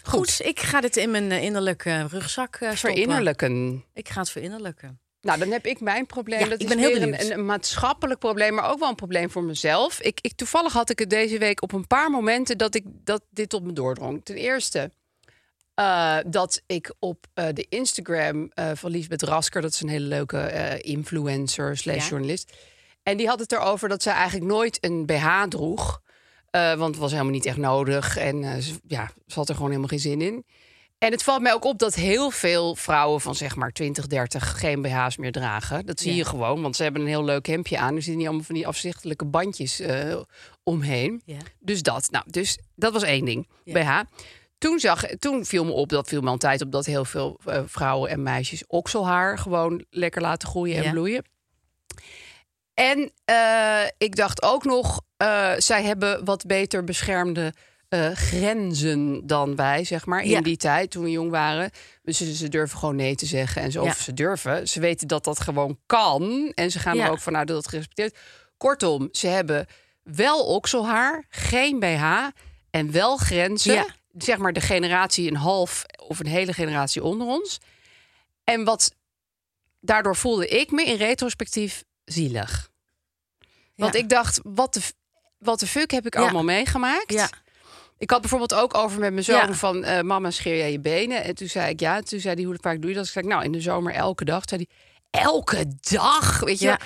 Goed, 0.02 0.40
ik 0.44 0.60
ga 0.60 0.80
dit 0.80 0.96
in 0.96 1.10
mijn 1.10 1.30
eh, 1.30 1.42
innerlijke 1.42 2.06
rugzak 2.06 2.54
eh, 2.54 2.60
stoppen. 2.70 2.90
Verinnerlijken. 2.90 3.84
Ik 3.92 4.08
ga 4.08 4.20
het 4.20 4.30
verinnerlijken. 4.30 4.98
Nou, 5.20 5.38
dan 5.38 5.50
heb 5.50 5.66
ik 5.66 5.80
mijn 5.80 6.06
probleem. 6.06 6.38
Ja, 6.38 6.44
dat 6.48 6.60
ik 6.60 6.68
is 6.68 6.74
ben 6.74 6.78
heel 6.78 7.02
een, 7.02 7.32
een, 7.32 7.44
maatschappelijk 7.46 8.20
probleem, 8.20 8.54
maar 8.54 8.70
ook 8.70 8.78
wel 8.78 8.88
een 8.88 8.94
probleem 8.94 9.30
voor 9.30 9.44
mezelf. 9.44 10.00
Ik, 10.00 10.18
ik, 10.20 10.32
toevallig 10.34 10.72
had 10.72 10.90
ik 10.90 10.98
het 10.98 11.10
deze 11.10 11.38
week 11.38 11.62
op 11.62 11.72
een 11.72 11.86
paar 11.86 12.10
momenten 12.10 12.58
dat, 12.58 12.74
ik, 12.74 12.84
dat 12.86 13.22
dit 13.30 13.48
tot 13.48 13.64
me 13.64 13.72
doordrong. 13.72 14.24
Ten 14.24 14.36
eerste 14.36 14.90
eh, 15.74 16.16
dat 16.26 16.62
ik 16.66 16.94
op 16.98 17.26
eh, 17.34 17.46
de 17.52 17.66
Instagram 17.68 18.50
eh, 18.54 18.70
van 18.74 18.90
Liesbeth 18.90 19.22
Rasker, 19.22 19.62
dat 19.62 19.70
is 19.70 19.80
een 19.80 19.88
hele 19.88 20.06
leuke 20.06 20.78
influencer 20.80 21.76
slash 21.76 22.02
Ja. 22.02 22.08
journalist. 22.08 22.52
En 23.02 23.16
die 23.16 23.26
had 23.28 23.38
het 23.38 23.52
erover 23.52 23.88
dat 23.88 24.02
zij 24.02 24.12
eigenlijk 24.12 24.50
nooit 24.50 24.84
een 24.84 25.06
BH 25.06 25.42
droeg. 25.48 26.02
want 26.50 26.80
het 26.80 26.96
was 26.96 27.10
helemaal 27.10 27.32
niet 27.32 27.46
echt 27.46 27.56
nodig. 27.56 28.16
En 28.16 28.62
ze, 28.62 28.74
ja, 28.86 29.10
ze 29.26 29.34
had 29.34 29.48
er 29.48 29.54
gewoon 29.54 29.68
helemaal 29.68 29.88
geen 29.90 29.98
zin 29.98 30.20
in. 30.20 30.44
En 30.98 31.10
het 31.12 31.22
valt 31.22 31.42
mij 31.42 31.52
ook 31.52 31.64
op 31.64 31.78
dat 31.78 31.94
heel 31.94 32.30
veel 32.30 32.74
vrouwen 32.74 33.20
van 33.20 33.34
zeg 33.34 33.56
maar 33.56 33.70
20, 33.72 34.06
30 34.06 34.58
geen 34.60 34.82
BH's 34.82 35.16
meer 35.16 35.32
dragen. 35.32 35.86
Dat 35.86 36.00
zie 36.00 36.10
Ja. 36.10 36.16
je 36.16 36.24
gewoon, 36.24 36.62
want 36.62 36.76
ze 36.76 36.82
hebben 36.82 37.02
een 37.02 37.08
heel 37.08 37.24
leuk 37.24 37.46
hemdje 37.46 37.78
aan. 37.78 37.88
Er 37.94 38.02
zitten 38.02 38.16
niet 38.16 38.26
allemaal 38.26 38.44
van 38.44 38.54
die 38.54 38.66
afzichtelijke 38.66 39.24
bandjes 39.24 39.82
omheen. 40.62 41.22
Ja. 41.24 41.38
Dus 41.60 41.82
dat. 41.82 42.10
Nou, 42.10 42.24
dus 42.30 42.58
dat 42.74 42.92
was 42.92 43.02
één 43.02 43.24
ding. 43.24 43.48
BH. 43.64 44.00
Toen, 44.64 44.78
zag, 44.78 45.04
toen 45.18 45.44
viel 45.44 45.64
me 45.64 45.70
op, 45.70 45.88
dat 45.88 46.08
viel 46.08 46.20
me 46.20 46.26
al 46.26 46.32
een 46.32 46.38
tijd 46.38 46.62
op, 46.62 46.72
dat 46.72 46.86
heel 46.86 47.04
veel 47.04 47.40
eh, 47.44 47.62
vrouwen 47.66 48.10
en 48.10 48.22
meisjes 48.22 48.66
okselhaar 48.66 49.38
gewoon 49.38 49.84
lekker 49.90 50.22
laten 50.22 50.48
groeien 50.48 50.76
en 50.76 50.82
Ja. 50.82 50.90
bloeien. 50.90 51.24
En 52.74 53.12
eh, 53.24 53.82
ik 53.98 54.16
dacht 54.16 54.42
ook 54.42 54.64
nog, 54.64 55.00
eh, 55.16 55.52
zij 55.56 55.82
hebben 55.82 56.24
wat 56.24 56.46
beter 56.46 56.84
beschermde 56.84 57.52
grenzen 58.14 59.26
dan 59.26 59.56
wij, 59.56 59.84
zeg 59.84 60.06
maar, 60.06 60.22
in 60.22 60.30
Ja. 60.30 60.40
die 60.40 60.56
tijd 60.56 60.90
toen 60.90 61.04
we 61.04 61.10
jong 61.10 61.30
waren. 61.30 61.70
Dus 62.02 62.16
ze, 62.16 62.34
ze 62.34 62.48
durven 62.48 62.78
gewoon 62.78 62.96
nee 62.96 63.14
te 63.14 63.26
zeggen 63.26 63.62
en 63.62 63.72
zo. 63.72 63.84
Ja. 63.84 63.90
Of 63.90 63.96
ze 63.98 64.12
durven. 64.12 64.68
Ze 64.68 64.80
weten 64.80 65.08
dat 65.08 65.24
dat 65.24 65.40
gewoon 65.40 65.78
kan. 65.86 66.52
En 66.54 66.70
ze 66.70 66.78
gaan 66.78 66.98
er 66.98 67.10
ook 67.10 67.20
vanuit 67.20 67.48
dat 67.48 67.56
het 67.56 67.68
gerespecteerd 67.68 68.18
Kortom, 68.56 69.08
ze 69.12 69.26
hebben 69.26 69.66
wel 70.02 70.44
okselhaar, 70.46 71.24
geen 71.28 71.78
BH 71.78 72.04
en 72.70 72.92
wel 72.92 73.16
grenzen. 73.16 73.84
Zeg 74.18 74.38
maar 74.38 74.52
de 74.52 74.60
generatie 74.60 75.28
een 75.30 75.36
half 75.36 75.84
of 75.96 76.18
een 76.18 76.26
hele 76.26 76.52
generatie 76.52 77.02
onder 77.04 77.26
ons. 77.26 77.58
En 78.44 78.64
wat 78.64 78.92
daardoor 79.80 80.16
voelde 80.16 80.48
ik 80.48 80.70
me 80.70 80.84
in 80.84 80.96
retrospectief 80.96 81.84
zielig. 82.04 82.70
Want 83.76 83.94
Ja. 83.94 84.00
ik 84.00 84.08
dacht, 84.08 84.40
wat 84.42 84.74
de, 84.74 84.80
wat 85.38 85.60
de 85.60 85.66
fuck 85.66 85.90
heb 85.90 86.06
ik 86.06 86.14
Ja. 86.14 86.20
allemaal 86.20 86.44
meegemaakt? 86.44 87.12
Ja. 87.12 87.28
Ik 87.98 88.10
had 88.10 88.20
bijvoorbeeld 88.20 88.54
ook 88.54 88.74
over 88.74 89.00
met 89.00 89.12
mijn 89.12 89.24
zoon 89.24 89.54
van... 89.54 89.84
eh, 89.84 90.00
mama, 90.00 90.30
scheer 90.30 90.56
jij 90.56 90.72
je 90.72 90.80
benen? 90.80 91.24
En 91.24 91.34
toen 91.34 91.48
zei 91.48 91.70
ik 91.70 91.80
ja. 91.80 92.00
Toen 92.00 92.20
zei 92.20 92.34
hij, 92.34 92.44
hoe 92.44 92.56
vaak 92.60 92.80
doe 92.80 92.90
je 92.90 92.96
dat? 92.96 93.06
Ik 93.06 93.12
zei, 93.12 93.26
nou, 93.26 93.44
in 93.44 93.52
de 93.52 93.60
zomer 93.60 93.92
elke 93.94 94.24
dag. 94.24 94.42
Zei 94.48 94.66
hij, 95.10 95.20
elke 95.22 95.66
dag? 95.80 96.40
Weet 96.40 96.58
je? 96.58 96.76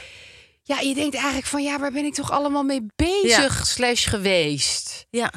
Ja, 0.63 0.81
je 0.81 0.95
denkt 0.95 1.15
eigenlijk 1.15 1.47
van, 1.47 1.63
ja, 1.63 1.79
waar 1.79 1.93
ben 1.93 2.05
ik 2.05 2.15
toch 2.15 2.31
allemaal 2.31 2.63
mee 2.63 2.87
bezig 2.97 3.67
slash 3.67 4.09
geweest? 4.09 5.07
Ja. 5.11 5.33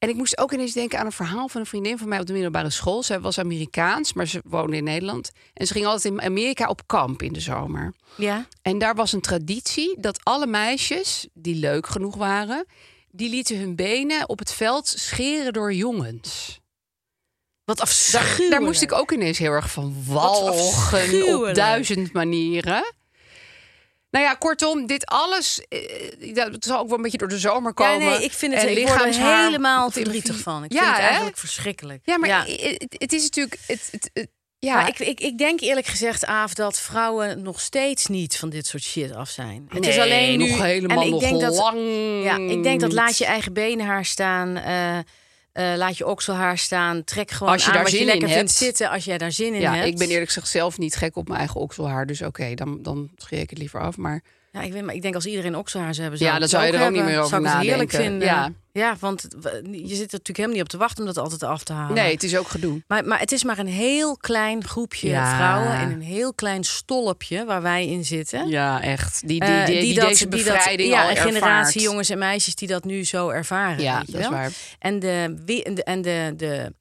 En 0.00 0.08
ik 0.08 0.14
moest 0.14 0.38
ook 0.38 0.52
ineens 0.52 0.72
denken 0.72 0.98
aan 0.98 1.06
een 1.06 1.12
verhaal 1.12 1.48
van 1.48 1.60
een 1.60 1.66
vriendin 1.66 1.98
van 1.98 2.08
mij 2.08 2.20
op 2.20 2.26
de 2.26 2.32
middelbare 2.32 2.70
school. 2.70 3.02
Zij 3.02 3.20
was 3.20 3.38
Amerikaans, 3.38 4.12
maar 4.12 4.26
ze 4.26 4.40
woonde 4.44 4.76
in 4.76 4.84
Nederland. 4.84 5.30
En 5.54 5.66
ze 5.66 5.72
ging 5.72 5.86
altijd 5.86 6.14
in 6.14 6.22
Amerika 6.22 6.68
op 6.68 6.86
kamp 6.86 7.22
in 7.22 7.32
de 7.32 7.40
zomer. 7.40 7.94
Ja. 8.16 8.46
En 8.62 8.78
daar 8.78 8.94
was 8.94 9.12
een 9.12 9.20
traditie 9.20 10.00
dat 10.00 10.24
alle 10.24 10.46
meisjes 10.46 11.28
die 11.34 11.54
leuk 11.54 11.86
genoeg 11.86 12.16
waren, 12.16 12.66
die 13.10 13.30
lieten 13.30 13.58
hun 13.58 13.76
benen 13.76 14.28
op 14.28 14.38
het 14.38 14.52
veld 14.52 14.88
scheren 14.88 15.52
door 15.52 15.72
jongens. 15.72 16.60
Wat 17.64 17.76
Daar, 17.76 17.86
afschuwelijk. 17.86 18.50
daar 18.50 18.62
moest 18.62 18.82
ik 18.82 18.92
ook 18.92 19.12
ineens 19.12 19.38
heel 19.38 19.52
erg 19.52 19.70
van 19.70 19.94
walgen 20.06 21.34
op 21.38 21.54
duizend 21.54 22.12
manieren. 22.12 22.94
Nou 24.10 24.24
ja, 24.24 24.34
kortom, 24.34 24.86
dit 24.86 25.06
alles, 25.06 25.60
eh, 25.68 26.34
dat 26.34 26.64
zal 26.64 26.78
ook 26.78 26.88
wel 26.88 26.96
een 26.96 27.02
beetje 27.02 27.18
door 27.18 27.28
de 27.28 27.38
zomer 27.38 27.72
Ja, 27.76 27.84
komen. 27.90 28.08
nee, 28.10 28.24
ik 28.24 28.32
vind 28.32 28.54
het 28.54 28.62
En 28.62 28.76
ik 28.78 28.86
word 28.86 29.00
er 29.00 29.14
helemaal 29.44 29.90
verdrietig 29.90 30.36
van. 30.38 30.64
Ik 30.64 30.72
ja, 30.72 30.78
vind 30.78 30.90
het 30.90 31.00
hè? 31.00 31.06
eigenlijk 31.06 31.38
verschrikkelijk. 31.38 32.00
Ja, 32.04 32.18
maar 32.18 32.28
ja. 32.28 32.44
Het, 32.46 32.94
het 32.98 33.12
is 33.12 33.22
natuurlijk... 33.22 33.58
Het, 33.66 33.88
het, 33.90 34.10
het- 34.12 34.28
ja, 34.58 34.74
Maar 34.74 34.88
ik, 34.88 34.98
ik, 34.98 35.20
ik 35.20 35.38
denk 35.38 35.60
eerlijk 35.60 35.86
gezegd, 35.86 36.26
Aaf, 36.26 36.54
dat 36.54 36.80
vrouwen 36.80 37.42
nog 37.42 37.60
steeds 37.60 38.06
niet 38.06 38.36
van 38.36 38.48
dit 38.50 38.66
soort 38.66 38.82
shit 38.82 39.12
af 39.14 39.28
zijn. 39.28 39.66
Het 39.68 39.86
is 39.86 39.98
alleen 39.98 40.38
nu. 40.38 40.48
nog 40.50 40.62
helemaal 40.62 41.00
en 41.00 41.04
ik 41.06 41.10
nog 41.10 41.20
denk 41.20 41.40
dat, 41.40 41.54
lang 41.56 41.78
Ja, 42.24 42.36
ik 42.36 42.62
denk 42.62 42.80
dat 42.80 42.92
laat 42.92 43.18
je 43.18 43.24
eigen 43.24 43.52
benenhaar 43.52 44.04
staan. 44.04 44.56
eh, 44.56 44.98
eh, 45.52 45.72
laat 45.76 45.96
je 45.98 46.06
okselhaar 46.06 46.58
staan. 46.58 47.04
Trek 47.04 47.30
gewoon 47.30 47.52
Als 47.52 47.62
je 47.62 47.68
aan 47.68 47.74
daar 47.74 47.82
wat 47.82 47.92
je 47.92 47.98
zin 47.98 48.06
in 48.06 48.12
lekker 48.12 48.28
vindt 48.28 48.50
hebt. 48.50 48.62
zitten 48.62 48.90
als 48.90 49.04
jij 49.04 49.18
daar 49.18 49.32
zin 49.32 49.54
in 49.54 49.60
Ja, 49.60 49.74
hebt. 49.74 49.86
ik 49.86 49.98
ben 49.98 50.08
eerlijk 50.08 50.26
gezegd 50.26 50.48
zelf 50.48 50.78
niet 50.78 50.96
gek 50.96 51.16
op 51.16 51.26
mijn 51.28 51.38
eigen 51.38 51.60
okselhaar. 51.60 52.06
Dus 52.06 52.22
oké, 52.22 52.54
dan, 52.54 52.82
dan 52.82 53.10
scheer 53.16 53.40
ik 53.40 53.50
het 53.50 53.58
liever 53.58 53.80
af. 53.80 53.96
Maar 53.96 54.22
Ja, 54.52 54.60
ik, 54.60 54.72
weet, 54.72 54.84
maar 54.84 54.94
ik 54.94 55.02
denk 55.02 55.14
als 55.14 55.26
iedereen 55.26 55.56
okselhaar 55.56 55.94
zou 55.94 56.08
hebben, 56.08 56.26
Ja, 56.26 56.26
zou 56.26 56.38
dan 56.40 56.48
ik 56.48 56.54
zou 56.54 56.66
je 56.66 56.72
er 56.72 56.78
ook 56.78 56.86
niet 56.86 56.94
hebben. 56.96 57.12
meer 57.14 57.22
over 57.24 57.30
zou 57.30 57.42
ik 57.42 57.48
het 57.58 57.66
heerlijk 57.66 57.92
nadenken. 57.92 58.18
vinden. 58.20 58.28
Ja. 58.72 58.82
ja, 58.88 58.96
want 59.00 59.22
je 59.72 59.86
zit 59.86 59.90
er 59.90 59.96
natuurlijk 59.98 60.26
helemaal 60.36 60.52
niet 60.56 60.62
op 60.62 60.68
te 60.68 60.76
wachten 60.76 61.00
om 61.00 61.06
dat 61.06 61.18
altijd 61.18 61.42
af 61.42 61.64
te 61.64 61.72
halen. 61.72 61.94
nee, 61.94 62.12
het 62.12 62.22
is 62.22 62.36
ook 62.36 62.48
gedoe. 62.48 62.82
Maar, 62.86 63.04
maar 63.04 63.18
het 63.18 63.32
is 63.32 63.44
maar 63.44 63.58
een 63.58 63.66
heel 63.66 64.16
klein 64.16 64.64
groepje 64.64 65.08
Ja. 65.08 65.36
vrouwen 65.36 65.80
in 65.80 65.90
een 65.96 66.02
heel 66.02 66.34
klein 66.34 66.64
stolpje 66.64 67.44
waar 67.44 67.62
wij 67.62 67.86
in 67.86 68.04
zitten. 68.04 68.48
Ja, 68.48 68.82
echt. 68.82 69.20
Die, 69.28 69.40
die, 69.40 69.48
Eh, 69.48 69.66
die, 69.66 69.80
die 69.80 69.94
dat- 69.94 70.08
deze 70.08 70.28
die 70.28 70.44
dat- 70.44 70.52
bevrijding 70.54 70.90
ja, 70.90 71.02
al 71.02 71.10
een 71.10 71.16
generatie 71.16 71.82
jongens 71.82 72.08
en 72.10 72.18
meisjes 72.18 72.54
die 72.54 72.68
dat 72.68 72.84
nu 72.84 73.04
zo 73.04 73.28
ervaren. 73.28 73.82
Ja, 73.82 73.96
weet 73.98 74.06
je 74.06 74.12
dat 74.12 74.20
is 74.20 74.28
waar. 74.28 74.50
En 74.78 74.98
de, 74.98 75.36
en 75.64 75.74
de, 75.74 75.84
en 75.84 76.02
de, 76.02 76.32
de, 76.36 76.72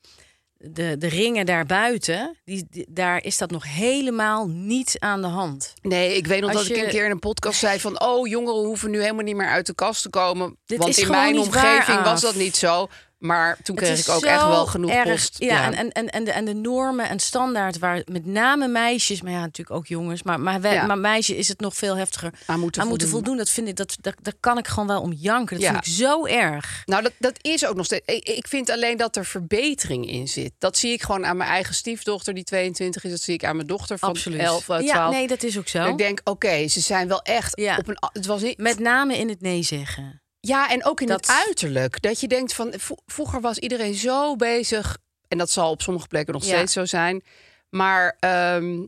de, 0.62 0.96
de 0.98 1.08
ringen 1.08 1.46
daarbuiten, 1.46 2.38
die, 2.46 2.68
die- 2.70 2.86
daar 2.90 3.24
is 3.24 3.38
dat 3.38 3.52
nog 3.52 3.64
helemaal 3.74 4.48
niet 4.48 4.96
aan 5.00 5.22
de 5.22 5.28
hand. 5.28 5.74
Nee, 5.82 6.16
ik 6.16 6.28
weet 6.28 6.42
nog 6.42 6.54
Als 6.54 6.68
dat 6.68 6.78
ik 6.78 6.84
een 6.84 6.90
keer 6.90 7.06
in 7.06 7.12
een 7.12 7.20
podcast 7.20 7.60
zei 7.60 7.80
van... 7.80 8.02
oh, 8.02 8.28
jongeren 8.28 8.66
hoeven 8.66 8.90
nu 8.92 9.02
helemaal 9.02 9.24
niet 9.24 9.36
meer 9.36 9.48
uit 9.50 9.66
de 9.66 9.76
kast 9.76 10.02
te 10.02 10.10
komen. 10.10 10.58
Dit 10.66 10.78
want 10.78 10.98
in 10.98 11.08
mijn 11.10 11.40
omgeving 11.40 11.98
was 12.02 12.08
Aaf. 12.08 12.20
dat 12.22 12.36
niet 12.36 12.56
zo. 12.56 12.88
Maar 13.20 13.58
toen 13.64 13.76
Het 13.76 13.84
kreeg 13.86 14.00
ik 14.00 14.10
ook 14.10 14.24
echt 14.24 14.46
wel 14.46 14.66
genoeg 14.66 14.92
erg, 14.92 15.10
post. 15.10 15.36
Ja, 15.40 15.66
En, 15.66 15.74
en, 15.76 15.92
en, 15.92 16.10
en, 16.10 16.24
de, 16.24 16.32
en 16.32 16.46
de 16.46 16.54
normen 16.54 17.10
en 17.10 17.20
standaard 17.20 17.80
waar 17.80 18.02
met 18.12 18.26
name 18.26 18.68
meisjes, 18.68 19.22
maar 19.22 19.32
ja, 19.32 19.40
natuurlijk 19.40 19.78
ook 19.78 19.88
jongens, 19.88 20.24
maar, 20.24 20.40
maar, 20.40 20.62
wij, 20.62 20.74
Ja. 20.74 20.86
maar 20.86 20.98
meisjes 20.98 21.38
is 21.38 21.48
het 21.48 21.60
nog 21.60 21.76
veel 21.76 21.96
heftiger 21.98 22.34
Aan 22.46 22.60
moeten 22.60 22.82
voldoen. 22.88 23.08
voldoen. 23.10 23.38
Dat 23.38 23.50
vind 23.50 23.68
ik, 23.68 23.76
dat, 23.76 23.96
dat, 24.02 24.16
daar 24.22 24.34
kan 24.40 24.58
ik 24.58 24.68
gewoon 24.68 24.88
wel 24.88 25.02
om 25.02 25.12
janken. 25.14 25.56
Dat 25.56 25.66
Ja. 25.66 25.72
vind 25.74 25.86
ik 25.88 25.94
zo 25.94 26.26
erg. 26.26 26.82
Nou, 26.86 27.04
dat, 27.04 27.12
dat 27.20 27.38
is 27.42 27.66
ook 27.66 27.76
nog 27.76 27.86
steeds. 27.86 28.06
Ik, 28.24 28.48
vind 28.48 28.70
alleen 28.70 28.98
dat 28.98 29.16
er 29.16 29.26
verbetering 29.26 30.10
in 30.10 30.28
zit. 30.28 30.52
Dat 30.58 30.78
zie 30.78 30.92
ik 30.92 31.02
gewoon 31.02 31.26
aan 31.26 31.38
mijn 31.38 31.50
eigen 31.50 31.76
stiefdochter, 31.76 32.34
die 32.34 32.44
22 32.44 33.04
is. 33.04 33.12
Dat 33.12 33.22
zie 33.22 33.34
ik 33.34 33.44
aan 33.46 33.56
mijn 33.56 33.68
dochter 33.68 33.98
van 34.00 34.10
Absoluut. 34.10 34.40
11, 34.40 34.60
eh, 34.60 34.66
12. 34.66 34.84
ja, 34.86 35.10
nee, 35.10 35.28
dat 35.28 35.44
is 35.44 35.58
ook 35.58 35.68
zo. 35.68 35.80
Dat 35.80 35.88
ik 35.90 35.98
denk, 35.98 36.22
oké, 36.24 36.68
ze 36.68 36.80
zijn 36.80 37.08
wel 37.08 37.22
echt 37.22 37.60
Ja. 37.60 37.78
op 37.78 37.88
een. 37.88 37.98
Het 38.14 38.26
was 38.26 38.42
niet. 38.42 38.58
Met 38.58 38.80
name 38.80 39.18
in 39.18 39.30
het 39.30 39.42
nee 39.42 39.64
zeggen. 39.64 40.22
Ja, 40.40 40.70
en 40.70 40.86
ook 40.86 41.02
in 41.02 41.08
Dat- 41.08 41.28
het 41.28 41.36
uiterlijk. 41.46 42.02
Dat 42.02 42.20
je 42.20 42.28
denkt 42.28 42.54
van. 42.54 42.74
Vroeger 43.06 43.42
was 43.42 43.58
iedereen 43.58 43.94
zo 43.96 44.36
bezig. 44.36 44.98
En 45.28 45.38
dat 45.38 45.50
zal 45.52 45.72
op 45.72 45.82
sommige 45.82 46.08
plekken 46.08 46.34
nog 46.34 46.44
Ja. 46.46 46.50
steeds 46.56 46.74
zo 46.74 46.86
zijn. 46.86 47.24
Maar. 47.70 48.16
ehm, 48.20 48.80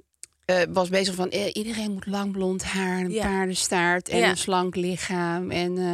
eh, 0.46 0.62
was 0.70 0.90
bezig 0.90 1.16
van 1.16 1.30
eh, 1.30 1.50
iedereen 1.54 1.92
moet 1.92 2.06
lang 2.06 2.32
blond 2.32 2.64
haar, 2.64 3.00
een 3.00 3.12
Ja. 3.12 3.22
paardenstaart 3.28 4.10
en 4.10 4.18
Ja. 4.18 4.30
een 4.30 4.38
slank 4.38 4.76
lichaam 4.76 5.52
en 5.52 5.78
eh, 5.78 5.94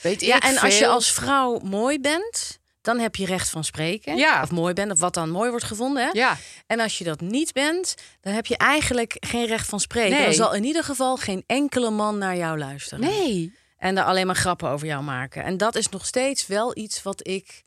weet 0.00 0.20
Ja, 0.20 0.36
ik 0.36 0.42
en 0.42 0.58
als 0.58 0.78
je 0.78 0.86
als 0.86 1.12
vrouw 1.12 1.58
mooi 1.58 2.00
bent, 2.00 2.58
dan 2.80 2.98
heb 2.98 3.16
je 3.16 3.26
recht 3.26 3.48
van 3.50 3.64
spreken. 3.64 4.16
Ja. 4.16 4.42
Of 4.42 4.50
mooi 4.50 4.72
bent, 4.74 4.92
of 4.92 4.98
wat 4.98 5.14
dan 5.14 5.30
mooi 5.30 5.50
wordt 5.50 5.64
gevonden. 5.64 6.02
Hè? 6.04 6.08
ja 6.12 6.36
En 6.66 6.80
als 6.80 6.98
je 6.98 7.04
dat 7.04 7.20
niet 7.20 7.52
bent, 7.52 7.94
dan 8.20 8.32
heb 8.32 8.46
je 8.46 8.56
eigenlijk 8.56 9.16
geen 9.20 9.46
recht 9.46 9.68
van 9.68 9.80
spreken. 9.80 10.16
Nee. 10.16 10.24
Dan 10.24 10.34
zal 10.34 10.54
in 10.54 10.64
ieder 10.64 10.84
geval 10.84 11.16
geen 11.16 11.44
enkele 11.46 11.90
man 11.90 12.18
naar 12.18 12.36
jou 12.36 12.58
luisteren. 12.58 13.00
nee 13.04 13.52
En 13.78 13.94
daar 13.94 14.04
alleen 14.04 14.26
maar 14.26 14.36
grappen 14.36 14.68
over 14.68 14.86
jou 14.86 15.02
maken. 15.02 15.44
En 15.44 15.56
dat 15.56 15.74
is 15.74 15.88
nog 15.88 16.06
steeds 16.06 16.46
wel 16.46 16.76
iets 16.78 17.02
wat 17.02 17.26
ik, 17.26 17.62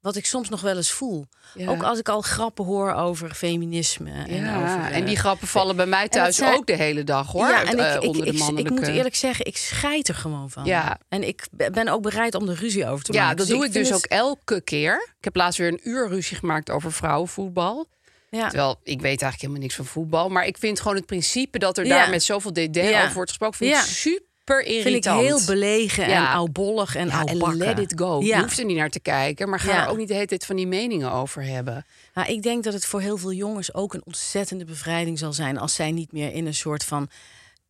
wat 0.00 0.16
ik 0.16 0.26
soms 0.26 0.48
nog 0.48 0.60
wel 0.60 0.76
eens 0.76 0.90
voel. 0.90 1.26
Ja. 1.54 1.68
Ook 1.70 1.82
als 1.82 1.98
ik 1.98 2.08
al 2.08 2.20
grappen 2.20 2.64
hoor 2.64 2.92
over 2.92 3.34
feminisme. 3.34 4.10
En, 4.12 4.34
ja, 4.44 4.56
over, 4.56 4.92
en 4.92 5.04
die 5.04 5.16
grappen 5.16 5.48
vallen 5.48 5.76
bij 5.76 5.86
mij 5.86 6.08
thuis 6.08 6.36
zijn- 6.36 6.54
ook 6.56 6.66
de 6.66 6.76
hele 6.76 7.04
dag 7.04 7.32
hoor. 7.32 7.48
Ja, 7.48 7.64
en 7.64 7.78
eh, 7.78 7.94
ik, 7.94 8.02
onder 8.02 8.22
de 8.22 8.28
ik, 8.28 8.32
ik, 8.34 8.38
mannelijke. 8.38 8.72
moet 8.72 8.86
eerlijk 8.88 9.14
zeggen, 9.14 9.46
ik 9.46 9.56
scheid 9.56 10.08
er 10.08 10.14
gewoon 10.14 10.50
van. 10.50 10.64
Ja. 10.64 10.98
En 11.08 11.22
ik 11.28 11.46
be- 11.50 11.70
ben 11.70 11.88
ook 11.88 12.02
bereid 12.02 12.34
om 12.34 12.48
er 12.48 12.54
ruzie 12.54 12.86
over 12.88 13.04
te 13.04 13.12
Ja, 13.12 13.20
maken. 13.20 13.36
dat 13.36 13.46
Dus 13.46 13.56
doe 13.56 13.64
ik 13.66 13.72
dus 13.72 13.88
het- 13.88 13.96
ook 13.96 14.04
elke 14.04 14.60
keer. 14.60 15.08
Ik 15.18 15.24
heb 15.24 15.36
laatst 15.36 15.58
weer 15.58 15.68
een 15.68 15.80
uur 15.82 16.08
ruzie 16.08 16.36
gemaakt 16.36 16.70
over 16.70 16.92
vrouwenvoetbal. 16.92 17.86
Ja. 18.30 18.48
Terwijl 18.48 18.70
ik 18.82 19.00
weet 19.00 19.04
eigenlijk 19.22 19.40
helemaal 19.40 19.60
niks 19.62 19.74
van 19.74 19.84
voetbal. 19.84 20.28
Maar 20.28 20.46
ik 20.46 20.58
vind 20.58 20.80
gewoon 20.80 20.96
het 20.96 21.06
principe 21.06 21.58
dat 21.58 21.78
er 21.78 21.86
Ja. 21.86 21.96
daar 21.96 22.10
met 22.10 22.22
zoveel 22.22 22.50
Ja. 22.54 23.00
over 23.02 23.14
wordt 23.14 23.28
gesproken... 23.28 23.56
vind 23.56 23.70
Ja. 23.70 23.80
ik 23.80 23.84
super 23.86 24.28
Vind 24.44 24.66
ik 24.68 24.74
irritant. 24.84 25.20
heel 25.20 25.40
belegen 25.46 26.04
en 26.04 26.10
Ja. 26.10 26.32
oudbollig 26.32 26.94
en 26.96 27.06
ja, 27.06 27.20
en 27.20 27.28
oudbakken. 27.28 27.58
let 27.58 27.78
it 27.78 27.92
go. 27.96 28.20
Ja. 28.20 28.36
Je 28.36 28.42
hoeft 28.42 28.58
er 28.58 28.64
niet 28.64 28.76
naar 28.76 28.90
te 28.90 29.00
kijken. 29.00 29.48
Maar 29.48 29.60
ga 29.60 29.72
Ja. 29.72 29.84
er 29.84 29.90
ook 29.90 29.96
niet 29.96 30.08
de 30.08 30.14
hele 30.14 30.26
tijd 30.26 30.46
van 30.46 30.56
die 30.56 30.66
meningen 30.66 31.12
over 31.12 31.42
hebben. 31.44 31.86
Nou, 32.14 32.28
ik 32.32 32.42
denk 32.42 32.64
dat 32.64 32.72
het 32.72 32.86
voor 32.86 33.00
heel 33.00 33.16
veel 33.16 33.32
jongens 33.32 33.74
ook 33.74 33.94
een 33.94 34.02
ontzettende 34.04 34.64
bevrijding 34.64 35.18
zal 35.18 35.32
zijn 35.32 35.58
als 35.58 35.74
zij 35.74 35.90
niet 35.92 36.12
meer 36.12 36.32
in 36.32 36.46
een 36.46 36.54
soort 36.54 36.84
van 36.84 37.08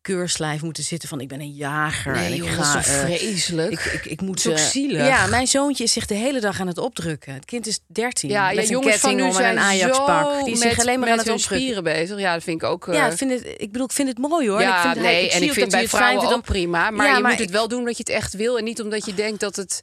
keurslijf 0.01 0.61
moeten 0.61 0.83
zitten 0.83 1.09
van 1.09 1.19
ik 1.21 1.27
ben 1.27 1.39
een 1.39 1.51
jager. 1.53 2.13
en 2.15 2.21
Nee, 2.21 2.31
ik 2.33 2.37
joh, 2.43 2.51
ga, 2.51 2.73
dat 2.73 2.81
is 2.85 2.87
eh, 2.91 2.99
vreselijk? 3.03 3.71
ik, 3.71 3.83
ik, 3.93 4.05
ik 4.05 4.21
moet 4.21 4.43
Dat 4.43 4.57
eh, 4.57 4.63
zielig. 4.65 5.07
Ja, 5.07 5.27
mijn 5.27 5.47
zoontje 5.47 5.83
is 5.83 5.91
zich 5.93 6.05
de 6.05 6.13
hele 6.13 6.39
dag 6.39 6.59
aan 6.59 6.67
het 6.67 6.77
opdrukken. 6.77 7.33
Het 7.33 7.45
kind 7.45 7.67
is 7.67 7.79
13. 7.87 8.29
ja, 8.29 8.45
met 8.47 8.55
ja, 8.55 8.61
een 8.61 8.67
jongens 8.67 8.95
van 8.97 9.15
nu 9.15 9.23
en 9.23 9.33
zijn 9.33 9.57
een 9.57 9.63
Ajax-pak. 9.63 10.33
zo 10.39 10.43
Die 10.43 10.53
is 10.53 10.59
zich 10.59 10.79
alleen 10.79 10.99
maar 10.99 11.09
aan 11.09 11.17
het 11.17 11.29
opdrukken. 11.29 11.57
spieren 11.57 11.83
bezig. 11.83 12.19
Ja, 12.19 12.33
dat 12.33 12.43
vind 12.43 12.61
ik 12.61 12.67
ook... 12.67 12.87
eh, 12.87 12.93
Ja, 12.93 13.07
ik, 13.07 13.17
vind 13.17 13.31
het, 13.31 13.45
ik 13.57 13.71
bedoel, 13.71 13.85
ik 13.87 13.91
vind 13.93 14.07
het 14.07 14.17
mooi 14.17 14.49
hoor. 14.49 14.61
ja, 14.61 14.75
ik 14.85 14.91
vind, 14.91 15.05
nee, 15.05 15.25
ik 15.25 15.31
en 15.31 15.43
ik 15.43 15.51
vind 15.53 15.71
dat 15.71 15.79
bij 15.79 15.87
vrouwen 15.89 16.33
ook 16.33 16.43
prima. 16.43 16.89
Maar 16.91 17.07
Ja, 17.07 17.15
je 17.15 17.21
maar 17.21 17.31
moet 17.31 17.39
het 17.39 17.51
wel 17.51 17.67
doen 17.67 17.79
omdat 17.79 17.97
je 17.97 18.03
het 18.05 18.13
echt 18.15 18.33
wil... 18.33 18.57
en 18.57 18.63
niet 18.63 18.81
omdat 18.81 19.05
je 19.05 19.13
denkt 19.13 19.39
dat, 19.39 19.55
het, 19.55 19.81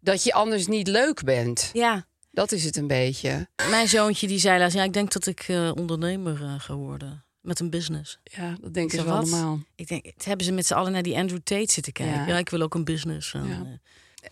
dat 0.00 0.24
je 0.24 0.32
anders 0.32 0.66
niet 0.66 0.88
leuk 0.88 1.22
bent. 1.24 1.70
Ja, 1.72 2.06
Dat 2.30 2.52
is 2.52 2.64
het 2.64 2.76
een 2.76 2.86
beetje. 2.86 3.48
mijn 3.70 3.88
zoontje 3.88 4.26
die 4.26 4.38
zei 4.38 4.58
laatst, 4.58 4.76
ja, 4.76 4.82
ik 4.82 4.92
denk 4.92 5.12
dat 5.12 5.26
ik 5.26 5.46
ondernemer 5.74 6.56
ga 6.58 6.74
worden. 6.74 7.23
Met 7.44 7.60
een 7.60 7.70
business. 7.70 8.18
Ja, 8.22 8.48
dat 8.60 8.74
denken 8.74 8.82
Ik 8.98 9.04
ze 9.04 9.04
wel 9.10 9.20
wat? 9.20 9.32
allemaal. 9.32 9.58
Ik 9.76 9.88
denk, 9.88 10.04
het 10.06 10.24
hebben 10.24 10.46
ze 10.46 10.52
met 10.52 10.66
z'n 10.66 10.74
allen 10.74 10.92
naar 10.92 11.02
die 11.02 11.16
Andrew 11.16 11.38
Tate 11.44 11.72
zitten 11.72 11.92
kijken. 11.92 12.14
Ja. 12.20 12.26
Ja, 12.26 12.38
ik 12.38 12.48
wil 12.48 12.60
ook 12.60 12.74
een 12.74 12.84
business. 12.84 13.32
Ja. 13.32 13.40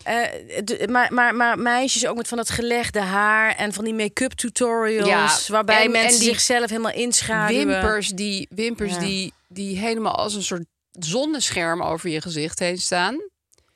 eh, 0.03 0.23
eh, 0.57 0.65
de- 0.65 0.87
maar, 0.91 1.13
maar, 1.13 1.35
maar 1.35 1.59
meisjes 1.59 2.05
ook 2.05 2.15
met 2.17 2.27
van 2.27 2.37
dat 2.37 2.49
gelegde 2.49 2.99
haar 2.99 3.55
en 3.55 3.73
van 3.73 3.83
die 3.83 3.93
make-up 3.93 4.31
tutorials. 4.31 5.07
Ja, 5.47 5.53
waarbij 5.53 5.83
en- 5.85 5.91
mensen 5.91 6.13
en 6.13 6.19
die 6.19 6.29
zichzelf 6.29 6.69
helemaal 6.69 6.93
inschaduwen. 6.93 7.67
Wimpers, 7.67 8.09
die, 8.09 8.47
wimpers 8.49 8.93
Ja. 8.93 8.99
die, 8.99 9.33
die 9.47 9.77
helemaal 9.77 10.15
als 10.15 10.33
een 10.35 10.43
soort 10.43 10.65
zonnescherm 10.91 11.81
over 11.81 12.09
je 12.09 12.21
gezicht 12.21 12.59
heen 12.59 12.77
staan. 12.77 13.21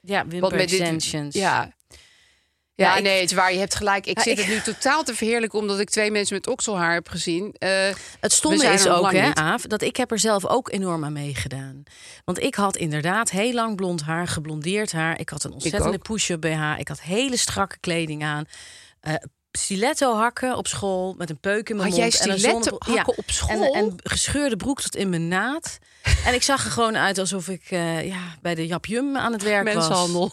Ja, 0.02 0.28
wimper 0.28 0.52
dit- 0.58 0.60
extensions. 0.72 1.36
Ja. 1.36 1.76
Ja, 2.78 2.86
Ja, 2.90 2.96
ik- 2.98 3.04
nee, 3.04 3.20
het 3.22 3.30
is 3.32 3.36
waar. 3.36 3.54
Je 3.54 3.60
hebt 3.60 3.76
gelijk. 3.76 4.06
Ik 4.06 4.20
zit 4.20 4.38
ik- 4.40 4.46
het 4.46 4.54
nu 4.56 4.62
totaal 4.74 5.04
te 5.04 5.16
verheerlijken... 5.16 5.60
omdat 5.60 5.80
ik 5.80 5.90
twee 5.90 6.12
mensen 6.12 6.36
met 6.36 6.48
okselhaar 6.48 6.94
heb 6.94 7.10
gezien. 7.10 7.56
Eh, 7.58 7.70
Het 8.20 8.32
stomme 8.34 8.66
is 8.66 8.88
ook, 8.88 9.12
hè. 9.12 9.36
Aaf, 9.36 9.62
dat 9.62 9.82
ik 9.82 9.96
heb 9.98 10.12
er 10.12 10.20
zelf 10.20 10.46
ook 10.46 10.72
enorm 10.72 11.04
aan 11.06 11.14
meegedaan. 11.14 11.84
Want 12.26 12.42
ik 12.44 12.56
had 12.56 12.76
inderdaad 12.78 13.30
heel 13.30 13.54
lang 13.54 13.76
blond 13.76 14.02
haar, 14.02 14.28
geblondeerd 14.28 14.92
haar. 14.92 15.20
Ik 15.20 15.30
had 15.30 15.44
een 15.44 15.52
ontzettende 15.52 15.98
push-up 15.98 16.42
BH. 16.42 16.80
Ik 16.80 16.88
had 16.88 17.02
hele 17.02 17.38
strakke 17.38 17.78
kleding 17.80 18.24
aan. 18.24 18.46
Eh 19.02 19.14
stiletto 19.52 20.16
hakken 20.16 20.56
op 20.58 20.68
school 20.68 21.16
met 21.18 21.30
een 21.30 21.40
peuk 21.40 21.70
in 21.70 21.76
mijn 21.76 21.88
Had 21.88 21.98
jij 21.98 22.06
mond. 22.08 22.20
en 22.20 22.30
een 22.30 22.38
stiletto 22.40 22.76
hakken 22.80 23.18
op 23.18 23.24
school? 23.32 23.74
En, 23.74 23.74
en 23.74 23.96
gescheurde 24.04 24.56
broek 24.58 24.82
tot 24.82 24.96
in 24.96 25.10
mijn 25.10 25.28
naad. 25.28 25.78
en 26.26 26.34
ik 26.34 26.44
zag 26.44 26.66
er 26.66 26.72
gewoon 26.72 26.98
uit 26.98 27.18
alsof 27.18 27.48
ik 27.48 27.64
eh, 27.70 28.08
ja, 28.08 28.20
bij 28.42 28.56
de 28.56 28.68
Jap 28.68 28.86
Jum 28.86 29.18
aan 29.18 29.32
het 29.34 29.44
werk 29.44 29.66
was. 29.74 29.74
mensenhandel. 29.74 30.32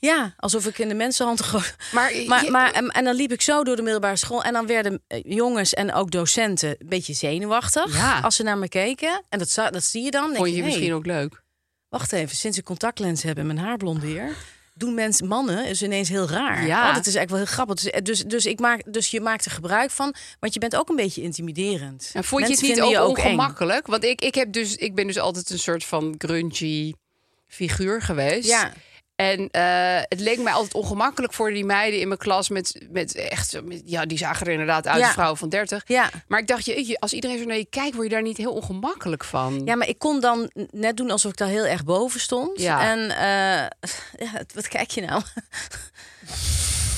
Ja, 0.00 0.34
alsof 0.36 0.66
ik 0.66 0.78
in 0.78 0.88
de 0.88 0.94
mensenhand 0.94 1.42
gewoon... 1.42 1.64
Maar, 1.92 2.12
Maar, 2.26 2.44
je- 2.44 2.50
maar, 2.50 2.72
en, 2.72 2.88
en 2.88 3.04
dan 3.04 3.14
liep 3.14 3.32
ik 3.32 3.42
zo 3.42 3.64
door 3.64 3.76
de 3.76 3.82
middelbare 3.82 4.16
school. 4.16 4.42
En 4.42 4.52
dan 4.52 4.66
werden 4.66 5.02
eh, 5.06 5.20
jongens 5.24 5.74
en 5.74 5.94
ook 5.94 6.10
docenten 6.10 6.68
een 6.68 6.88
beetje 6.88 7.12
zenuwachtig. 7.14 7.96
Ja. 7.96 8.20
Als 8.20 8.36
ze 8.36 8.42
naar 8.42 8.58
me 8.58 8.68
keken. 8.68 9.22
En 9.28 9.38
dat, 9.38 9.54
dat 9.54 9.84
zie 9.84 10.02
je 10.02 10.10
dan. 10.10 10.34
vond 10.34 10.48
je 10.48 10.54
hey, 10.54 10.64
misschien 10.64 10.92
ook 10.94 11.06
leuk? 11.06 11.42
Wacht 11.88 12.12
even, 12.12 12.36
sinds 12.36 12.58
ik 12.58 12.64
contactlens 12.64 13.22
heb 13.22 13.38
en 13.38 13.46
mijn 13.46 13.58
haar 13.58 13.76
blondeer... 13.76 14.34
doen 14.74 14.94
mensen, 14.94 15.26
mannen, 15.26 15.64
is 15.66 15.82
ineens 15.82 16.08
heel 16.08 16.28
raar. 16.28 16.66
Ja. 16.66 16.88
Oh, 16.88 16.94
dat 16.94 17.06
is 17.06 17.14
eigenlijk 17.14 17.30
wel 17.30 17.38
heel 17.38 17.46
grappig. 17.46 17.74
Dus, 17.80 18.02
dus, 18.02 18.24
dus, 18.24 18.46
ik 18.46 18.60
maak, 18.60 18.82
dus 18.92 19.10
je 19.10 19.20
maakt 19.20 19.44
er 19.44 19.50
gebruik 19.50 19.90
van. 19.90 20.14
Want 20.38 20.54
je 20.54 20.60
bent 20.60 20.76
ook 20.76 20.88
een 20.88 20.96
beetje 20.96 21.22
intimiderend. 21.22 22.10
En 22.12 22.24
vond 22.24 22.42
je 22.42 22.48
Mensen 22.48 22.68
het 22.68 22.76
niet 22.88 22.96
ook, 22.96 23.18
eng. 23.18 23.24
ongemakkelijk? 23.24 23.86
Want 23.86 24.04
ik, 24.04 24.20
ik, 24.20 24.34
heb 24.34 24.52
dus, 24.52 24.76
ik 24.76 24.94
ben 24.94 25.06
dus 25.06 25.18
altijd 25.18 25.50
een 25.50 25.58
soort 25.58 25.84
van 25.84 26.14
grungy 26.18 26.92
figuur 27.48 28.02
geweest. 28.02 28.48
Ja. 28.48 28.72
En 29.20 29.48
eh, 29.50 30.02
het 30.08 30.20
leek 30.20 30.38
mij 30.38 30.52
altijd 30.52 30.74
ongemakkelijk 30.74 31.32
voor 31.32 31.50
die 31.50 31.64
meiden 31.64 32.00
in 32.00 32.06
mijn 32.08 32.18
klas 32.20 32.48
met, 32.48 32.82
met 32.90 33.14
echt, 33.14 33.60
met- 33.64 33.82
ja, 33.84 34.06
die 34.06 34.18
zagen 34.18 34.46
er 34.46 34.52
inderdaad 34.52 34.86
uit 34.86 34.98
Ja. 34.98 35.04
als 35.04 35.12
vrouwen 35.12 35.38
van 35.38 35.48
30. 35.48 35.82
Ja. 35.86 36.10
Maar 36.28 36.40
ik 36.40 36.46
dacht, 36.46 36.64
je, 36.64 36.96
als 36.98 37.12
iedereen 37.12 37.38
zo 37.38 37.44
naar 37.44 37.56
je 37.56 37.66
kijkt, 37.70 37.94
word 37.94 38.06
je 38.08 38.12
daar 38.14 38.22
niet 38.22 38.36
heel 38.36 38.52
ongemakkelijk 38.52 39.24
van. 39.24 39.62
Ja, 39.64 39.74
maar 39.76 39.88
ik 39.88 39.98
kon 39.98 40.20
dan 40.20 40.50
net 40.70 40.96
doen 40.96 41.10
alsof 41.10 41.30
ik 41.30 41.36
daar 41.36 41.48
heel 41.48 41.66
erg 41.66 41.84
boven 41.84 42.20
stond. 42.20 42.60
Ja. 42.60 42.90
En 42.90 43.10
eh, 43.10 43.88
ja, 44.26 44.42
wat 44.54 44.68
kijk 44.68 44.90
je 44.90 45.00
nou? 45.00 45.22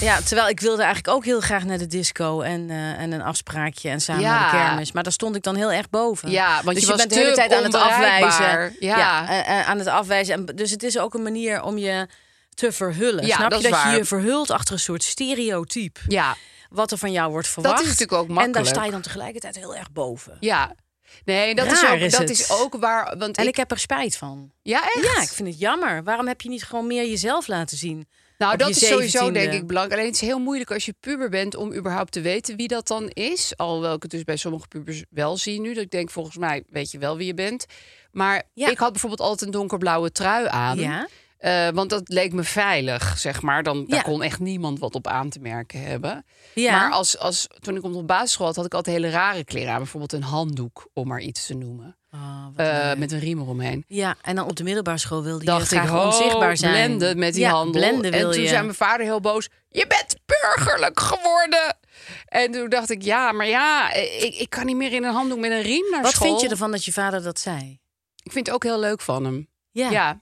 ja, 0.02 0.20
terwijl 0.20 0.48
ik 0.48 0.60
wilde 0.60 0.82
eigenlijk 0.82 1.14
ook 1.16 1.24
heel 1.24 1.40
graag 1.40 1.64
naar 1.64 1.78
de 1.78 1.86
disco 1.86 2.40
en, 2.40 2.70
eh, 2.70 3.00
en 3.00 3.12
een 3.12 3.22
afspraakje 3.22 3.88
en 3.88 4.00
samen 4.00 4.22
Ja. 4.22 4.40
naar 4.40 4.50
de 4.50 4.56
kermis. 4.66 4.92
Maar 4.92 5.02
daar 5.02 5.12
stond 5.12 5.36
ik 5.36 5.42
dan 5.42 5.54
heel 5.56 5.72
erg 5.72 5.90
boven. 5.90 6.30
Ja, 6.30 6.60
want 6.64 6.74
dus 6.76 6.84
je 6.84 6.90
was 6.90 6.96
bent 6.98 7.10
de 7.10 7.18
hele 7.18 7.34
tijd 7.34 7.52
aan 7.52 7.62
het 7.62 7.74
afwijzen. 7.74 8.76
Ja. 8.80 9.28
eh, 9.28 9.58
eh, 9.60 9.68
aan 9.68 9.78
het 9.78 9.86
afwijzen. 9.88 10.34
En, 10.34 10.46
dus 10.56 10.70
het 10.70 10.82
is 10.82 10.98
ook 10.98 11.14
een 11.14 11.22
manier 11.22 11.62
om 11.62 11.78
je 11.78 12.08
te 12.54 12.72
verhullen. 12.72 13.26
Ja, 13.26 13.36
Snap 13.36 13.50
dat 13.50 13.62
je 13.62 13.68
dat 13.70 13.78
je 13.82 13.84
waar. 13.88 13.96
je 13.96 14.04
verhult 14.04 14.50
achter 14.50 14.74
een 14.74 14.80
soort 14.80 15.02
stereotype? 15.02 16.00
Ja, 16.08 16.36
Wat 16.70 16.90
er 16.90 16.98
van 16.98 17.12
jou 17.12 17.30
wordt 17.30 17.48
verwacht. 17.48 17.80
is 17.80 17.84
natuurlijk 17.86 18.12
ook 18.12 18.28
En 18.28 18.34
daar 18.34 18.44
makkelijk. 18.44 18.68
sta 18.74 18.84
je 18.84 18.90
dan 18.90 19.00
tegelijkertijd 19.00 19.56
heel 19.56 19.76
erg 19.76 19.90
boven. 19.92 20.36
ja. 20.40 20.72
Nee, 21.24 21.54
dat, 21.54 21.66
is 21.72 21.84
ook, 21.84 21.98
is 21.98 22.10
dat 22.12 22.20
het. 22.20 22.30
is 22.30 22.50
ook 22.50 22.76
waar. 22.76 23.14
Want 23.18 23.36
En 23.36 23.42
ik, 23.42 23.48
ik 23.48 23.56
heb 23.56 23.70
er 23.70 23.78
spijt 23.78 24.16
van. 24.16 24.52
ja, 24.62 24.82
echt? 24.84 25.04
Ja, 25.16 25.22
ik 25.22 25.28
vind 25.28 25.48
het 25.48 25.58
jammer. 25.58 26.04
Waarom 26.04 26.26
heb 26.26 26.40
je 26.40 26.48
niet 26.48 26.64
gewoon 26.64 26.86
meer 26.86 27.08
jezelf 27.08 27.46
laten 27.46 27.76
zien? 27.76 28.08
Nou, 28.42 28.56
dat 28.56 28.68
is 28.68 28.86
sowieso 28.86 29.28
17e. 29.28 29.32
denk 29.32 29.52
ik 29.52 29.66
belangrijk. 29.66 29.98
Alleen 30.00 30.12
het 30.12 30.22
is 30.22 30.28
heel 30.28 30.38
moeilijk 30.38 30.70
als 30.72 30.84
je 30.84 30.94
puber 31.00 31.28
bent 31.30 31.54
om 31.56 31.74
überhaupt 31.74 32.12
te 32.12 32.20
weten 32.20 32.56
wie 32.56 32.68
dat 32.68 32.86
dan 32.86 33.08
is. 33.08 33.52
Alhoewel 33.56 33.94
ik 33.94 34.02
het 34.02 34.10
dus 34.10 34.24
bij 34.24 34.36
sommige 34.36 34.68
pubers 34.68 35.04
wel 35.10 35.36
zie 35.36 35.60
nu. 35.60 35.74
Dat 35.74 35.82
ik 35.84 35.90
denk, 35.90 36.10
volgens 36.10 36.36
mij 36.36 36.62
weet 36.70 36.90
je 36.90 36.98
wel 36.98 37.16
wie 37.16 37.26
je 37.26 37.34
bent. 37.34 37.66
Maar 38.12 38.42
Ja. 38.54 38.68
ik 38.70 38.78
had 38.78 38.90
bijvoorbeeld 38.90 39.20
altijd 39.20 39.40
een 39.42 39.50
donkerblauwe 39.50 40.12
trui 40.12 40.46
aan. 40.48 40.78
Ja. 40.78 41.08
Eh, 41.38 41.68
want 41.68 41.90
dat 41.90 42.08
leek 42.08 42.32
me 42.32 42.42
veilig, 42.42 43.18
zeg 43.18 43.42
maar. 43.42 43.62
Dan, 43.62 43.84
Daar 43.86 43.96
Ja. 43.96 44.02
kon 44.02 44.22
echt 44.22 44.38
niemand 44.40 44.78
wat 44.78 44.94
op 44.94 45.06
aan 45.06 45.28
te 45.28 45.40
merken 45.40 45.82
hebben. 45.82 46.24
Ja. 46.54 46.78
Maar 46.80 46.90
als, 46.90 47.18
als, 47.18 47.46
toen 47.60 47.76
ik 47.76 47.82
op 47.84 47.92
de 47.92 48.02
basisschool 48.02 48.46
had, 48.46 48.56
had 48.56 48.64
ik 48.64 48.74
altijd 48.74 48.96
hele 48.96 49.10
rare 49.10 49.44
kleren 49.44 49.72
aan. 49.72 49.78
Bijvoorbeeld 49.78 50.12
een 50.12 50.22
handdoek, 50.22 50.88
om 50.92 51.08
maar 51.08 51.20
iets 51.20 51.46
te 51.46 51.54
noemen. 51.54 51.96
Oh, 52.14 52.46
wat 52.56 52.66
Eh, 52.66 52.94
met 52.94 53.12
een 53.12 53.18
riem 53.18 53.40
eromheen. 53.40 53.84
Ja, 53.88 54.16
en 54.22 54.36
dan 54.36 54.48
op 54.48 54.56
de 54.56 54.62
middelbare 54.64 54.98
school 54.98 55.22
wilde 55.22 55.40
je 55.40 55.46
dacht 55.50 55.72
ik, 55.72 55.78
graag 55.78 56.04
onzichtbaar 56.04 56.56
zijn. 56.56 56.72
blenden 56.72 57.18
met 57.18 57.32
die 57.32 57.42
ja, 57.42 57.50
handel. 57.50 57.80
Blenden 57.80 58.12
en 58.12 58.30
toen 58.30 58.40
je. 58.42 58.48
zei 58.48 58.62
mijn 58.62 58.74
vader 58.74 59.06
heel 59.06 59.20
boos, 59.20 59.48
je 59.68 59.86
bent 59.86 60.16
burgerlijk 60.26 61.00
geworden. 61.00 61.76
En 62.26 62.52
toen 62.52 62.68
dacht 62.68 62.90
ik, 62.90 63.02
ja, 63.02 63.32
maar 63.32 63.46
ja, 63.46 63.92
ik, 63.92 64.34
ik 64.38 64.50
kan 64.50 64.66
niet 64.66 64.76
meer 64.76 64.92
in 64.92 65.04
een 65.04 65.12
handdoek 65.12 65.38
met 65.38 65.50
een 65.50 65.62
riem 65.62 65.90
naar 65.90 66.02
Wat 66.02 66.12
school. 66.12 66.28
vind 66.28 66.40
je 66.40 66.48
ervan 66.48 66.70
dat 66.70 66.84
je 66.84 66.92
vader 66.92 67.22
dat 67.22 67.38
zei? 67.38 67.80
Ik 68.22 68.32
vind 68.32 68.46
het 68.46 68.54
ook 68.54 68.62
heel 68.62 68.78
leuk 68.80 69.00
van 69.00 69.24
hem. 69.24 69.48
Ja. 69.70 69.90
Ja. 69.90 70.20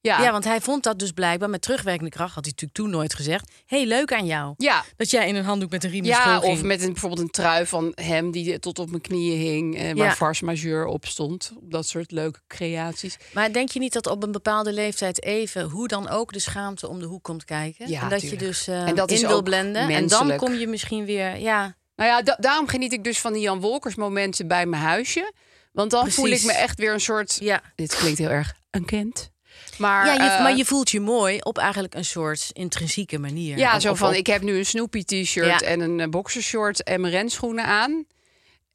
Ja. 0.00 0.22
Ja, 0.22 0.32
want 0.32 0.44
hij 0.44 0.60
vond 0.60 0.82
dat 0.82 0.98
dus 0.98 1.10
blijkbaar 1.12 1.50
met 1.50 1.62
terugwerkende 1.62 2.10
kracht. 2.10 2.34
Had 2.34 2.44
hij 2.44 2.52
natuurlijk 2.52 2.78
toen 2.80 2.90
nooit 2.90 3.14
gezegd. 3.14 3.50
hey, 3.66 3.86
leuk 3.86 4.12
aan 4.12 4.26
jou. 4.26 4.54
Ja. 4.56 4.84
Dat 4.96 5.10
jij 5.10 5.28
in 5.28 5.34
een 5.34 5.44
handdoek 5.44 5.70
met 5.70 5.84
een 5.84 5.90
riem 5.90 6.04
Ja, 6.04 6.40
of 6.40 6.62
met 6.62 6.82
een, 6.82 6.92
bijvoorbeeld 6.92 7.20
een 7.20 7.30
trui 7.30 7.66
van 7.66 7.92
hem 7.94 8.30
die 8.30 8.58
tot 8.58 8.78
op 8.78 8.90
mijn 8.90 9.02
knieën 9.02 9.38
hing. 9.38 9.76
Eh, 9.76 9.84
waar 9.86 10.06
Ja. 10.06 10.14
Vars 10.14 10.40
Majeur 10.40 10.86
op 10.86 11.06
stond. 11.06 11.52
Dat 11.60 11.86
soort 11.86 12.10
leuke 12.10 12.40
creaties. 12.46 13.16
Maar 13.32 13.52
denk 13.52 13.70
je 13.70 13.78
niet 13.78 13.92
dat 13.92 14.06
op 14.06 14.22
een 14.22 14.32
bepaalde 14.32 14.72
leeftijd 14.72 15.22
even, 15.22 15.62
hoe 15.62 15.88
dan 15.88 16.08
ook, 16.08 16.32
de 16.32 16.38
schaamte 16.38 16.88
om 16.88 16.98
de 17.00 17.06
hoek 17.06 17.22
komt 17.22 17.44
kijken? 17.44 17.88
Ja, 17.88 18.02
en 18.02 18.08
dat 18.08 18.20
tuurlijk. 18.20 18.40
je 18.40 18.46
dus 18.46 18.66
eh, 18.66 18.88
En 18.88 18.94
dat 18.94 19.10
is 19.10 19.20
in 19.22 19.28
wil 19.28 19.42
blenden. 19.42 19.88
En 19.88 20.06
dan 20.06 20.36
kom 20.36 20.54
je 20.54 20.66
misschien 20.66 21.04
weer, 21.04 21.36
ja, 21.36 21.76
Nou 21.96 22.10
ja, 22.10 22.22
da- 22.22 22.36
daarom 22.40 22.68
geniet 22.68 22.92
ik 22.92 23.04
dus 23.04 23.18
van 23.20 23.32
die 23.32 23.42
Jan 23.42 23.60
Wolkers 23.60 23.94
momenten 23.94 24.48
bij 24.48 24.66
mijn 24.66 24.82
huisje. 24.82 25.32
Want 25.72 25.90
dan 25.90 26.10
voel 26.10 26.26
ik 26.28 26.44
me 26.44 26.52
echt 26.52 26.78
weer 26.78 26.92
een 26.92 27.00
soort... 27.00 27.36
ja. 27.40 27.62
Dit 27.74 27.96
klinkt 27.96 28.18
heel 28.18 28.28
erg 28.28 28.54
een 28.70 28.84
kind. 28.84 29.30
Maar, 29.78 30.06
ja, 30.06 30.12
je, 30.12 30.30
eh, 30.30 30.42
maar 30.42 30.56
je 30.56 30.64
voelt 30.64 30.90
je 30.90 31.00
mooi 31.00 31.38
op 31.40 31.58
eigenlijk 31.58 31.94
een 31.94 32.04
soort 32.04 32.50
intrinsieke 32.52 33.18
manier. 33.18 33.58
Ja, 33.58 33.80
zo 33.80 33.94
van, 33.94 34.14
ik 34.14 34.26
heb 34.26 34.42
nu 34.42 34.56
een 34.58 34.66
Snoopy 34.66 35.02
t-shirt 35.04 35.60
Ja. 35.60 35.66
en 35.66 35.80
een 35.80 36.00
eh, 36.00 36.08
boxershort 36.08 36.82
en 36.82 37.00
mijn 37.00 37.12
renschoenen 37.12 37.64
aan. 37.64 38.04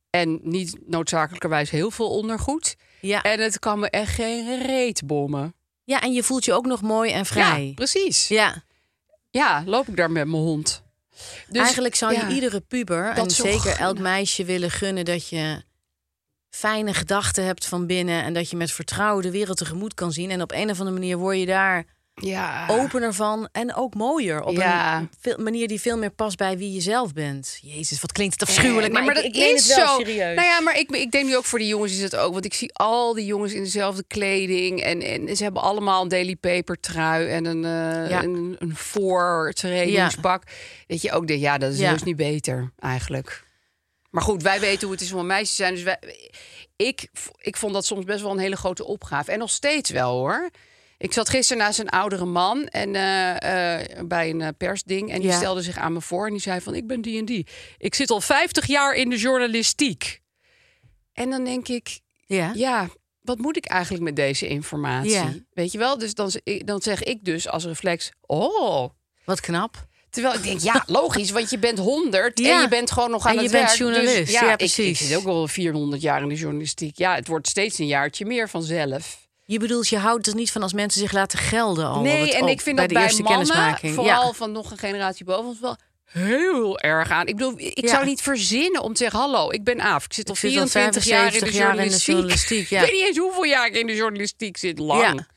En 0.09 0.39
niet 0.43 0.77
noodzakelijkerwijs 0.87 1.69
heel 1.69 1.91
veel 1.91 2.09
ondergoed. 2.09 2.75
ja. 2.99 3.21
En 3.21 3.39
het 3.39 3.59
kan 3.59 3.79
me 3.79 3.89
echt 3.89 4.13
geen 4.13 4.61
reet 4.65 5.05
bommen. 5.05 5.53
ja, 5.83 6.01
en 6.01 6.13
je 6.13 6.23
voelt 6.23 6.45
je 6.45 6.53
ook 6.53 6.65
nog 6.65 6.81
mooi 6.81 7.11
en 7.11 7.25
vrij. 7.25 7.65
Ja, 7.67 7.73
precies. 7.73 8.27
Ja. 8.27 8.63
Ja, 9.29 9.63
loop 9.65 9.87
ik 9.87 9.95
daar 9.97 10.11
met 10.11 10.27
mijn 10.27 10.41
hond. 10.43 10.83
Dus, 11.47 11.61
eigenlijk 11.61 11.95
zou 11.95 12.13
ja. 12.13 12.27
je 12.27 12.33
iedere 12.33 12.59
puber 12.59 13.09
en 13.09 13.29
zeker 13.29 13.77
elk 13.79 13.99
meisje 13.99 14.43
willen 14.45 14.71
gunnen 14.71 15.05
dat 15.05 15.29
je 15.29 15.63
fijne 16.55 16.93
gedachten 16.93 17.45
hebt 17.45 17.65
van 17.65 17.85
binnen 17.87 18.23
en 18.23 18.33
dat 18.33 18.49
je 18.49 18.55
met 18.57 18.71
vertrouwen 18.71 19.23
de 19.23 19.31
wereld 19.31 19.57
tegemoet 19.57 19.93
kan 19.93 20.11
zien. 20.11 20.31
En 20.31 20.41
op 20.41 20.51
een 20.51 20.69
of 20.69 20.79
andere 20.79 20.99
manier 20.99 21.17
word 21.17 21.39
je 21.39 21.45
daar 21.45 21.85
Ja. 22.15 22.65
opener 22.67 23.13
van 23.13 23.49
en 23.51 23.75
ook 23.75 23.93
mooier. 23.95 24.43
Op 24.43 24.55
Ja. 24.55 25.07
een 25.21 25.43
manier 25.43 25.67
die 25.67 25.81
veel 25.81 25.97
meer 25.97 26.09
past 26.11 26.37
bij 26.37 26.57
wie 26.57 26.73
je 26.73 26.81
zelf 26.81 27.13
bent. 27.13 27.57
Jezus, 27.61 28.01
wat 28.01 28.11
klinkt 28.11 28.39
het 28.39 28.49
afschuwelijk. 28.49 28.93
Nee, 28.93 29.03
maar, 29.03 29.13
maar 29.15 29.23
ik, 29.25 29.33
dat 29.33 29.41
ik 29.43 29.49
is 29.55 29.67
het 29.67 29.75
wel 29.77 29.87
zo. 29.87 29.97
serieus. 30.03 30.35
Nou 30.35 30.47
ja, 30.47 30.59
maar 30.61 30.79
ik, 30.79 30.89
ik 30.91 31.11
denk 31.11 31.25
nu 31.25 31.37
ook 31.37 31.45
voor 31.45 31.59
die 31.59 31.67
jongens 31.67 31.91
is 31.91 32.01
het 32.01 32.15
ook. 32.15 32.33
Want 32.33 32.45
ik 32.45 32.53
zie 32.53 32.73
al 32.73 33.13
die 33.13 33.25
jongens 33.25 33.53
in 33.53 33.63
dezelfde 33.63 34.03
kleding. 34.07 34.81
En, 34.81 35.01
en 35.01 35.35
ze 35.35 35.43
hebben 35.43 35.61
allemaal 35.61 36.01
een 36.01 36.07
Daily 36.07 36.35
Paper 36.35 36.79
trui 36.79 37.27
en 37.29 37.45
een, 37.45 37.65
eh 37.65 38.09
Ja. 38.09 38.23
een. 38.23 38.57
Dat 40.87 41.01
je 41.01 41.11
ook 41.11 41.27
denkt, 41.27 41.43
ja, 41.43 41.57
dat 41.57 41.71
is 41.73 41.77
dus 41.77 42.03
niet 42.03 42.15
beter 42.15 42.71
eigenlijk. 42.79 43.43
Maar 44.13 44.23
goed, 44.23 44.41
wij 44.41 44.59
weten 44.59 44.81
hoe 44.81 44.91
het 44.91 45.01
is 45.01 45.11
om 45.13 45.19
een 45.19 45.25
meisje 45.25 45.49
te 45.49 45.55
zijn. 45.55 45.73
Dus 45.73 45.83
wij, 45.83 45.99
ik, 46.75 47.07
ik 47.37 47.57
vond 47.57 47.73
dat 47.73 47.85
soms 47.85 48.05
best 48.05 48.21
wel 48.21 48.31
een 48.31 48.37
hele 48.37 48.55
grote 48.55 48.85
opgave. 48.85 49.31
En 49.31 49.39
nog 49.39 49.49
steeds 49.49 49.89
wel 49.89 50.11
hoor. 50.17 50.49
Ik 50.97 51.13
zat 51.13 51.29
gisteren 51.29 51.63
naast 51.63 51.79
een 51.79 51.89
oudere 51.89 52.25
man 52.25 52.67
en, 52.67 52.95
eh, 52.95 53.79
eh, 53.79 54.07
bij 54.07 54.29
een 54.29 54.41
eh, 54.41 54.47
persding. 54.57 55.11
En 55.11 55.19
die 55.21 55.29
Ja. 55.29 55.37
stelde 55.37 55.61
zich 55.61 55.77
aan 55.77 55.93
me 55.93 56.01
voor 56.01 56.25
en 56.25 56.31
die 56.31 56.41
zei 56.41 56.61
van... 56.61 56.75
ik 56.75 56.87
ben 56.87 57.01
die 57.01 57.19
en 57.19 57.25
die. 57.25 57.47
Ik 57.77 57.95
zit 57.95 58.09
al 58.09 58.21
50 58.21 58.67
jaar 58.67 58.93
in 58.93 59.09
de 59.09 59.17
journalistiek. 59.17 60.21
En 61.13 61.29
dan 61.29 61.43
denk 61.43 61.67
ik, 61.67 61.99
ja. 62.25 62.51
ja, 62.53 62.89
wat 63.21 63.37
moet 63.37 63.57
ik 63.57 63.65
eigenlijk 63.65 64.03
met 64.03 64.15
deze 64.15 64.47
informatie? 64.47 65.11
Ja. 65.11 65.33
Weet 65.51 65.71
je 65.71 65.77
wel? 65.77 65.97
Dus 65.97 66.13
dan, 66.13 66.31
dan 66.43 66.81
zeg 66.81 67.03
ik 67.03 67.25
dus 67.25 67.47
als 67.47 67.65
reflex, 67.65 68.11
oh. 68.21 68.89
Wat 69.25 69.39
knap. 69.39 69.87
Terwijl 70.13 70.35
ik 70.35 70.43
denk, 70.43 70.59
ja, 70.59 70.83
logisch, 70.99 71.31
want 71.31 71.49
je 71.49 71.57
bent 71.57 71.79
100 71.79 72.39
en 72.39 72.61
je 72.61 72.67
bent 72.67 72.91
gewoon 72.91 73.09
nog 73.11 73.25
aan 73.25 73.31
En 73.31 73.37
het 73.37 73.45
je 73.45 73.51
bent 73.51 73.65
werk. 73.65 73.77
journalist. 73.77 74.15
Dus, 74.17 74.31
ja, 74.31 74.55
precies. 74.55 75.01
Ik, 75.01 75.07
zit 75.07 75.17
ook 75.17 75.25
al 75.25 75.47
400 75.47 76.01
jaar 76.01 76.21
in 76.21 76.29
de 76.29 76.35
journalistiek. 76.35 76.97
Ja, 76.97 77.15
het 77.15 77.27
wordt 77.27 77.47
steeds 77.47 77.77
een 77.79 77.87
jaartje 77.87 78.25
meer 78.25 78.49
vanzelf. 78.49 79.17
Je 79.45 79.59
bedoelt, 79.59 79.87
je 79.89 79.97
houdt 79.97 80.27
er 80.27 80.35
niet 80.35 80.51
van 80.51 80.61
als 80.63 80.73
mensen 80.73 81.01
zich 81.01 81.11
laten 81.11 81.39
gelden 81.39 81.87
al. 81.87 82.01
nee, 82.01 82.21
het 82.21 82.33
en 82.33 82.43
op- 82.43 82.49
ik 82.49 82.61
vind 82.61 82.75
bij 82.75 82.87
dat 82.87 82.87
de 82.87 82.93
bij 82.93 83.03
eerste 83.03 83.23
kennismaking. 83.23 83.93
vooral 83.95 84.33
van 84.33 84.51
nog 84.51 84.71
een 84.71 84.77
generatie 84.77 85.25
boven 85.25 85.45
ons, 85.45 85.59
wel 85.59 85.75
heel 86.05 86.79
erg 86.79 87.09
aan. 87.09 87.27
Ik 87.27 87.35
bedoel, 87.35 87.53
ik 87.57 87.81
Ja. 87.81 87.87
zou 87.89 88.05
niet 88.05 88.21
verzinnen 88.21 88.81
om 88.81 88.93
te 88.93 88.97
zeggen, 89.03 89.19
hallo, 89.19 89.51
ik 89.51 89.63
ben 89.63 89.81
Aaf. 89.81 90.05
Ik 90.05 90.13
zit 90.13 90.27
al 90.29 90.33
Ik 90.33 90.39
zit 90.39 90.49
al 90.59 90.67
24 90.67 91.03
jaar 91.03 91.25
in 91.25 91.31
de 91.31 91.39
75 91.39 91.53
jaar 91.59 91.69
in 91.69 91.75
de 91.75 91.77
journalistiek. 91.77 92.15
journalistiek, 92.15 92.67
ja. 92.69 92.79
Ik 92.81 92.85
weet 92.85 92.95
niet 92.99 93.07
eens 93.07 93.17
hoeveel 93.17 93.43
jaar 93.43 93.67
ik 93.67 93.75
in 93.75 93.87
de 93.87 93.95
journalistiek 93.95 94.57
zit, 94.57 94.79
lang. 94.79 95.01
Ja. 95.01 95.27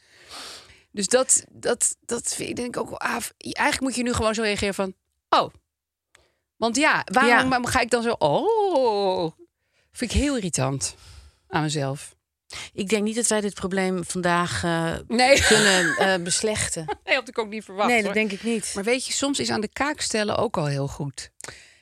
Dus 0.96 1.08
dat, 1.08 1.44
dat, 1.50 1.96
dat 2.00 2.34
vind 2.34 2.48
ik 2.48 2.56
denk 2.56 2.68
ik 2.74 2.80
ook 2.80 2.88
wel 2.88 3.00
Aaf. 3.00 3.32
Eigenlijk 3.38 3.80
moet 3.80 3.94
je 3.94 4.02
nu 4.02 4.12
gewoon 4.12 4.34
zo 4.34 4.42
reageren 4.42 4.74
van, 4.74 4.94
oh. 5.28 5.52
Want 6.56 6.76
ja, 6.76 7.04
waarom 7.12 7.50
Ja. 7.62 7.68
ga 7.70 7.80
ik 7.80 7.90
dan 7.90 8.02
zo, 8.02 8.10
oh. 8.18 9.32
Vind 9.92 10.10
ik 10.12 10.20
heel 10.20 10.36
irritant 10.36 10.94
aan 11.48 11.62
mezelf. 11.62 12.14
Ik 12.72 12.88
denk 12.88 13.02
niet 13.02 13.16
dat 13.16 13.26
wij 13.26 13.40
dit 13.40 13.54
probleem 13.54 14.04
vandaag 14.04 14.64
eh, 14.64 14.94
Nee, 15.08 15.42
kunnen 15.48 15.96
eh, 15.96 16.22
beslechten. 16.22 16.84
nee 17.04 17.14
had 17.14 17.28
ik 17.28 17.38
ook 17.38 17.48
niet 17.48 17.64
verwacht. 17.64 17.86
nee, 17.88 17.96
hoor. 17.96 18.04
dat 18.04 18.14
denk 18.14 18.32
ik 18.32 18.42
niet. 18.42 18.72
Maar 18.74 18.84
weet 18.84 19.06
je, 19.06 19.12
soms 19.12 19.38
is 19.38 19.50
aan 19.50 19.60
de 19.60 19.68
kaak 19.72 20.00
stellen 20.00 20.36
ook 20.36 20.56
al 20.56 20.66
heel 20.66 20.88
goed. 20.88 21.30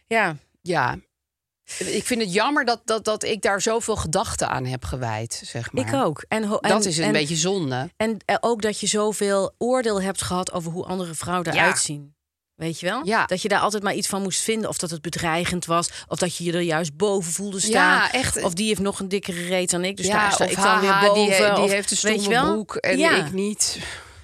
Ja, 0.07 0.37
Ja. 0.63 0.99
Ik 1.79 2.07
vind 2.07 2.21
het 2.21 2.33
jammer 2.33 2.65
dat, 2.65 2.81
dat, 2.85 3.05
dat 3.05 3.23
ik 3.23 3.43
daar 3.43 3.61
zoveel 3.61 3.97
gedachten 3.97 4.49
aan 4.49 4.65
heb 4.65 4.85
gewijd, 4.85 5.43
zeg 5.45 5.73
maar. 5.73 5.87
ik 5.89 5.95
ook. 5.95 6.25
En, 6.29 6.49
Dat 6.61 6.85
is 6.85 6.99
een 6.99 7.05
en, 7.05 7.13
beetje 7.13 7.37
zonde. 7.37 7.91
En 7.97 8.17
eh, 8.25 8.37
ook 8.41 8.63
dat 8.63 8.81
je 8.81 8.87
zoveel 8.87 9.55
oordeel 9.59 10.03
hebt 10.03 10.23
gehad 10.23 10.53
over 10.53 10.73
hoe 10.73 10.85
andere 10.85 11.15
vrouwen 11.15 11.53
eruit 11.53 11.79
zien. 11.79 12.15
Weet 12.55 12.81
je 12.81 12.87
wel? 12.87 13.07
Ja. 13.07 13.27
Dat 13.27 13.43
je 13.43 13.49
daar 13.49 13.61
altijd 13.61 13.83
maar 13.83 13.95
iets 13.95 14.09
van 14.09 14.23
moest 14.23 14.41
vinden. 14.41 14.69
Of 14.69 14.79
dat 14.79 14.91
het 14.91 15.03
bedreigend 15.03 15.65
was. 15.67 15.89
Of 16.09 16.19
dat 16.19 16.37
je 16.37 16.45
je 16.45 16.53
er 16.53 16.61
juist 16.61 16.97
boven 16.97 17.33
voelde 17.33 17.61
staan. 17.61 17.73
Ja, 17.97 18.13
echt. 18.13 18.43
Of 18.43 18.55
die 18.55 18.67
heeft 18.67 18.81
nog 18.81 19.01
een 19.01 19.09
dikkere 19.09 19.45
reet 19.45 19.71
dan 19.71 19.85
ik. 19.85 19.97
Dus 19.97 20.07
ja, 20.07 20.13
daar 20.13 20.33
sta 20.33 20.45
of 20.45 20.51
ik 20.51 20.57
dan 20.57 20.81
weer 20.81 20.99
boven. 21.01 21.15
die, 21.15 21.33
he- 21.33 21.55
die 21.55 21.65
of, 21.65 21.71
heeft 21.71 21.91
een 21.91 21.97
stomme 21.97 22.41
broek 22.41 22.75
en 22.77 22.99
ik 22.99 23.33
niet. 23.33 23.79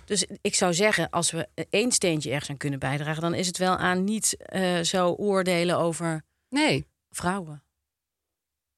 Dus 0.04 0.26
ik 0.40 0.54
zou 0.54 0.74
zeggen, 0.74 1.10
als 1.10 1.30
we 1.30 1.48
één 1.70 1.92
steentje 1.92 2.30
ergens 2.30 2.50
aan 2.50 2.56
kunnen 2.56 2.78
bijdragen... 2.78 3.22
dan 3.22 3.34
is 3.34 3.46
het 3.46 3.58
wel 3.58 3.76
aan 3.76 4.04
niet 4.04 4.36
eh, 4.38 4.80
zo 4.80 5.10
oordelen 5.10 5.78
over 5.78 6.24
Nee, 6.48 6.86
vrouwen. 7.10 7.62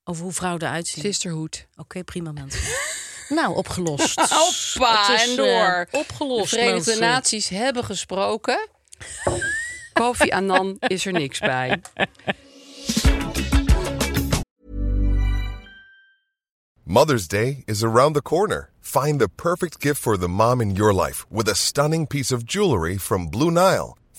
Over 0.05 0.23
hoe 0.23 0.33
vrouwen 0.33 0.63
eruit 0.63 0.87
zien. 0.87 1.05
sisterhood. 1.05 1.67
Oké, 1.77 2.05
prima 2.05 2.33
mensen. 2.33 2.61
nou, 3.39 3.55
opgelost. 3.55 4.21
Hoppa, 4.75 5.15
is, 5.15 5.23
en 5.23 5.31
eh, 5.31 5.37
door. 5.37 5.89
De 5.91 5.99
opgelost, 5.99 6.49
Verenigde 6.49 6.91
mensen. 6.91 7.01
Naties 7.01 7.49
hebben 7.49 7.85
gesproken. 7.85 8.69
Kofi 9.93 10.31
Annan 10.31 10.77
is 10.79 11.07
er 11.07 11.13
niks 11.13 11.39
bij. 11.39 11.81
Mother's 16.83 17.27
Day 17.29 17.63
is 17.67 17.83
around 17.83 18.15
the 18.15 18.23
corner. 18.23 18.71
Find 18.81 19.19
the 19.19 19.29
perfect 19.29 19.77
gift 19.83 20.01
for 20.01 20.19
the 20.19 20.29
mom 20.29 20.61
in 20.61 20.75
your 20.75 20.93
life 20.93 21.25
with 21.29 21.49
a 21.49 21.55
stunning 21.55 22.07
piece 22.07 22.35
of 22.35 22.45
jewelry 22.45 22.99
from 22.99 23.31
Blue 23.31 23.51
Nile. 23.51 23.97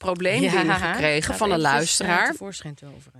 probleem 0.00 0.42
Ja, 0.42 0.50
gaat 1.20 1.36
van 1.36 1.50
een 1.50 1.60
luisteraar. 1.60 2.34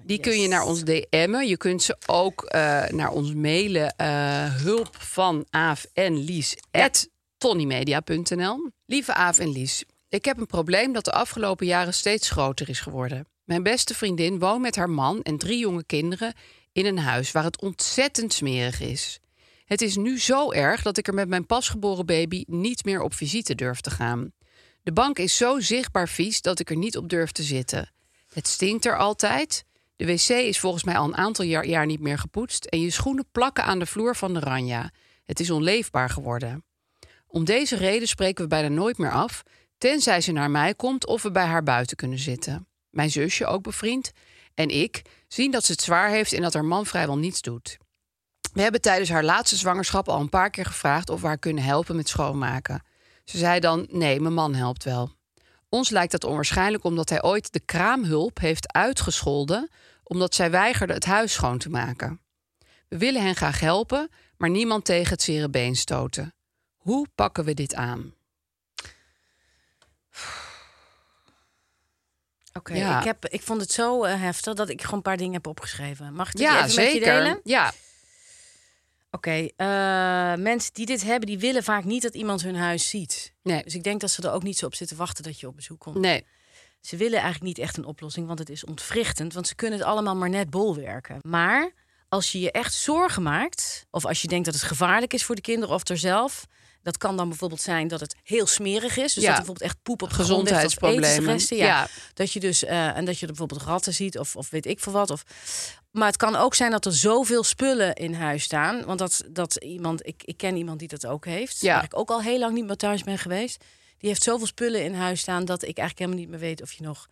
Die 0.05 0.17
Yes. 0.17 0.27
kun 0.27 0.41
je 0.41 0.49
naar 0.49 0.63
ons 0.65 0.85
DM'en. 0.85 1.49
Je 1.49 1.57
kunt 1.57 1.83
ze 1.83 1.97
ook 2.07 2.45
eh, 2.45 2.85
naar 2.89 3.11
ons 3.11 3.35
mailen. 3.35 3.97
eh, 3.97 4.55
hulp 4.55 4.97
van 4.99 5.47
Aaf 5.51 5.87
en 5.93 6.25
Lies 6.25 6.57
at 6.71 7.09
tonnymedia.nl. 7.39 8.71
Lieve 8.87 9.15
Aaf 9.15 9.39
en 9.39 9.53
Lies, 9.53 9.85
ik 10.09 10.25
heb 10.25 10.39
een 10.39 10.47
probleem 10.47 10.93
dat 10.93 11.05
de 11.05 11.13
afgelopen 11.13 11.67
jaren 11.67 11.95
steeds 11.95 12.31
groter 12.31 12.69
is 12.69 12.81
geworden. 12.81 13.27
Mijn 13.45 13.63
beste 13.63 13.95
vriendin 13.95 14.39
woont 14.39 14.61
met 14.63 14.77
haar 14.77 14.91
man 14.91 15.23
en 15.23 15.39
drie 15.39 15.59
jonge 15.59 15.85
kinderen 15.85 16.33
in 16.73 16.87
een 16.87 16.99
huis 16.99 17.33
waar 17.33 17.45
het 17.45 17.61
ontzettend 17.61 18.33
smerig 18.33 18.81
is. 18.81 19.21
Het 19.65 19.83
is 19.83 19.97
nu 19.97 20.21
zo 20.21 20.53
erg 20.53 20.83
dat 20.83 20.97
ik 20.99 21.07
er 21.09 21.15
met 21.15 21.29
mijn 21.29 21.47
pasgeboren 21.47 22.07
baby 22.07 22.45
niet 22.47 22.85
meer 22.85 23.03
op 23.03 23.15
visite 23.15 23.55
durf 23.55 23.81
te 23.81 23.91
gaan. 23.91 24.33
De 24.83 24.93
bank 24.93 25.19
is 25.19 25.37
zo 25.37 25.61
zichtbaar 25.61 26.09
vies 26.09 26.43
dat 26.43 26.61
ik 26.61 26.71
er 26.71 26.77
niet 26.77 26.97
op 26.97 27.09
durf 27.09 27.33
te 27.33 27.43
zitten. 27.43 27.91
Het 28.33 28.47
stinkt 28.47 28.85
er 28.85 28.99
altijd. 28.99 29.65
De 29.97 30.07
wc 30.07 30.29
is 30.29 30.59
volgens 30.59 30.85
mij 30.85 30.97
al 30.97 31.05
een 31.05 31.17
aantal 31.17 31.45
jaar, 31.45 31.87
niet 31.87 32.01
meer 32.01 32.19
gepoetst. 32.19 32.65
En 32.65 32.81
je 32.81 32.91
schoenen 32.91 33.27
plakken 33.33 33.65
aan 33.65 33.79
de 33.79 33.87
vloer 33.87 34.17
van 34.17 34.35
de 34.35 34.41
ranja. 34.41 34.91
Het 35.25 35.41
is 35.41 35.51
onleefbaar 35.51 36.11
geworden. 36.11 36.65
Om 37.27 37.45
deze 37.45 37.77
reden 37.77 38.09
spreken 38.09 38.43
we 38.43 38.49
bijna 38.49 38.69
nooit 38.69 38.99
meer 38.99 39.13
af. 39.13 39.43
Tenzij 39.79 40.21
ze 40.21 40.33
naar 40.33 40.51
mij 40.51 40.75
komt 40.75 41.07
of 41.07 41.23
we 41.23 41.31
bij 41.31 41.45
haar 41.45 41.63
buiten 41.63 41.97
kunnen 41.97 42.19
zitten. 42.19 42.67
Mijn 42.91 43.11
zusje, 43.11 43.47
ook 43.47 43.63
bevriend, 43.63 44.13
en 44.55 44.69
ik 44.69 45.03
zien 45.29 45.51
dat 45.51 45.65
ze 45.65 45.73
het 45.73 45.83
zwaar 45.83 46.09
heeft 46.09 46.33
en 46.33 46.43
dat 46.43 46.55
haar 46.55 46.65
man 46.65 46.87
vrijwel 46.87 47.19
niets 47.19 47.41
doet. 47.41 47.79
We 48.53 48.63
hebben 48.63 48.81
tijdens 48.81 49.11
haar 49.11 49.25
laatste 49.25 49.57
zwangerschap 49.57 50.09
al 50.09 50.21
een 50.21 50.29
paar 50.29 50.51
keer 50.51 50.65
gevraagd 50.65 51.11
of 51.11 51.21
we 51.21 51.27
haar 51.27 51.39
kunnen 51.39 51.65
helpen 51.65 51.97
met 51.97 52.09
schoonmaken. 52.09 52.83
Ze 53.31 53.39
zei 53.39 53.61
dan: 53.61 53.87
nee, 53.91 54.21
mijn 54.21 54.35
man 54.35 54.55
helpt 54.55 54.85
wel. 54.85 55.11
Ons 55.69 55.91
lijkt 55.91 56.13
dat 56.13 56.25
onwaarschijnlijk 56.25 56.85
omdat 56.85 57.09
hij 57.09 57.23
ooit 57.23 57.53
de 57.53 57.61
kraamhulp 57.61 58.39
heeft 58.39 58.73
uitgescholden 58.73 59.71
omdat 60.03 60.35
zij 60.35 60.51
weigerde 60.51 60.93
het 60.93 61.05
huis 61.05 61.33
schoon 61.33 61.59
te 61.59 61.69
maken. 61.71 62.21
We 62.89 62.99
willen 62.99 63.23
hen 63.23 63.35
graag 63.37 63.61
helpen, 63.61 64.11
maar 64.37 64.51
niemand 64.51 64.85
tegen 64.85 65.11
het 65.13 65.23
zere 65.23 65.51
been 65.51 65.77
stoten. 65.77 66.35
Hoe 66.77 67.07
pakken 67.15 67.45
we 67.45 67.55
dit 67.55 67.75
aan? 67.75 68.15
Oké, 72.53 72.75
Ja. 72.75 73.15
ik, 73.21 73.43
vond 73.43 73.61
het 73.61 73.73
zo 73.73 74.05
eh, 74.05 74.21
heftig 74.21 74.55
dat 74.55 74.69
ik 74.69 74.81
gewoon 74.83 74.97
een 74.97 75.03
paar 75.03 75.17
dingen 75.17 75.33
heb 75.33 75.47
opgeschreven. 75.47 76.13
Mag 76.15 76.33
ik 76.33 76.39
Ja, 76.39 76.65
even 76.65 76.83
met 76.85 76.93
je 76.93 77.01
delen? 77.01 77.41
zeker. 77.45 77.73
Oké, 79.11 79.49
eh, 79.57 79.67
mensen 80.35 80.73
die 80.73 80.87
dit 80.87 81.03
hebben, 81.03 81.27
die 81.27 81.39
willen 81.39 81.63
vaak 81.63 81.85
niet 81.85 82.03
dat 82.03 82.15
iemand 82.15 82.43
hun 82.43 82.57
huis 82.57 82.89
ziet. 82.89 83.33
nee, 83.43 83.63
Dus 83.63 83.75
ik 83.75 83.83
denk 83.83 84.01
dat 84.01 84.11
ze 84.11 84.23
er 84.23 84.33
ook 84.33 84.43
niet 84.43 84.59
zo 84.59 84.67
op 84.67 84.75
zitten 84.75 84.97
wachten 84.97 85.25
dat 85.25 85.41
je 85.41 85.47
op 85.47 85.57
bezoek 85.57 85.81
komt. 85.81 85.97
nee. 85.97 86.25
Ze 86.81 86.97
willen 86.97 87.19
eigenlijk 87.21 87.45
niet 87.45 87.59
echt 87.59 87.77
een 87.77 87.85
oplossing, 87.85 88.27
want 88.27 88.39
het 88.39 88.49
is 88.49 88.65
ontwrichtend. 88.65 89.33
Want 89.35 89.47
ze 89.47 89.55
kunnen 89.55 89.79
het 89.79 89.89
allemaal 89.89 90.17
maar 90.17 90.31
net 90.31 90.51
bolwerken. 90.51 91.19
Maar 91.23 91.73
als 92.09 92.33
je 92.33 92.41
je 92.41 92.51
echt 92.51 92.75
zorgen 92.75 93.23
maakt, 93.23 93.87
of 93.91 94.05
als 94.07 94.23
je 94.23 94.29
denkt 94.29 94.45
dat 94.45 94.55
het 94.55 94.63
gevaarlijk 94.63 95.13
is 95.13 95.25
voor 95.25 95.35
de 95.35 95.41
kinderen 95.41 95.75
of 95.75 95.89
er 95.89 95.99
zelf... 95.99 96.47
Dat 96.83 96.99
kan 96.99 97.17
dan 97.17 97.29
bijvoorbeeld 97.29 97.61
zijn 97.61 97.89
dat 97.89 98.01
het 98.01 98.15
heel 98.23 98.47
smerig 98.47 98.97
is. 98.97 99.15
Dus 99.15 99.23
Ja. 99.23 99.29
dat 99.29 99.29
er 99.29 99.35
bijvoorbeeld 99.45 99.71
echt 99.71 99.83
poep 99.83 100.03
op 100.03 100.09
of 100.09 100.15
Gezondheidsproblemen. 100.15 101.11
etensresten. 101.11 101.57
Ja. 101.57 101.65
Ja. 101.67 101.89
Dat 102.15 102.33
je 102.33 102.41
dus 102.41 102.65
eh, 102.65 102.97
en 102.97 103.05
dat 103.05 103.15
je 103.15 103.21
er 103.21 103.27
bijvoorbeeld 103.33 103.63
ratten 103.63 103.95
ziet 103.95 104.19
of, 104.19 104.37
of 104.37 104.51
weet 104.51 104.67
ik 104.67 104.81
veel 104.81 104.93
wat. 104.93 105.11
Of, 105.11 105.25
maar 105.91 106.07
het 106.07 106.17
kan 106.17 106.37
ook 106.37 106.55
zijn 106.55 106.71
dat 106.71 106.85
er 106.85 106.93
zoveel 106.95 107.43
spullen 107.45 107.95
in 107.95 108.15
huis 108.15 108.43
staan. 108.43 108.85
Want 108.85 108.99
dat, 108.99 109.23
dat 109.31 109.57
iemand, 109.57 110.07
ik, 110.07 110.23
ik 110.25 110.37
ken 110.37 110.57
iemand 110.57 110.79
die 110.79 110.89
dat 110.89 111.07
ook 111.07 111.25
heeft. 111.25 111.61
Ja. 111.61 111.75
Waar 111.75 111.85
ik 111.85 111.97
ook 111.99 112.11
al 112.11 112.23
heel 112.23 112.39
lang 112.39 112.55
niet 112.55 112.67
meer 112.67 112.77
thuis 112.77 113.03
ben 113.03 113.19
geweest. 113.19 113.65
Die 113.99 114.09
heeft 114.09 114.23
zoveel 114.23 114.47
spullen 114.47 114.85
in 114.85 114.95
huis 114.95 115.21
staan 115.21 115.45
dat 115.45 115.63
ik 115.63 115.79
eigenlijk 115.79 115.99
helemaal 115.99 116.19
niet 116.19 116.29
meer 116.29 116.39
weet 116.39 116.63
of 116.63 116.73
je 116.73 116.83
nog 116.83 117.09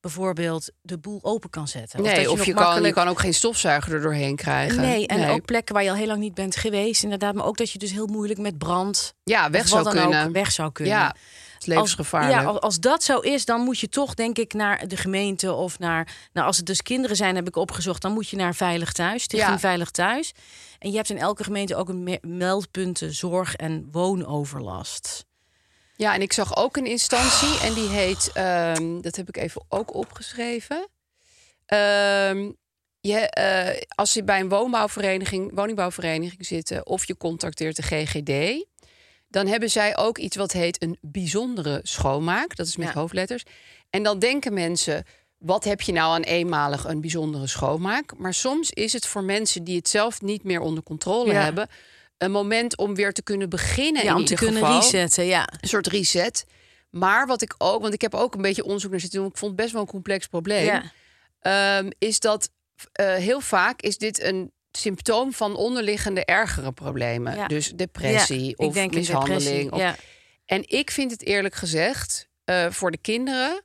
bijvoorbeeld 0.00 0.70
de 0.82 0.98
boel 0.98 1.18
open 1.22 1.50
kan 1.50 1.68
zetten. 1.68 2.02
nee 2.02 2.14
dat 2.14 2.26
of 2.32 2.36
nog 2.36 2.46
je 2.46 2.54
kan, 2.54 2.82
je 2.82 2.92
kan 2.92 3.08
ook 3.08 3.20
geen 3.20 3.34
stofzuiger 3.34 3.94
er 3.94 4.00
doorheen 4.00 4.36
krijgen. 4.36 4.80
Nee, 4.80 5.06
en 5.06 5.30
ook 5.30 5.44
plekken 5.44 5.74
waar 5.74 5.84
je 5.84 5.90
al 5.90 5.96
heel 5.96 6.06
lang 6.06 6.20
niet 6.20 6.34
bent 6.34 6.56
geweest. 6.56 7.02
Inderdaad, 7.02 7.34
maar 7.34 7.44
ook 7.44 7.56
dat 7.56 7.70
je 7.70 7.78
dus 7.78 7.90
heel 7.90 8.06
moeilijk 8.06 8.40
met 8.40 8.58
brand 8.58 9.14
ja, 9.24 9.50
weg 9.50 9.62
of 9.62 9.68
zou 9.68 9.90
kunnen. 9.90 10.26
ook 10.26 10.32
weg 10.32 10.52
zou 10.52 10.72
kunnen. 10.72 10.94
Ja, 10.94 11.06
het 11.06 11.60
is 11.60 11.66
levensgevaarlijk. 11.66 12.34
Als, 12.34 12.42
ja, 12.44 12.50
als, 12.50 12.60
als 12.60 12.80
dat 12.80 13.02
zo 13.02 13.18
is, 13.18 13.44
dan 13.44 13.60
moet 13.60 13.78
je 13.78 13.88
toch, 13.88 14.14
denk 14.14 14.38
ik, 14.38 14.52
naar 14.52 14.88
de 14.88 14.96
gemeente 14.96 15.52
of 15.52 15.78
naar. 15.78 16.08
Nou, 16.32 16.46
als 16.46 16.56
het 16.56 16.66
dus 16.66 16.82
kinderen 16.82 17.16
zijn, 17.16 17.34
heb 17.36 17.46
ik 17.46 17.56
opgezocht, 17.56 18.02
dan 18.02 18.12
moet 18.12 18.28
je 18.28 18.36
naar 18.36 18.54
Veilig 18.54 18.92
Thuis, 18.92 19.22
Stichting 19.22 19.52
Ja. 19.52 19.58
Veilig 19.58 19.90
Thuis. 19.90 20.32
En 20.78 20.90
je 20.90 20.96
hebt 20.96 21.10
in 21.10 21.18
elke 21.18 21.44
gemeente 21.44 21.76
ook 21.76 21.88
een 21.88 22.02
me- 22.02 22.18
meldpunten 22.20 23.14
zorg 23.14 23.54
en 23.56 23.88
woonoverlast. 23.90 25.26
Ja, 25.98 26.14
en 26.14 26.22
ik 26.22 26.32
zag 26.32 26.56
ook 26.56 26.76
een 26.76 26.86
instantie 26.86 27.58
en 27.62 27.74
die 27.74 27.88
heet, 27.88 28.30
ehm, 28.32 29.00
dat 29.00 29.16
heb 29.16 29.28
ik 29.28 29.36
even 29.36 29.64
ook 29.68 29.94
opgeschreven. 29.94 30.88
Ehm, 31.66 32.50
je, 33.00 33.18
eh, 33.18 33.82
als 33.94 34.12
je 34.12 34.22
bij 34.24 34.40
een 34.40 34.48
woonbouwvereniging, 34.48 35.50
woningbouwvereniging 35.54 36.46
zit 36.46 36.84
of 36.84 37.06
je 37.06 37.16
contacteert 37.16 37.76
de 37.76 37.82
GGD, 37.82 38.64
dan 39.28 39.46
hebben 39.46 39.70
zij 39.70 39.96
ook 39.96 40.18
iets 40.18 40.36
wat 40.36 40.52
heet 40.52 40.82
een 40.82 40.98
bijzondere 41.00 41.80
schoonmaak. 41.82 42.56
Dat 42.56 42.66
is 42.66 42.76
met 42.76 42.88
Ja. 42.88 42.94
hoofdletters. 42.94 43.42
En 43.90 44.02
dan 44.02 44.18
denken 44.18 44.52
mensen, 44.54 45.04
wat 45.38 45.64
heb 45.64 45.80
je 45.80 45.92
nou 45.92 46.14
aan 46.14 46.22
eenmalig 46.22 46.84
een 46.84 47.00
bijzondere 47.00 47.46
schoonmaak? 47.46 48.16
Maar 48.16 48.34
soms 48.34 48.70
is 48.70 48.92
het 48.92 49.06
voor 49.06 49.24
mensen 49.24 49.64
die 49.64 49.76
het 49.76 49.88
zelf 49.88 50.20
niet 50.20 50.42
meer 50.44 50.60
onder 50.60 50.82
controle 50.82 51.32
Ja. 51.32 51.42
hebben... 51.42 51.68
een 52.18 52.30
moment 52.30 52.76
om 52.76 52.94
weer 52.94 53.12
te 53.12 53.22
kunnen 53.22 53.48
beginnen 53.48 54.04
Ja, 54.04 54.10
in 54.10 54.16
om 54.16 54.24
te 54.24 54.34
kunnen 54.34 54.62
geval. 54.62 54.80
resetten, 54.80 55.24
ja. 55.24 55.48
Een 55.60 55.68
soort 55.68 55.86
reset. 55.86 56.46
Maar 56.90 57.26
wat 57.26 57.42
ik 57.42 57.54
ook, 57.58 57.82
want 57.82 57.94
ik 57.94 58.00
heb 58.00 58.14
ook 58.14 58.34
een 58.34 58.42
beetje 58.42 58.64
onderzoek 58.64 58.90
naar 58.90 59.00
zitten 59.00 59.18
doen... 59.18 59.28
ik 59.28 59.36
vond 59.36 59.52
het 59.52 59.60
best 59.60 59.72
wel 59.72 59.82
een 59.82 59.88
complex 59.88 60.26
probleem... 60.26 60.64
ja. 60.64 60.82
Ehm, 61.40 61.90
is 61.98 62.20
dat 62.20 62.50
eh, 62.92 63.14
heel 63.14 63.40
vaak 63.40 63.80
is 63.80 63.98
dit 63.98 64.22
een 64.22 64.52
symptoom 64.72 65.32
van 65.32 65.56
onderliggende 65.56 66.24
ergere 66.24 66.72
problemen. 66.72 67.36
Ja. 67.36 67.46
Dus 67.46 67.72
depressie 67.72 68.54
Ja, 68.56 68.66
of 68.66 68.90
mishandeling. 68.90 69.72
Of. 69.72 69.96
En 70.44 70.62
ik 70.68 70.90
vind 70.90 71.10
het 71.10 71.22
eerlijk 71.22 71.54
gezegd 71.54 72.28
eh, 72.44 72.66
voor 72.70 72.90
de 72.90 72.98
kinderen. 72.98 73.62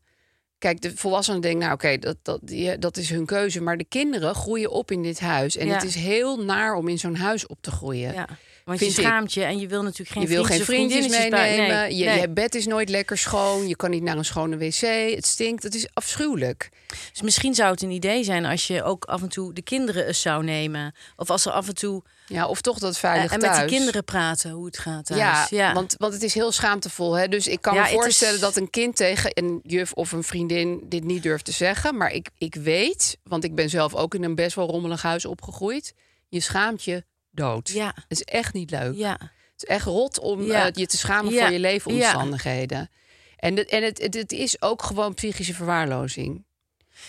Kijk, 0.63 0.81
de 0.81 0.91
volwassenen 0.95 1.41
denken, 1.41 1.59
nou 1.59 1.73
oké, 1.73 1.97
dat, 1.97 2.15
dat, 2.21 2.39
die- 2.43 2.77
dat 2.79 2.97
is 2.97 3.09
hun 3.09 3.25
keuze. 3.25 3.61
Maar 3.61 3.77
de 3.77 3.85
kinderen 3.89 4.35
groeien 4.35 4.71
op 4.71 4.91
in 4.91 5.03
dit 5.03 5.19
huis. 5.19 5.57
En 5.57 5.67
Ja. 5.67 5.73
het 5.73 5.83
is 5.83 5.95
heel 5.95 6.43
naar 6.43 6.75
om 6.75 6.87
in 6.87 6.99
zo'n 6.99 7.15
huis 7.15 7.47
op 7.47 7.57
te 7.61 7.71
groeien. 7.71 8.13
Ja, 8.13 8.27
want 8.65 8.79
je 8.79 8.91
schaamt 8.91 9.33
je 9.33 9.43
en 9.43 9.59
je 9.59 9.67
wil 9.67 9.81
natuurlijk 9.83 10.09
geen 10.09 10.21
je 10.21 10.27
wil 10.27 10.43
geen 10.43 10.61
vriendjes 10.63 11.07
meenemen. 11.07 11.67
nee, 11.67 11.95
je, 11.95 12.05
nee. 12.05 12.19
je 12.21 12.29
bed 12.29 12.55
is 12.55 12.65
nooit 12.65 12.89
lekker 12.89 13.17
schoon. 13.17 13.67
Je 13.67 13.75
kan 13.75 13.89
niet 13.89 14.03
naar 14.03 14.17
een 14.17 14.25
schone 14.25 14.57
wc. 14.57 14.79
Het 15.15 15.25
stinkt. 15.25 15.63
Het 15.63 15.75
is 15.75 15.87
afschuwelijk. 15.93 16.69
Dus 17.11 17.21
misschien 17.21 17.55
zou 17.55 17.71
het 17.71 17.81
een 17.81 17.91
idee 17.91 18.23
zijn 18.23 18.45
als 18.45 18.67
je 18.67 18.83
ook 18.83 19.05
af 19.05 19.21
en 19.21 19.29
toe 19.29 19.53
de 19.53 19.61
kinderen 19.61 20.07
eens 20.07 20.21
zou 20.21 20.43
nemen. 20.43 20.93
Of 21.15 21.29
als 21.29 21.45
er 21.45 21.51
af 21.51 21.67
en 21.67 21.75
toe 21.75 22.03
Ja, 22.27 22.47
of 22.47 22.61
toch 22.61 22.79
dat 22.79 22.97
veilig 22.97 23.31
en 23.31 23.39
met 23.39 23.49
thuis. 23.49 23.59
die 23.69 23.77
kinderen 23.77 24.03
praten 24.03 24.51
hoe 24.51 24.65
het 24.65 24.77
gaat 24.77 25.05
thuis. 25.05 25.19
Ja, 25.19 25.47
ja. 25.49 25.73
Want, 25.73 25.95
want 25.97 26.13
het 26.13 26.23
is 26.23 26.33
heel 26.33 26.51
schaamtevol. 26.51 27.13
Hè? 27.13 27.27
Dus 27.27 27.47
ik 27.47 27.61
kan 27.61 27.73
Ja, 27.73 27.81
me 27.81 27.87
is- 27.87 27.93
voorstellen 27.93 28.39
dat 28.39 28.55
een 28.55 28.69
kind 28.69 28.95
tegen 28.95 29.31
een 29.33 29.59
juf 29.63 29.91
of 29.93 30.11
een 30.11 30.23
vriendin 30.23 30.81
dit 30.89 31.03
niet 31.03 31.23
durft 31.23 31.45
te 31.45 31.51
zeggen. 31.51 31.97
Maar 31.97 32.11
ik, 32.11 32.29
ik 32.37 32.55
weet, 32.55 33.17
want 33.23 33.43
ik 33.43 33.55
ben 33.55 33.69
zelf 33.69 33.95
ook 33.95 34.15
in 34.15 34.23
een 34.23 34.35
best 34.35 34.55
wel 34.55 34.67
rommelig 34.69 35.01
huis 35.01 35.25
opgegroeid. 35.25 35.93
Je 36.29 36.39
schaamt 36.39 36.83
je 36.83 37.03
dood. 37.31 37.69
Ja. 37.69 37.85
Het 37.95 38.05
is 38.19 38.23
echt 38.23 38.53
niet 38.53 38.71
leuk. 38.71 38.95
ja. 38.95 39.17
Het 39.53 39.63
is 39.63 39.75
echt 39.75 39.85
rot 39.85 40.19
om 40.19 40.41
Ja. 40.43 40.65
eh, 40.65 40.71
je 40.73 40.85
te 40.87 40.97
schamen 40.97 41.31
voor 41.33 41.49
je 41.51 41.59
leefomstandigheden. 41.59 42.89
En, 43.37 43.55
het, 43.57 43.69
en 43.69 43.83
het, 43.83 44.01
het, 44.01 44.13
het 44.13 44.31
is 44.31 44.61
ook 44.61 44.81
gewoon 44.83 45.13
psychische 45.13 45.53
verwaarlozing. 45.53 46.45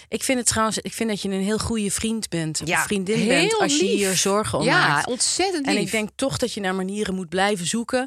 Ik 0.08 0.22
vind 0.22 0.38
het 0.38 0.46
trouwens, 0.46 0.78
ik 0.78 0.92
vind 0.92 1.08
dat 1.08 1.22
je 1.22 1.28
een 1.28 1.42
heel 1.42 1.58
goede 1.58 1.90
vriend 1.90 2.28
bent, 2.28 2.60
of 2.62 2.68
Ja, 2.68 2.82
vriendin 2.84 3.18
heel 3.18 3.28
bent, 3.28 3.58
als 3.58 3.76
je 3.78 3.84
lief. 3.84 3.94
hier 3.94 4.14
zorgen 4.16 4.58
om 4.58 4.64
ja, 4.64 4.88
maakt. 4.88 5.06
ontzettend 5.06 5.66
lief. 5.66 5.74
En 5.76 5.80
ik 5.82 5.90
denk 5.90 6.08
toch 6.14 6.36
dat 6.36 6.52
je 6.52 6.60
naar 6.60 6.74
manieren 6.74 7.14
moet 7.14 7.28
blijven 7.28 7.66
zoeken 7.66 8.06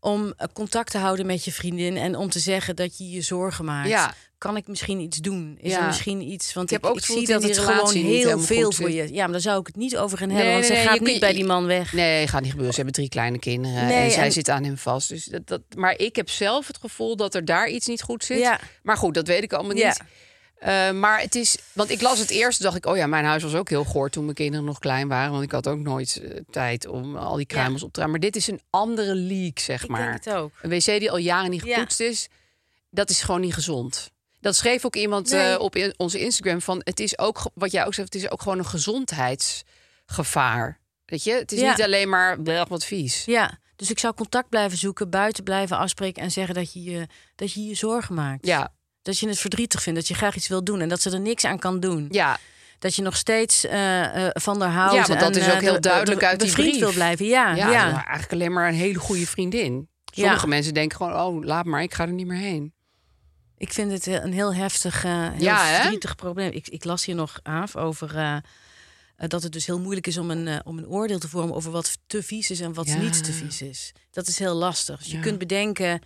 om 0.00 0.32
eh, 0.36 0.46
contact 0.52 0.90
te 0.90 0.98
houden 0.98 1.26
met 1.26 1.44
je 1.44 1.52
vriendin 1.52 1.96
en 1.96 2.16
om 2.16 2.30
te 2.30 2.38
zeggen 2.38 2.76
dat 2.76 2.98
je 2.98 3.10
je 3.10 3.20
zorgen 3.20 3.64
maakt. 3.64 3.88
Ja. 3.88 4.14
Kan 4.38 4.56
ik 4.56 4.66
misschien 4.66 5.00
iets 5.00 5.18
doen? 5.18 5.58
Is 5.60 5.72
Ja. 5.72 5.80
er 5.80 5.86
misschien 5.86 6.20
iets? 6.22 6.52
Want 6.52 6.70
Ik 6.70 6.76
ik, 6.76 6.82
heb 6.82 6.90
ook 6.92 6.96
ik 6.98 7.02
het 7.06 7.12
zie 7.16 7.26
gevoel 7.26 7.40
dat 7.40 7.56
het 7.56 7.58
gewoon 7.58 7.94
heel 7.94 8.38
veel 8.40 8.72
voor 8.72 8.90
je. 8.90 9.12
Ja, 9.12 9.22
maar 9.22 9.32
daar 9.32 9.40
zou 9.40 9.60
ik 9.60 9.66
het 9.66 9.76
niet 9.76 9.96
over 9.96 10.18
gaan 10.18 10.28
Nee, 10.28 10.36
hebben, 10.36 10.54
want 10.54 10.66
nee, 10.68 10.76
zij 10.76 10.84
nee, 10.84 10.92
gaat 10.98 11.06
je 11.06 11.12
niet 11.12 11.20
bij 11.20 11.32
die 11.32 11.44
man 11.44 11.66
weg. 11.66 11.92
Nee, 11.92 12.26
gaat 12.28 12.40
niet 12.40 12.50
gebeuren. 12.50 12.74
Ze 12.74 12.80
hebben 12.80 12.94
drie 12.98 13.08
kleine 13.08 13.38
kinderen 13.38 13.76
en 13.90 14.10
zij 14.10 14.24
en- 14.24 14.32
zit 14.32 14.48
aan 14.48 14.64
hem 14.64 14.76
vast. 14.78 15.08
Dus 15.08 15.24
dat, 15.24 15.46
dat, 15.46 15.60
maar 15.76 15.98
ik 15.98 16.16
heb 16.16 16.30
zelf 16.30 16.66
het 16.66 16.76
gevoel 16.78 17.16
dat 17.16 17.34
er 17.34 17.44
daar 17.44 17.68
iets 17.68 17.86
niet 17.86 18.02
goed 18.02 18.24
zit. 18.24 18.38
Ja. 18.38 18.60
Maar 18.82 18.96
goed, 18.96 19.14
dat 19.14 19.26
weet 19.26 19.42
ik 19.42 19.52
allemaal 19.52 19.76
Ja. 19.76 19.86
niet. 19.88 20.00
Eh, 20.60 20.90
maar 20.90 21.20
het 21.20 21.34
is, 21.34 21.56
want 21.72 21.90
ik 21.90 22.00
las 22.00 22.18
het 22.18 22.30
eerst, 22.30 22.62
dacht 22.62 22.76
ik, 22.76 22.86
oh 22.86 22.96
ja, 22.96 23.06
mijn 23.06 23.24
huis 23.24 23.42
was 23.42 23.54
ook 23.54 23.68
heel 23.68 23.84
goor 23.84 24.10
toen 24.10 24.24
mijn 24.24 24.36
kinderen 24.36 24.64
nog 24.66 24.78
klein 24.78 25.08
waren, 25.08 25.30
want 25.30 25.42
ik 25.42 25.52
had 25.52 25.68
ook 25.68 25.78
nooit 25.78 26.16
eh, 26.22 26.30
tijd 26.50 26.86
om 26.86 27.16
al 27.16 27.36
die 27.36 27.46
kruimels 27.46 27.82
op 27.82 27.92
te 27.92 28.00
ruimen. 28.00 28.20
Maar 28.20 28.30
dit 28.30 28.40
is 28.40 28.48
een 28.48 28.60
andere 28.70 29.14
leak, 29.14 29.58
zeg 29.58 29.82
Ik 29.82 29.88
maar. 29.88 30.10
denk 30.12 30.24
het 30.24 30.34
ook. 30.34 30.52
Een 30.62 30.70
wc 30.70 30.84
die 30.84 31.10
al 31.10 31.16
jaren 31.16 31.50
niet 31.50 31.64
Ja. 31.64 31.74
gepoetst 31.74 32.00
is, 32.00 32.28
dat 32.90 33.10
is 33.10 33.22
gewoon 33.22 33.40
niet 33.40 33.54
gezond. 33.54 34.10
Dat 34.40 34.56
schreef 34.56 34.84
ook 34.84 34.96
iemand 34.96 35.30
Nee. 35.30 35.52
eh, 35.54 35.60
op 35.60 35.76
in- 35.76 35.94
onze 35.96 36.20
Instagram 36.20 36.60
van, 36.60 36.80
het 36.84 37.00
is 37.00 37.18
ook, 37.18 37.50
wat 37.54 37.72
jij 37.72 37.86
ook 37.86 37.94
zegt, 37.94 38.12
het 38.12 38.22
is 38.22 38.30
ook 38.30 38.42
gewoon 38.42 38.58
een 38.58 38.66
gezondheidsgevaar. 38.66 40.78
Weet 41.06 41.24
je, 41.24 41.32
het 41.32 41.52
is 41.52 41.60
Ja. 41.60 41.70
niet 41.70 41.82
alleen 41.82 42.08
maar 42.08 42.42
wat 42.68 42.84
vies. 42.84 43.24
Ja, 43.24 43.58
dus 43.76 43.90
ik 43.90 43.98
zou 43.98 44.14
contact 44.14 44.48
blijven 44.48 44.78
zoeken, 44.78 45.10
buiten 45.10 45.44
blijven 45.44 45.76
afspreken 45.76 46.22
en 46.22 46.30
zeggen 46.30 46.54
dat 46.54 46.72
je 46.72 46.82
je, 46.82 47.06
dat 47.36 47.52
je, 47.52 47.64
je 47.64 47.74
zorgen 47.74 48.14
maakt. 48.14 48.46
Ja, 48.46 48.72
Dat 49.02 49.18
je 49.18 49.28
het 49.28 49.38
verdrietig 49.38 49.82
vindt, 49.82 49.98
dat 49.98 50.08
je 50.08 50.14
graag 50.14 50.36
iets 50.36 50.48
wil 50.48 50.64
doen 50.64 50.80
en 50.80 50.88
dat 50.88 51.00
ze 51.02 51.10
er 51.10 51.20
niks 51.20 51.44
aan 51.44 51.58
kan 51.58 51.80
doen. 51.80 52.06
ja, 52.10 52.38
Dat 52.78 52.94
je 52.94 53.02
nog 53.02 53.16
steeds 53.16 53.64
eh, 53.66 54.26
eh, 54.26 54.30
van 54.32 54.60
haar 54.60 54.70
houdt. 54.70 54.94
Ja, 54.94 55.06
want 55.06 55.20
dat 55.20 55.34
en, 55.34 55.40
is 55.40 55.46
eh, 55.46 55.54
ook 55.54 55.60
heel 55.60 55.72
de- 55.72 55.80
duidelijk 55.80 56.20
de- 56.20 56.26
uit 56.26 56.38
die 56.38 56.48
bevriend 56.48 56.68
brief. 56.70 56.80
wil 56.82 56.92
blijven. 56.92 57.26
Ja, 57.26 57.54
ja, 57.54 57.92
eigenlijk 57.94 58.32
alleen 58.32 58.52
maar 58.52 58.68
een 58.68 58.74
hele 58.74 58.98
goede 58.98 59.26
vriendin. 59.26 59.88
Sommige 60.12 60.40
Ja. 60.40 60.46
mensen 60.46 60.74
denken 60.74 60.96
gewoon, 60.96 61.14
oh, 61.14 61.44
laat 61.44 61.64
maar, 61.64 61.82
ik 61.82 61.94
ga 61.94 62.06
er 62.06 62.12
niet 62.12 62.26
meer 62.26 62.38
heen. 62.38 62.72
Ik 63.56 63.72
vind 63.72 63.92
het 63.92 64.06
een 64.06 64.32
heel 64.32 64.54
heftig, 64.54 65.04
eh, 65.04 65.28
heel 65.30 65.42
Ja, 65.42 65.64
hè? 65.66 65.74
verdrietig 65.80 66.14
probleem. 66.14 66.52
Ik, 66.52 66.68
ik 66.68 66.84
las 66.84 67.04
hier 67.04 67.14
nog 67.14 67.40
af 67.42 67.76
over 67.76 68.42
dat 69.16 69.42
het 69.42 69.52
dus 69.52 69.66
heel 69.66 69.80
moeilijk 69.80 70.06
is 70.06 70.18
om 70.18 70.30
een, 70.30 70.66
om 70.66 70.78
een 70.78 70.88
oordeel 70.88 71.18
te 71.18 71.28
vormen 71.28 71.54
over 71.54 71.70
wat 71.70 71.98
te 72.06 72.22
vies 72.22 72.50
is 72.50 72.60
en 72.60 72.72
wat 72.74 72.86
Ja. 72.86 72.96
niet 72.96 73.24
te 73.24 73.32
vies 73.32 73.62
is. 73.62 73.92
Dat 74.10 74.26
is 74.28 74.38
heel 74.38 74.54
lastig. 74.54 74.98
Dus 74.98 75.10
je 75.12 75.20
kunt 75.20 75.38
bedenken 75.38 76.00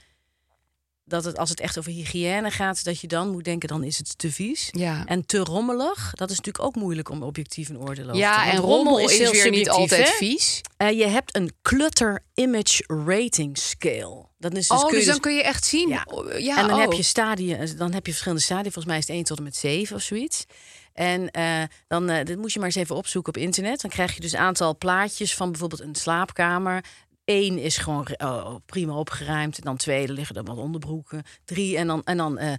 dat 1.04 1.24
het 1.24 1.38
als 1.38 1.48
het 1.48 1.60
echt 1.60 1.78
over 1.78 1.90
hygiëne 1.90 2.50
gaat, 2.50 2.84
dat 2.84 3.00
je 3.00 3.06
dan 3.06 3.30
moet 3.30 3.44
denken, 3.44 3.68
dan 3.68 3.84
is 3.84 3.98
het 3.98 4.18
te 4.18 4.32
vies. 4.32 4.68
Ja. 4.70 5.04
En 5.06 5.26
te 5.26 5.38
rommelig, 5.38 6.12
dat 6.14 6.30
is 6.30 6.36
natuurlijk 6.36 6.64
ook 6.64 6.74
moeilijk 6.74 7.08
om 7.08 7.22
objectief 7.22 7.68
een 7.68 7.78
oordeel 7.78 8.04
over 8.04 8.12
te 8.12 8.18
Ja, 8.18 8.52
en 8.52 8.58
rommel 8.58 8.98
is, 8.98 9.30
weer 9.30 9.50
niet 9.50 9.70
altijd 9.70 10.08
hè? 10.08 10.14
vies. 10.14 10.60
Eh, 10.76 10.98
je 10.98 11.06
hebt 11.06 11.36
een 11.36 11.52
clutter 11.62 12.22
image 12.34 12.84
rating 13.06 13.58
scale. 13.58 14.26
Dat 14.38 14.52
is 14.56 14.68
dus 14.68 14.78
oh, 14.78 14.88
kun 14.88 14.98
dus 14.98 15.06
dan 15.06 15.20
kun 15.20 15.34
je 15.34 15.42
echt 15.42 15.64
zien. 15.64 15.88
Ja. 15.88 16.06
Oh, 16.06 16.38
ja 16.38 16.58
en 16.58 16.66
dan 16.66 16.76
oh. 16.76 16.80
heb 16.80 16.92
je 16.92 17.02
stadien, 17.02 17.76
dan 17.76 17.92
heb 17.92 18.06
je 18.06 18.10
verschillende 18.10 18.42
stadia. 18.42 18.62
Volgens 18.70 18.86
mij 18.86 18.98
is 18.98 19.06
het 19.06 19.16
1 19.16 19.24
tot 19.24 19.38
en 19.38 19.42
met 19.42 19.56
7 19.56 19.96
of 19.96 20.02
zoiets. 20.02 20.44
En 20.92 21.30
eh, 21.30 21.62
dan 21.88 22.08
eh, 22.08 22.24
dit 22.24 22.38
moet 22.38 22.52
je 22.52 22.58
maar 22.58 22.68
eens 22.68 22.76
even 22.76 22.96
opzoeken 22.96 23.34
op 23.34 23.42
internet. 23.42 23.80
Dan 23.80 23.90
krijg 23.90 24.14
je 24.14 24.20
dus 24.20 24.32
een 24.32 24.38
aantal 24.38 24.76
plaatjes 24.76 25.34
van 25.34 25.50
bijvoorbeeld 25.50 25.80
een 25.80 25.94
slaapkamer. 25.94 26.84
Eén 27.24 27.58
is 27.58 27.76
gewoon 27.76 28.06
oh, 28.16 28.54
prima 28.66 28.94
opgeruimd. 28.94 29.56
En 29.56 29.64
dan 29.64 29.76
twee, 29.76 30.06
er 30.06 30.12
liggen 30.12 30.36
er 30.36 30.44
wat 30.44 30.56
onderbroeken. 30.56 31.22
Drie 31.44 31.76
en 31.76 31.86
dan, 31.86 32.02
en 32.04 32.16
dan 32.16 32.38
eh, 32.38 32.52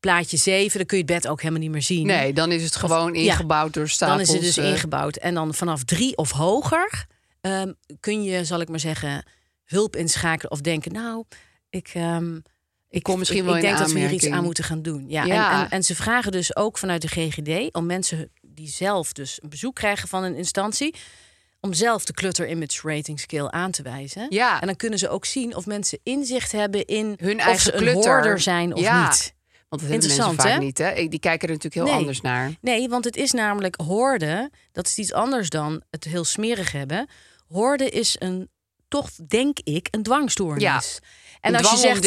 plaatje 0.00 0.36
zeven. 0.36 0.78
Dan 0.78 0.86
kun 0.86 0.98
je 0.98 1.04
het 1.04 1.12
bed 1.12 1.28
ook 1.28 1.40
helemaal 1.40 1.62
niet 1.62 1.70
meer 1.70 1.82
zien. 1.82 2.06
Nee, 2.06 2.32
dan 2.32 2.52
is 2.52 2.62
het 2.62 2.76
gewoon 2.76 3.14
ingebouwd 3.14 3.72
door 3.74 3.88
stapels. 3.88 4.26
Dan 4.26 4.36
is 4.36 4.46
het 4.46 4.54
dus 4.54 4.64
eh, 4.64 4.70
ingebouwd. 4.70 5.16
En 5.16 5.34
dan 5.34 5.54
vanaf 5.54 5.84
drie 5.84 6.16
of 6.16 6.30
hoger 6.30 7.06
ehm, 7.40 7.72
kun 8.00 8.22
je, 8.22 8.44
zal 8.44 8.60
ik 8.60 8.68
maar 8.68 8.80
zeggen, 8.80 9.24
hulp 9.64 9.96
inschakelen 9.96 10.52
of 10.52 10.60
denken, 10.60 10.92
nou, 10.92 11.24
ik. 11.70 11.90
ehm, 11.94 12.38
ik 12.88 13.02
kom 13.02 13.18
misschien 13.18 13.38
ik, 13.38 13.44
wel 13.44 13.56
ik 13.56 13.62
denk 13.62 13.78
dat 13.78 13.92
we 13.92 13.98
hier 13.98 14.12
iets 14.12 14.28
aan 14.28 14.44
moeten 14.44 14.64
gaan 14.64 14.82
doen. 14.82 15.04
Ja, 15.08 15.24
Ja. 15.24 15.52
En, 15.52 15.64
en, 15.64 15.70
en 15.70 15.82
ze 15.82 15.94
vragen 15.94 16.32
dus 16.32 16.56
ook 16.56 16.78
vanuit 16.78 17.02
de 17.02 17.08
GGD 17.08 17.74
om 17.74 17.86
mensen 17.86 18.30
die 18.40 18.68
zelf 18.68 19.12
dus 19.12 19.38
een 19.42 19.48
bezoek 19.48 19.74
krijgen 19.74 20.08
van 20.08 20.24
een 20.24 20.36
instantie, 20.36 20.94
om 21.60 21.72
zelf 21.72 22.04
de 22.04 22.12
clutter 22.12 22.48
image 22.48 22.88
rating 22.94 23.20
scale 23.20 23.50
aan 23.50 23.70
te 23.70 23.82
wijzen. 23.82 24.26
Ja. 24.28 24.60
En 24.60 24.66
dan 24.66 24.76
kunnen 24.76 24.98
ze 24.98 25.08
ook 25.08 25.24
zien 25.24 25.56
of 25.56 25.66
mensen 25.66 25.98
inzicht 26.02 26.52
hebben 26.52 26.84
in 26.84 27.14
Hun 27.20 27.36
of 27.38 27.44
eigen 27.44 27.60
ze 27.62 27.72
een 27.72 27.78
clutter. 27.80 28.40
zijn 28.40 28.74
of 28.74 28.80
Ja. 28.80 29.08
niet. 29.08 29.34
Want 29.68 29.82
dat 29.82 29.90
hebben 29.90 30.10
mensen 30.10 30.10
Interessant, 30.10 30.40
vaak 30.42 30.50
hè? 30.52 30.58
niet, 30.66 30.78
hè? 30.78 31.08
Die 31.08 31.20
kijken 31.20 31.48
er 31.48 31.54
natuurlijk 31.54 31.74
heel 31.74 31.84
Nee. 31.84 31.94
anders 31.94 32.20
naar. 32.20 32.52
Nee, 32.60 32.88
want 32.88 33.04
het 33.04 33.16
is 33.16 33.32
namelijk 33.32 33.74
hoorden. 33.80 34.50
Dat 34.72 34.86
is 34.86 34.98
iets 34.98 35.12
anders 35.12 35.48
dan 35.48 35.82
het 35.90 36.04
heel 36.04 36.24
smerig 36.24 36.72
hebben. 36.72 37.08
Hoorden 37.48 37.90
is 37.92 38.16
een, 38.18 38.48
toch 38.88 39.10
denk 39.28 39.58
ik, 39.58 39.88
een 39.90 40.02
dwangstoornis. 40.02 40.62
Ja. 40.62 40.80
En 41.40 41.54
als 41.54 41.70
je 41.70 41.76
zegt, 41.76 42.00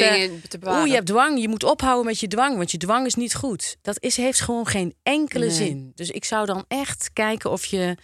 bewaren. 0.60 0.80
oeh, 0.80 0.88
je 0.88 0.94
hebt 0.94 1.08
dwang, 1.08 1.42
je 1.42 1.48
moet 1.48 1.64
ophouden 1.64 2.06
met 2.06 2.20
je 2.20 2.28
dwang, 2.28 2.58
want 2.58 2.72
je 2.72 2.78
dwang 2.78 3.06
is 3.06 3.16
niet 3.16 3.36
goed. 3.36 3.78
Dat 3.82 4.02
is, 4.02 4.18
heeft 4.18 4.42
gewoon 4.42 4.68
geen 4.68 4.96
enkele 5.04 5.46
Nee. 5.46 5.56
zin. 5.56 5.92
Dus 5.96 6.10
ik 6.10 6.26
zou 6.26 6.46
dan 6.46 6.66
echt 6.68 7.10
kijken 7.14 7.52
of 7.52 7.66
je 7.66 7.98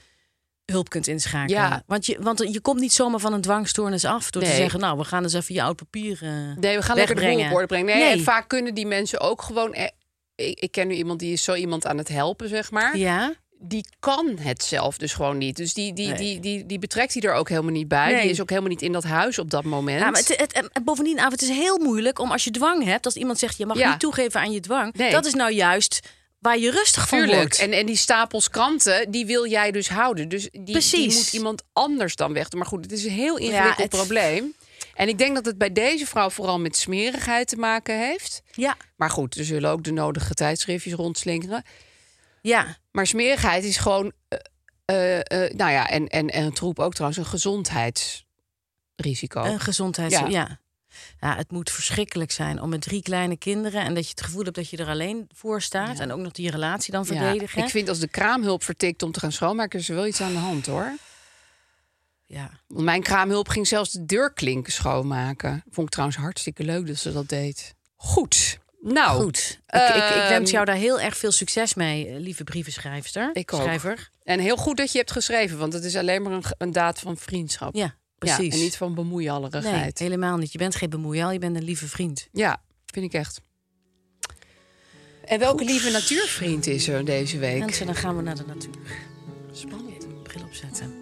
hulp 0.70 0.90
kunt 0.90 1.08
inschakelen. 1.08 1.62
Ja. 1.62 1.84
Want, 1.88 2.06
je, 2.06 2.18
want 2.22 2.40
je 2.52 2.60
komt 2.62 2.80
niet 2.80 2.94
zomaar 2.94 3.20
van 3.20 3.34
een 3.34 3.42
dwangstoornis 3.42 4.06
af 4.06 4.30
door 4.30 4.44
te 4.44 4.50
zeggen, 4.56 4.80
nou, 4.80 4.98
we 4.98 5.04
gaan 5.04 5.24
eens 5.24 5.34
even 5.34 5.56
je 5.56 5.62
oud 5.64 5.76
papier 5.76 6.20
eh, 6.22 6.30
Nee, 6.60 6.78
we 6.78 6.82
gaan 6.84 6.96
lekker 6.96 7.16
de 7.16 7.22
boel 7.22 7.30
wegbrengen. 7.30 7.46
op 7.52 7.54
orde 7.54 7.68
brengen. 7.68 7.86
Nee, 7.86 8.04
Nee. 8.04 8.12
En 8.18 8.24
vaak 8.24 8.48
kunnen 8.48 8.74
die 8.74 8.86
mensen 8.88 9.20
ook 9.20 9.42
gewoon... 9.42 9.74
eh, 9.74 9.88
Ik, 10.36 10.60
ik 10.60 10.72
ken 10.72 10.88
nu 10.88 10.94
iemand 10.94 11.20
die 11.20 11.34
is 11.34 11.44
zo 11.44 11.54
iemand 11.54 11.86
aan 11.86 11.98
het 11.98 12.08
helpen, 12.08 12.50
zeg 12.50 12.72
maar. 12.72 12.98
Ja, 12.98 13.34
Die 13.62 13.86
kan 14.00 14.38
het 14.40 14.64
zelf 14.64 14.98
dus 14.98 15.14
gewoon 15.14 15.38
niet. 15.38 15.56
Dus 15.58 15.74
die, 15.74 15.94
die, 15.94 16.08
Nee. 16.08 16.18
die, 16.18 16.40
die, 16.40 16.66
die 16.66 16.80
betrekt 16.80 17.14
hij 17.14 17.22
er 17.22 17.34
ook 17.34 17.50
helemaal 17.50 17.72
niet 17.72 17.88
bij. 17.88 18.12
Nee. 18.12 18.22
Die 18.22 18.30
is 18.32 18.42
ook 18.42 18.50
helemaal 18.50 18.70
niet 18.70 18.82
in 18.82 18.92
dat 18.92 19.04
huis 19.04 19.40
op 19.40 19.50
dat 19.52 19.64
moment. 19.64 20.00
Ja, 20.00 20.10
maar 20.10 20.20
het, 20.20 20.38
het, 20.38 20.54
en 20.74 20.84
bovendien, 20.84 21.20
het 21.20 21.42
is 21.42 21.50
heel 21.50 21.78
moeilijk 21.78 22.20
om 22.20 22.32
als 22.32 22.44
je 22.44 22.52
dwang 22.52 22.84
hebt, 22.84 23.06
als 23.06 23.16
iemand 23.16 23.40
zegt 23.40 23.58
je 23.58 23.66
mag 23.66 23.78
Ja. 23.78 23.90
niet 23.90 24.00
toegeven 24.00 24.40
aan 24.40 24.52
je 24.52 24.60
dwang, 24.60 24.94
Nee. 24.94 25.12
dat 25.12 25.26
is 25.26 25.34
nou 25.34 25.52
juist 25.52 26.00
waar 26.40 26.58
je 26.58 26.72
rustig 26.72 27.08
van 27.08 27.18
Tuurlijk. 27.18 27.38
wordt. 27.40 27.60
En, 27.60 27.72
en 27.72 27.86
die 27.86 27.96
stapels 27.96 28.50
kranten, 28.50 29.12
die 29.12 29.26
wil 29.26 29.48
jij 29.48 29.72
dus 29.72 29.90
houden. 29.90 30.30
Dus 30.30 30.50
die, 30.52 30.80
die 30.92 31.14
moet 31.14 31.34
iemand 31.34 31.64
anders 31.74 32.16
dan 32.16 32.34
weg 32.34 32.50
doen. 32.50 32.60
Maar 32.60 32.70
goed, 32.70 32.84
het 32.84 32.92
is 32.92 33.04
een 33.04 33.12
heel 33.12 33.38
ingewikkeld 33.38 33.78
het- 33.78 33.90
probleem. 33.90 34.54
En 34.94 35.08
ik 35.08 35.18
denk 35.18 35.36
dat 35.36 35.46
het 35.46 35.58
bij 35.58 35.72
deze 35.74 36.06
vrouw 36.06 36.30
vooral 36.30 36.60
met 36.60 36.76
smerigheid 36.78 37.48
te 37.48 37.56
maken 37.56 38.00
heeft. 38.08 38.42
ja, 38.52 38.78
Maar 38.96 39.10
goed, 39.10 39.36
er 39.36 39.46
zullen 39.46 39.70
ook 39.70 39.84
de 39.84 39.92
nodige 39.92 40.34
tijdschriftjes 40.34 40.94
rondslingeren. 40.94 41.64
ja, 42.42 42.78
Maar 42.92 43.08
smerigheid 43.08 43.64
is 43.64 43.78
gewoon, 43.78 44.12
eh, 44.28 44.40
eh, 44.86 45.20
eh, 45.46 45.54
nou 45.54 45.72
ja, 45.72 45.90
en, 45.90 46.08
en, 46.08 46.28
en 46.30 46.44
een 46.44 46.54
troep 46.54 46.80
ook 46.80 46.94
trouwens, 46.94 47.20
een 47.20 47.26
gezondheidsrisico. 47.30 49.44
Een 49.44 49.60
gezondheids... 49.60 50.16
Ja. 50.16 50.28
Ja. 50.28 50.60
Ja. 51.20 51.36
het 51.36 51.52
moet 51.52 51.72
verschrikkelijk 51.72 52.32
zijn 52.32 52.62
om 52.62 52.70
met 52.70 52.82
drie 52.82 53.02
kleine 53.02 53.38
kinderen... 53.38 53.82
en 53.82 53.94
dat 53.94 54.04
je 54.04 54.10
het 54.10 54.22
gevoel 54.22 54.44
hebt 54.44 54.56
dat 54.56 54.70
je 54.70 54.78
er 54.78 54.88
alleen 54.88 55.30
voor 55.34 55.62
staat... 55.62 56.00
en 56.00 56.12
ook 56.12 56.20
nog 56.20 56.32
die 56.32 56.52
relatie 56.52 56.92
dan 56.92 57.06
Ja, 57.08 57.08
verdedigen. 57.08 57.64
ik 57.64 57.70
vind 57.70 57.90
als 57.90 58.00
de 58.00 58.08
kraamhulp 58.08 58.64
vertikt 58.64 59.04
om 59.04 59.12
te 59.12 59.20
gaan 59.20 59.32
schoonmaken, 59.32 59.80
is 59.80 59.90
er 59.90 59.96
wel 59.96 60.08
iets 60.08 60.22
aan 60.22 60.32
de 60.32 60.38
hand 60.38 60.66
hoor. 60.66 60.92
Ja. 62.26 62.50
Want 62.68 62.86
mijn 62.86 63.04
kraamhulp 63.04 63.48
ging 63.48 63.68
zelfs 63.68 63.92
de 63.92 64.06
deurklinken 64.06 64.74
schoonmaken. 64.74 65.64
Vond 65.70 65.88
ik 65.88 65.94
trouwens 65.94 66.20
hartstikke 66.20 66.64
leuk 66.64 66.88
dat 66.88 66.98
ze 66.98 67.12
dat 67.14 67.30
deed. 67.30 67.76
Goed. 67.96 68.60
Nou, 68.82 69.22
Goed. 69.22 69.60
Ik, 69.68 69.82
ik, 69.82 69.96
ik 69.96 70.28
wens 70.30 70.32
ehm, 70.32 70.54
jou 70.54 70.66
daar 70.66 70.76
heel 70.76 71.00
erg 71.00 71.18
veel 71.18 71.32
succes 71.32 71.74
mee, 71.74 72.08
eh, 72.08 72.20
lieve 72.20 72.44
brievenschrijfster. 72.44 73.30
Ik 73.34 73.54
ook. 73.54 73.62
Schrijver. 73.62 74.10
En 74.24 74.40
heel 74.40 74.58
goed 74.58 74.78
dat 74.78 74.92
je 74.92 74.98
hebt 74.98 75.12
geschreven, 75.12 75.58
want 75.58 75.74
het 75.74 75.84
is 75.84 75.96
alleen 75.96 76.22
maar 76.22 76.32
een, 76.32 76.44
een 76.58 76.72
daad 76.72 77.00
van 77.00 77.18
vriendschap. 77.18 77.76
Ja, 77.76 77.96
precies. 78.20 78.54
Ja, 78.54 78.60
en 78.60 78.60
niet 78.60 78.78
van 78.78 78.88
nee, 78.88 78.96
bemoeiallerigheid. 78.96 80.00
helemaal 80.00 80.38
niet. 80.38 80.52
Je 80.52 80.58
bent 80.58 80.76
geen 80.76 80.90
bemoeial, 80.90 81.32
je 81.32 81.40
bent 81.40 81.56
een 81.56 81.64
lieve 81.64 81.88
vriend. 81.88 82.28
Ja, 82.32 82.62
vind 82.86 83.06
ik 83.06 83.14
echt. 83.14 83.42
En 85.26 85.40
welke 85.40 85.64
lieve 85.64 85.92
natuurvriend 85.92 86.68
is 86.68 86.88
er 86.88 87.06
deze 87.06 87.38
week? 87.38 87.60
Mensen, 87.60 87.86
dan 87.86 87.96
gaan 87.96 88.16
we 88.16 88.22
naar 88.22 88.36
de 88.36 88.46
natuur. 88.48 88.98
Spannend. 89.52 90.24
Bril 90.24 90.44
opzetten. 90.44 90.94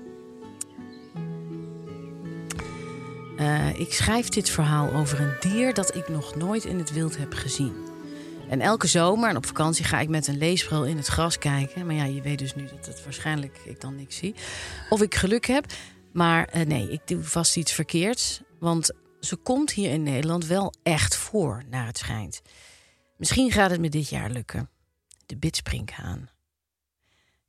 Eh, 3.37 3.79
ik 3.79 3.93
schrijf 3.93 4.29
dit 4.29 4.49
verhaal 4.49 4.93
over 4.93 5.19
een 5.19 5.35
dier 5.39 5.73
dat 5.73 5.95
ik 5.95 6.07
nog 6.07 6.35
nooit 6.35 6.65
in 6.65 6.77
het 6.77 6.93
wild 6.93 7.17
heb 7.17 7.33
gezien. 7.33 7.73
En 8.49 8.61
elke 8.61 8.87
zomer 8.87 9.29
en 9.29 9.35
op 9.35 9.45
vakantie 9.45 9.85
ga 9.85 9.99
ik 9.99 10.09
met 10.09 10.27
een 10.27 10.37
leesbril 10.37 10.85
in 10.85 10.97
het 10.97 11.07
gras 11.07 11.37
kijken. 11.37 11.85
Maar 11.85 11.95
ja, 11.95 12.03
je 12.03 12.21
weet 12.21 12.39
dus 12.39 12.55
nu 12.55 12.65
dat 12.65 12.85
het 12.85 13.03
waarschijnlijk 13.03 13.59
ik 13.65 13.81
dan 13.81 13.95
niks 13.95 14.15
zie. 14.15 14.35
Of 14.89 15.01
ik 15.01 15.15
geluk 15.15 15.45
heb. 15.45 15.65
Maar 16.13 16.45
eh, 16.45 16.65
nee, 16.65 16.91
ik 16.91 17.01
doe 17.05 17.23
vast 17.23 17.57
iets 17.57 17.71
verkeerds. 17.71 18.41
Want 18.59 18.91
ze 19.19 19.35
komt 19.35 19.71
hier 19.71 19.91
in 19.91 20.03
Nederland 20.03 20.45
wel 20.45 20.73
echt 20.83 21.15
voor, 21.15 21.63
naar 21.69 21.85
het 21.85 21.97
schijnt. 21.97 22.41
Misschien 23.17 23.51
gaat 23.51 23.69
het 23.69 23.79
me 23.79 23.89
dit 23.89 24.09
jaar 24.09 24.29
lukken. 24.29 24.69
De 25.25 25.37
bitsprinkhaan. 25.37 26.29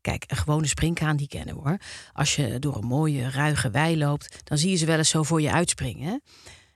Kijk, 0.00 0.24
een 0.26 0.36
gewone 0.36 0.66
sprinkhaan, 0.66 1.16
die 1.16 1.28
kennen 1.28 1.54
we 1.54 1.60
hoor. 1.60 1.78
Als 2.12 2.36
je 2.36 2.58
door 2.58 2.76
een 2.76 2.86
mooie, 2.86 3.30
ruige 3.30 3.70
wei 3.70 3.98
loopt, 3.98 4.40
dan 4.44 4.58
zie 4.58 4.70
je 4.70 4.76
ze 4.76 4.86
wel 4.86 4.98
eens 4.98 5.08
zo 5.08 5.22
voor 5.22 5.40
je 5.40 5.52
uitspringen. 5.52 6.22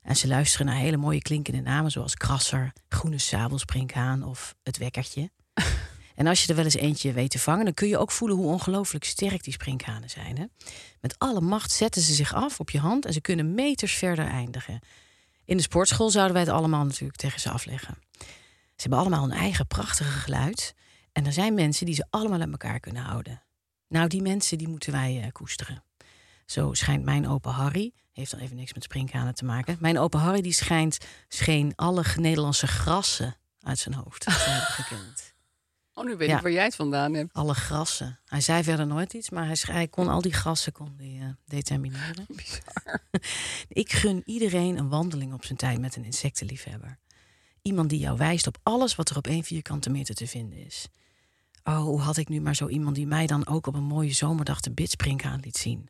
En 0.02 0.16
ze 0.16 0.28
luisteren 0.28 0.66
naar 0.66 0.76
hele 0.76 0.96
mooie 0.96 1.22
klinkende 1.22 1.60
namen, 1.60 1.90
zoals 1.90 2.14
krasser, 2.14 2.72
groene 2.88 3.18
sabelsprinkhaan 3.18 4.22
of 4.22 4.54
het 4.62 4.78
wekkertje. 4.78 5.30
En 6.14 6.26
als 6.26 6.42
je 6.42 6.48
er 6.48 6.54
wel 6.54 6.64
eens 6.64 6.74
eentje 6.74 7.12
weet 7.12 7.30
te 7.30 7.38
vangen, 7.38 7.64
dan 7.64 7.74
kun 7.74 7.88
je 7.88 7.98
ook 7.98 8.10
voelen 8.10 8.36
hoe 8.36 8.46
ongelooflijk 8.46 9.04
sterk 9.04 9.44
die 9.44 9.52
sprinkhanen 9.52 10.10
zijn. 10.10 10.38
Hè? 10.38 10.44
Met 11.00 11.18
alle 11.18 11.40
macht 11.40 11.70
zetten 11.70 12.02
ze 12.02 12.14
zich 12.14 12.34
af 12.34 12.60
op 12.60 12.70
je 12.70 12.78
hand 12.78 13.06
en 13.06 13.12
ze 13.12 13.20
kunnen 13.20 13.54
meters 13.54 13.94
verder 13.94 14.26
eindigen. 14.26 14.80
In 15.44 15.56
de 15.56 15.62
sportschool 15.62 16.10
zouden 16.10 16.34
wij 16.34 16.42
het 16.42 16.52
allemaal 16.52 16.84
natuurlijk 16.84 17.18
tegen 17.18 17.40
ze 17.40 17.50
afleggen. 17.50 17.98
Ze 18.82 18.88
hebben 18.88 18.98
allemaal 18.98 19.24
een 19.24 19.38
eigen 19.38 19.66
prachtige 19.66 20.18
geluid. 20.18 20.74
En 21.12 21.26
er 21.26 21.32
zijn 21.32 21.54
mensen 21.54 21.86
die 21.86 21.94
ze 21.94 22.06
allemaal 22.10 22.40
uit 22.40 22.50
elkaar 22.50 22.80
kunnen 22.80 23.02
houden. 23.02 23.42
Nou, 23.88 24.08
die 24.08 24.22
mensen 24.22 24.58
die 24.58 24.68
moeten 24.68 24.92
wij 24.92 25.20
eh, 25.22 25.32
koesteren. 25.32 25.84
Zo 26.46 26.74
schijnt 26.74 27.04
mijn 27.04 27.28
opa 27.28 27.50
Harry, 27.50 27.92
heeft 28.12 28.30
dan 28.30 28.40
even 28.40 28.56
niks 28.56 28.74
met 28.74 28.82
sprinkhanen 28.82 29.34
te 29.34 29.44
maken. 29.44 29.76
Mijn 29.80 29.98
opa 29.98 30.18
Harry 30.18 30.40
die 30.40 30.52
schijnt, 30.52 30.98
scheen 31.28 31.72
alle 31.76 32.04
Nederlandse 32.16 32.66
grassen 32.66 33.36
uit 33.60 33.78
zijn 33.78 33.94
hoofd 33.94 34.20
te 34.20 34.30
hebben 34.30 34.62
gekend. 34.62 35.31
Oh, 35.94 36.04
nu 36.04 36.16
weet 36.16 36.28
Ja. 36.28 36.36
ik 36.36 36.42
waar 36.42 36.52
jij 36.52 36.64
het 36.64 36.74
vandaan 36.74 37.14
hebt. 37.14 37.32
Alle 37.32 37.54
grassen. 37.54 38.18
Hij 38.26 38.40
zei 38.40 38.62
verder 38.62 38.86
nooit 38.86 39.12
iets, 39.12 39.30
maar 39.30 39.58
hij, 39.62 39.88
kon 39.88 40.08
al 40.08 40.20
die 40.22 40.32
grassen 40.32 40.72
kon 40.72 40.94
die, 40.96 41.20
eh, 41.20 41.26
determineren. 41.44 42.26
Ik 43.68 43.92
gun 43.92 44.22
iedereen 44.24 44.78
een 44.78 44.88
wandeling 44.88 45.32
op 45.32 45.44
zijn 45.44 45.58
tijd 45.58 45.80
met 45.80 45.96
een 45.96 46.04
insectenliefhebber. 46.04 46.98
Iemand 47.62 47.88
die 47.90 47.98
jou 47.98 48.16
wijst 48.16 48.46
op 48.46 48.58
alles 48.62 48.94
wat 48.94 49.10
er 49.10 49.16
op 49.16 49.26
één 49.26 49.44
vierkante 49.44 49.90
meter 49.90 50.14
te 50.14 50.26
vinden 50.26 50.66
is. 50.66 50.88
Oh, 51.64 51.78
hoe 51.78 52.00
had 52.00 52.16
ik 52.16 52.28
nu 52.28 52.40
maar 52.40 52.56
zo 52.56 52.68
iemand 52.68 52.94
die 52.96 53.06
mij 53.06 53.26
dan 53.26 53.46
ook 53.46 53.66
op 53.66 53.74
een 53.74 53.82
mooie 53.84 54.12
zomerdag 54.12 54.60
de 54.60 54.72
bitsprinkhaan 54.72 55.40
liet 55.40 55.56
zien. 55.56 55.88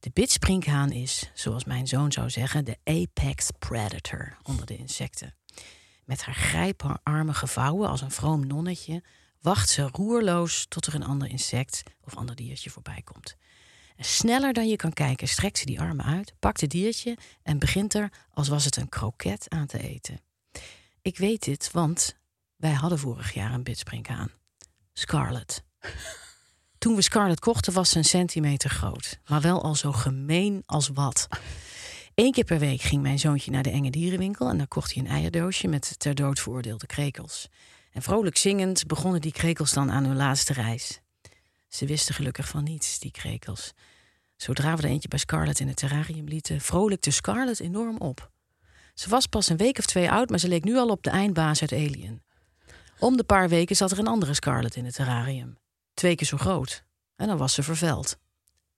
De 0.00 0.10
bitsprinkhaan 0.12 0.90
is, 0.92 1.30
zoals 1.34 1.64
mijn 1.64 1.86
zoon 1.86 2.12
zou 2.12 2.30
zeggen, 2.30 2.64
de 2.64 2.76
apex 2.84 3.48
predator 3.58 4.36
onder 4.42 4.66
de 4.66 4.76
insecten. 4.76 5.34
Met 6.08 6.22
haar 6.22 6.34
grijparmen 6.34 7.34
gevouwen 7.34 7.88
als 7.88 8.00
een 8.00 8.10
vroom 8.10 8.46
nonnetje 8.46 9.02
wacht 9.40 9.68
ze 9.68 9.88
roerloos 9.92 10.66
tot 10.68 10.86
er 10.86 10.94
een 10.94 11.04
ander 11.04 11.28
insect 11.28 11.82
of 12.00 12.16
ander 12.16 12.34
diertje 12.34 12.70
voorbij 12.70 13.02
komt. 13.04 13.36
En 13.96 14.04
sneller 14.04 14.52
dan 14.52 14.68
je 14.68 14.76
kan 14.76 14.92
kijken 14.92 15.28
strekt 15.28 15.58
ze 15.58 15.66
die 15.66 15.80
armen 15.80 16.04
uit, 16.04 16.34
pakt 16.38 16.60
het 16.60 16.70
diertje 16.70 17.16
en 17.42 17.58
begint 17.58 17.94
er 17.94 18.12
als 18.30 18.48
was 18.48 18.64
het 18.64 18.76
een 18.76 18.88
kroket 18.88 19.48
aan 19.48 19.66
te 19.66 19.78
eten. 19.78 20.20
Ik 21.02 21.18
weet 21.18 21.44
dit, 21.44 21.70
want 21.72 22.16
wij 22.56 22.72
hadden 22.72 22.98
vorig 22.98 23.34
jaar 23.34 23.52
een 23.52 23.62
bitsprinkhaan. 23.62 24.30
Scarlet. 24.92 25.64
Toen 26.78 26.94
we 26.94 27.02
Scarlet 27.02 27.40
kochten 27.40 27.72
was 27.72 27.90
ze 27.90 27.98
een 27.98 28.04
centimeter 28.04 28.70
groot, 28.70 29.20
maar 29.26 29.40
wel 29.40 29.62
al 29.62 29.74
zo 29.74 29.92
gemeen 29.92 30.62
als 30.66 30.88
wat. 30.88 31.28
Eén 32.18 32.32
keer 32.32 32.44
per 32.44 32.58
week 32.58 32.80
ging 32.80 33.02
mijn 33.02 33.18
zoontje 33.18 33.50
naar 33.50 33.62
de 33.62 33.70
enge 33.70 33.90
dierenwinkel 33.90 34.48
en 34.48 34.58
daar 34.58 34.68
kocht 34.68 34.94
hij 34.94 35.02
een 35.02 35.10
eierdoosje 35.10 35.68
met 35.68 35.98
ter 35.98 36.14
dood 36.14 36.40
veroordeelde 36.40 36.86
krekels. 36.86 37.48
En 37.92 38.02
vrolijk 38.02 38.36
zingend 38.36 38.86
begonnen 38.86 39.20
die 39.20 39.32
krekels 39.32 39.72
dan 39.72 39.90
aan 39.90 40.04
hun 40.04 40.16
laatste 40.16 40.52
reis. 40.52 41.00
Ze 41.68 41.86
wisten 41.86 42.14
gelukkig 42.14 42.48
van 42.48 42.64
niets, 42.64 42.98
die 42.98 43.10
krekels. 43.10 43.72
Zodra 44.36 44.76
we 44.76 44.82
er 44.82 44.88
eentje 44.88 45.08
bij 45.08 45.18
Scarlett 45.18 45.60
in 45.60 45.68
het 45.68 45.76
terrarium 45.76 46.26
lieten, 46.28 46.60
vrolijkte 46.60 47.10
Scarlett 47.10 47.60
enorm 47.60 47.96
op. 47.96 48.30
Ze 48.94 49.08
was 49.08 49.26
pas 49.26 49.48
een 49.48 49.56
week 49.56 49.78
of 49.78 49.86
twee 49.86 50.10
oud, 50.10 50.30
maar 50.30 50.38
ze 50.38 50.48
leek 50.48 50.64
nu 50.64 50.76
al 50.76 50.88
op 50.88 51.02
de 51.02 51.10
eindbaas 51.10 51.60
uit 51.60 51.72
Alien. 51.72 52.22
Om 52.98 53.16
de 53.16 53.24
paar 53.24 53.48
weken 53.48 53.76
zat 53.76 53.90
er 53.90 53.98
een 53.98 54.06
andere 54.06 54.34
Scarlett 54.34 54.76
in 54.76 54.84
het 54.84 54.94
terrarium. 54.94 55.58
Twee 55.94 56.14
keer 56.14 56.26
zo 56.26 56.36
groot. 56.36 56.84
En 57.16 57.26
dan 57.26 57.36
was 57.36 57.54
ze 57.54 57.62
vervuild. 57.62 58.18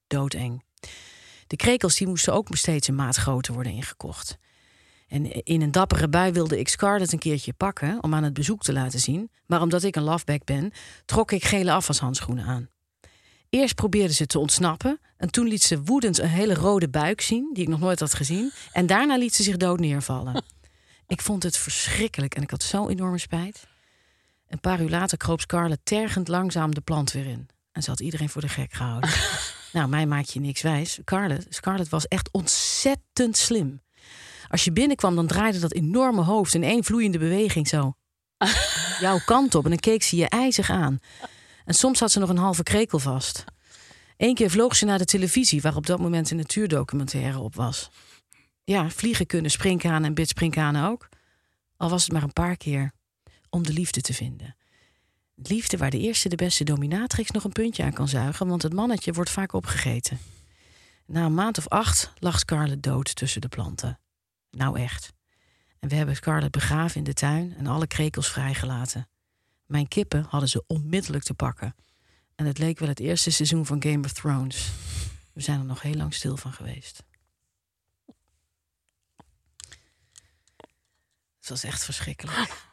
Doodeng. 0.07 0.63
De 1.51 1.57
krekels 1.57 1.97
die 1.97 2.07
moesten 2.07 2.33
ook 2.33 2.49
steeds 2.51 2.89
een 2.89 2.95
maat 2.95 3.17
groter 3.17 3.55
worden 3.55 3.73
ingekocht. 3.73 4.39
En 5.09 5.45
in 5.45 5.63
een 5.63 5.71
dappere 5.71 6.09
bui 6.09 6.33
wilde 6.33 6.59
ik 6.59 6.69
Scarlett 6.69 7.13
een 7.13 7.19
keertje 7.19 7.53
pakken 7.53 8.03
om 8.03 8.15
aan 8.15 8.23
het 8.23 8.33
bezoek 8.33 8.63
te 8.63 8.73
laten 8.73 9.01
zien. 9.01 9.31
Maar 9.47 9.63
omdat 9.63 9.83
ik 9.83 9.97
een 9.97 10.03
loveback 10.03 10.45
ben, 10.45 10.73
trok 11.05 11.33
ik 11.33 11.45
gele 11.45 11.73
afwashandschoenen 11.73 12.45
aan. 12.45 12.69
Eerst 13.49 13.75
probeerde 13.75 14.13
ze 14.13 14.27
te 14.27 14.39
ontsnappen 14.39 15.01
en 15.17 15.31
toen 15.31 15.47
liet 15.49 15.63
ze 15.63 15.83
woedend 15.83 16.19
een 16.19 16.29
hele 16.29 16.55
rode 16.55 16.89
buik 16.89 17.21
zien, 17.21 17.51
die 17.53 17.63
ik 17.63 17.69
nog 17.69 17.81
nooit 17.81 18.01
had 18.01 18.15
gezien. 18.15 18.53
En 18.73 18.87
daarna 18.87 19.17
liet 19.17 19.35
ze 19.35 19.43
zich 19.43 19.57
dood 19.57 19.81
neervallen. 19.81 20.45
Ik 21.07 21.21
vond 21.23 21.43
het 21.43 21.57
verschrikkelijk 21.57 22.35
en 22.35 22.43
ik 22.43 22.51
had 22.51 22.63
zo 22.63 22.89
enorme 22.89 23.19
spijt. 23.19 23.67
Een 24.49 24.61
paar 24.61 24.81
uur 24.81 24.91
later 24.91 25.19
kroop 25.19 25.41
Scarlett 25.41 25.85
tergend 25.85 26.29
langzaam 26.29 26.75
de 26.75 26.81
plant 26.81 27.13
weer 27.13 27.27
in. 27.27 27.49
En 27.73 27.83
ze 27.83 27.91
had 27.91 28.01
iedereen 28.01 28.29
voor 28.29 28.41
de 28.41 28.49
gek 28.49 28.73
gehouden. 28.73 29.11
nou, 29.73 29.89
mij 29.89 30.07
maak 30.07 30.25
je 30.25 30.41
niks 30.41 30.63
wijs. 30.63 30.93
Scarlett, 30.93 31.47
Scarlett 31.49 31.89
was 31.89 32.09
echt 32.09 32.29
ontzettend 32.33 33.37
slim. 33.37 33.81
Als 34.49 34.65
je 34.65 34.73
binnenkwam, 34.73 35.15
dan 35.15 35.27
draaide 35.27 35.59
dat 35.59 35.73
enorme 35.73 36.23
hoofd 36.23 36.55
in 36.55 36.63
één 36.63 36.85
vloeiende 36.85 37.19
beweging 37.19 37.69
zo. 37.69 37.95
Jouw 39.01 39.19
kant 39.25 39.55
op 39.55 39.65
en 39.65 39.71
dan 39.71 39.79
keek 39.79 40.03
ze 40.03 40.17
je 40.17 40.29
ijzig 40.29 40.71
aan. 40.71 40.99
En 41.65 41.75
soms 41.75 42.01
had 42.01 42.11
ze 42.11 42.19
nog 42.19 42.29
een 42.29 42.37
halve 42.37 42.63
krekel 42.63 42.99
vast. 42.99 43.45
Eén 44.17 44.35
keer 44.35 44.51
vloog 44.51 44.77
ze 44.77 44.85
naar 44.85 44.99
de 44.99 45.05
televisie, 45.05 45.61
waar 45.61 45.77
op 45.77 45.87
dat 45.87 46.01
moment 46.01 46.31
een 46.31 46.37
natuurdocumentaire 46.37 47.39
op 47.39 47.55
was. 47.55 47.91
Ja, 48.65 48.91
vliegen 48.91 49.27
kunnen 49.27 49.51
sprinkhanen 49.51 50.05
en 50.05 50.15
bitsprinkhanen 50.15 50.89
ook. 50.89 51.09
Al 51.77 51.91
was 51.91 52.03
het 52.03 52.13
maar 52.13 52.23
een 52.23 52.33
paar 52.33 52.57
keer 52.57 52.93
om 53.51 53.63
de 53.63 53.73
liefde 53.73 54.01
te 54.01 54.15
vinden. 54.15 54.57
Liefde 55.43 55.77
waar 55.77 55.91
de 55.91 55.99
eerste 55.99 56.29
de 56.29 56.37
beste 56.37 56.65
dominatrix 56.65 57.31
nog 57.31 57.45
een 57.45 57.53
puntje 57.53 57.83
aan 57.83 57.93
kan 57.93 58.09
zuigen, 58.09 58.47
want 58.47 58.63
het 58.63 58.73
mannetje 58.73 59.13
wordt 59.13 59.31
vaak 59.31 59.53
opgegeten. 59.53 60.19
Na 61.07 61.25
een 61.25 61.35
maand 61.35 61.59
of 61.59 61.69
acht 61.69 62.13
lag 62.19 62.39
Scarlett 62.39 62.83
dood 62.83 63.15
tussen 63.15 63.41
de 63.41 63.49
planten. 63.49 63.99
Nou 64.51 64.79
echt. 64.79 65.13
En 65.79 65.89
we 65.89 65.95
hebben 65.95 66.17
Scarlett 66.17 66.53
begraven 66.53 66.97
in 66.97 67.05
de 67.05 67.13
tuin 67.13 67.55
en 67.57 67.67
alle 67.67 67.87
krekels 67.87 68.31
vrijgelaten. 68.31 69.09
Mijn 69.67 69.89
kippen 69.89 70.27
hadden 70.29 70.49
ze 70.49 70.65
onmiddellijk 70.67 71.25
te 71.25 71.35
pakken. 71.35 71.75
En 72.35 72.47
het 72.47 72.59
leek 72.59 72.79
wel 72.79 72.89
het 72.89 73.01
eerste 73.01 73.31
seizoen 73.31 73.67
van 73.67 73.83
Game 73.83 74.05
of 74.05 74.13
Thrones. 74.13 74.71
We 75.33 75.41
zijn 75.41 75.59
er 75.59 75.67
nog 75.67 75.83
heel 75.83 75.95
lang 75.95 76.15
stil 76.15 76.37
van 76.37 76.53
geweest. 76.53 77.03
Het 81.39 81.49
was 81.49 81.65
echt 81.65 81.85
verschrikkelijk. 81.85 82.69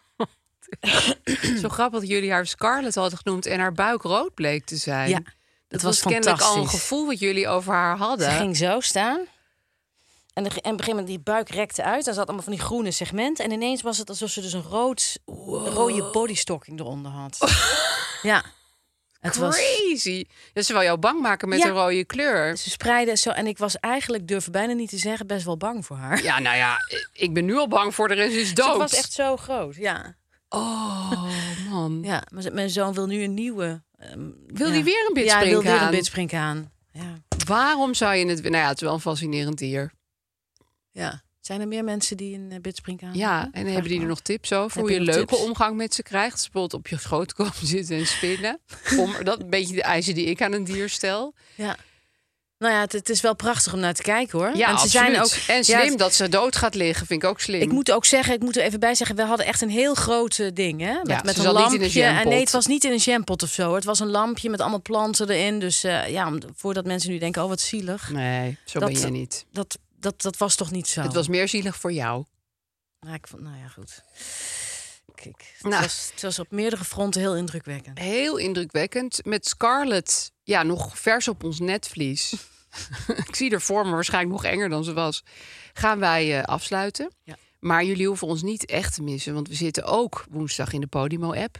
Zo 1.61 1.69
grappig 1.69 1.99
dat 1.99 2.09
jullie 2.09 2.31
haar 2.31 2.47
Scarlett 2.47 2.95
hadden 2.95 3.19
genoemd 3.23 3.45
en 3.45 3.59
haar 3.59 3.71
buik 3.73 4.01
rood 4.01 4.33
bleek 4.33 4.65
te 4.65 4.75
zijn. 4.75 5.09
Ja, 5.09 5.19
dat 5.19 5.25
het 5.67 5.81
was, 5.81 6.01
was 6.01 6.13
kennelijk 6.13 6.41
al 6.41 6.57
een 6.57 6.69
gevoel 6.69 7.05
wat 7.05 7.19
jullie 7.19 7.47
over 7.47 7.73
haar 7.73 7.97
hadden. 7.97 8.31
Ze 8.31 8.37
ging 8.37 8.57
zo 8.57 8.79
staan. 8.79 9.19
En, 10.33 10.43
de, 10.43 10.49
en 10.49 10.55
op 10.55 10.63
een 10.65 10.69
gegeven 10.69 10.89
moment 10.89 11.07
die 11.07 11.19
buik 11.19 11.49
rekte 11.49 11.83
uit. 11.83 12.07
Er 12.07 12.13
zat 12.13 12.25
allemaal 12.25 12.43
van 12.43 12.53
die 12.53 12.61
groene 12.61 12.91
segmenten. 12.91 13.45
En 13.45 13.51
ineens 13.51 13.81
was 13.81 13.97
het 13.97 14.09
alsof 14.09 14.29
ze 14.29 14.41
dus 14.41 14.53
een 14.53 14.61
rood, 14.61 15.19
rode 15.25 16.09
bodystocking 16.11 16.79
eronder 16.79 17.11
had. 17.11 17.37
ja. 18.21 18.43
Het 19.19 19.35
was, 19.35 19.55
Crazy. 19.57 20.25
Dat 20.53 20.65
ze 20.65 20.73
wel 20.73 20.83
jou 20.83 20.97
bang 20.97 21.21
maken 21.21 21.49
met 21.49 21.59
Ja. 21.59 21.65
een 21.65 21.73
rode 21.73 22.05
kleur. 22.05 22.57
ze 22.57 22.69
spreidde 22.69 23.15
zo 23.15 23.29
en 23.29 23.47
ik 23.47 23.57
was 23.57 23.79
eigenlijk, 23.79 24.27
durf 24.27 24.49
bijna 24.49 24.73
niet 24.73 24.89
te 24.89 24.97
zeggen, 24.97 25.27
best 25.27 25.45
wel 25.45 25.57
bang 25.57 25.85
voor 25.85 25.97
haar. 25.97 26.23
Ja, 26.23 26.39
nou 26.39 26.55
ja, 26.55 26.77
ik 27.13 27.33
ben 27.33 27.45
nu 27.45 27.55
al 27.57 27.67
bang 27.67 27.95
voor 27.95 28.07
de 28.07 28.15
ze 28.15 28.39
is 28.39 28.53
dood. 28.53 28.71
Ze 28.71 28.77
was 28.77 28.93
echt 28.93 29.13
zo 29.13 29.37
groot, 29.37 29.75
ja. 29.75 30.15
Oh, 30.49 31.23
man. 31.69 31.99
ja 32.11 32.23
maar 32.33 32.53
mijn 32.53 32.69
zoon 32.69 32.93
wil 32.93 33.05
nu 33.05 33.23
een 33.23 33.33
nieuwe. 33.33 33.83
ehm, 33.97 34.29
Wil 34.47 34.67
ja. 34.67 34.73
die 34.73 34.83
weer 34.83 35.11
een 35.13 35.23
Ja, 35.23 35.37
hij 35.37 35.49
wil 35.49 35.61
weer 35.63 35.81
een 35.81 35.91
bitsprinkhaan. 35.91 36.71
Ja. 36.91 37.21
Waarom 37.45 37.93
zou 37.93 38.15
je 38.15 38.25
het... 38.27 38.41
Nou 38.43 38.55
ja, 38.55 38.67
het 38.67 38.75
is 38.77 38.83
wel 38.83 38.93
een 38.93 38.99
fascinerend 38.99 39.57
dier. 39.57 39.91
ja. 40.91 41.25
Zijn 41.39 41.61
er 41.61 41.67
meer 41.67 41.83
mensen 41.83 42.17
die 42.17 42.35
een 42.35 42.51
uh, 42.51 42.59
bitsprinkhaan 42.61 43.13
Ja, 43.13 43.33
hebben? 43.33 43.53
en 43.53 43.61
Vraag 43.61 43.73
hebben 43.73 43.91
die 43.91 44.01
er 44.01 44.07
nog 44.07 44.19
tips 44.21 44.53
over? 44.53 44.79
Hoe 44.81 44.91
je 44.91 45.01
leuke 45.01 45.25
tips? 45.25 45.41
omgang 45.41 45.75
met 45.75 45.93
ze 45.93 46.03
krijgt? 46.03 46.31
Dus 46.33 46.43
bijvoorbeeld 46.43 46.73
op 46.73 46.87
je 46.87 46.97
schoot 46.97 47.33
komen 47.33 47.67
zitten 47.75 47.97
en 47.97 48.07
spinnen. 48.07 48.59
Om 48.99 49.23
dat 49.23 49.41
een 49.41 49.49
beetje 49.49 49.75
de 49.75 49.81
eisen 49.81 50.15
die 50.15 50.25
ik 50.25 50.41
aan 50.41 50.53
een 50.53 50.63
dier 50.63 50.89
stel. 50.89 51.33
Ja. 51.55 51.75
Nou 52.59 52.73
ja, 52.73 52.79
het, 52.79 52.91
het 52.91 53.09
is 53.09 53.21
wel 53.21 53.35
prachtig 53.35 53.73
om 53.73 53.79
naar 53.79 53.93
te 53.93 54.01
kijken 54.01 54.39
hoor. 54.39 54.55
Ja, 54.55 54.69
en 54.69 54.77
ze 54.77 54.83
absoluut. 54.83 54.91
zijn 54.91 55.21
ook. 55.21 55.31
en 55.57 55.63
slim 55.63 55.97
dat 55.97 56.13
ze 56.13 56.29
dood 56.29 56.55
gaat 56.55 56.75
liggen, 56.75 57.07
vind 57.07 57.23
ik 57.23 57.29
ook 57.29 57.39
slim. 57.39 57.61
Ik 57.61 57.71
moet 57.71 57.91
ook 57.91 58.05
zeggen, 58.05 58.33
ik 58.33 58.41
moet 58.41 58.57
er 58.57 58.63
even 58.63 58.79
bij 58.79 58.95
zeggen, 58.95 59.15
we 59.15 59.23
hadden 59.23 59.45
echt 59.45 59.61
een 59.61 59.69
heel 59.69 59.93
groot 59.93 60.39
eh, 60.39 60.47
ding, 60.53 60.81
hè? 60.81 60.93
Met, 60.93 61.07
Ja, 61.07 61.21
met 61.23 61.37
een 61.37 61.51
lampje. 61.51 62.01
een 62.01 62.15
en 62.17 62.27
nee, 62.27 62.39
het 62.39 62.51
was 62.51 62.65
niet 62.65 62.83
in 62.83 62.91
een 62.91 62.97
jampot 62.97 63.43
of 63.43 63.49
zo. 63.49 63.65
hoor. 63.65 63.75
Het 63.75 63.85
was 63.85 63.99
een 63.99 64.09
lampje 64.09 64.49
met 64.49 64.59
allemaal 64.61 64.81
planten 64.81 65.29
erin. 65.29 65.59
Dus 65.59 65.83
eh, 65.83 66.09
ja, 66.09 66.31
voordat 66.55 66.85
mensen 66.85 67.09
nu 67.11 67.17
denken, 67.17 67.43
oh 67.43 67.49
wat 67.49 67.61
zielig. 67.61 68.09
Nee, 68.11 68.57
zo 68.65 68.79
Dat- 68.79 68.91
ben 68.91 68.99
jij 68.99 69.09
niet. 69.09 69.45
Dat, 69.51 69.77
dat, 69.99 70.21
dat 70.21 70.37
was 70.37 70.55
toch 70.55 70.71
niet 70.71 70.87
zo. 70.87 71.01
Het 71.01 71.13
was 71.13 71.27
meer 71.27 71.47
zielig 71.47 71.75
voor 71.75 71.91
jou. 71.91 72.23
Nou, 72.99 73.15
ik 73.15 73.27
vond, 73.27 73.41
nou 73.41 73.55
ja, 73.57 73.67
goed. 73.67 74.03
Kijk, 75.15 75.53
het, 75.57 75.69
Nou. 75.71 75.81
was, 75.81 76.09
het 76.13 76.21
was 76.21 76.39
op 76.39 76.51
meerdere 76.51 76.83
fronten 76.83 77.21
heel 77.21 77.35
indrukwekkend. 77.35 77.99
Heel 77.99 78.37
indrukwekkend. 78.37 79.19
Met 79.25 79.47
Scarlett, 79.47 80.31
ja, 80.43 80.63
nog 80.63 80.99
vers 80.99 81.27
op 81.27 81.43
ons 81.43 81.59
netvlies. 81.59 82.33
ik 83.27 83.35
zie 83.35 83.51
er 83.51 83.61
voor 83.61 83.85
me 83.85 83.91
waarschijnlijk 83.91 84.33
nog 84.33 84.43
enger 84.51 84.69
dan 84.69 84.83
ze 84.83 84.93
was. 84.93 85.23
Gaan 85.73 85.99
wij 85.99 86.37
eh, 86.37 86.43
afsluiten. 86.43 87.11
Ja. 87.23 87.35
Maar 87.59 87.83
jullie 87.83 88.07
hoeven 88.07 88.27
ons 88.27 88.41
niet 88.41 88.65
echt 88.65 88.93
te 88.93 89.01
missen, 89.03 89.33
want 89.33 89.47
we 89.47 89.55
zitten 89.55 89.83
ook 89.83 90.25
woensdag 90.29 90.73
in 90.73 90.81
de 90.81 90.87
Podimo-app. 90.87 91.57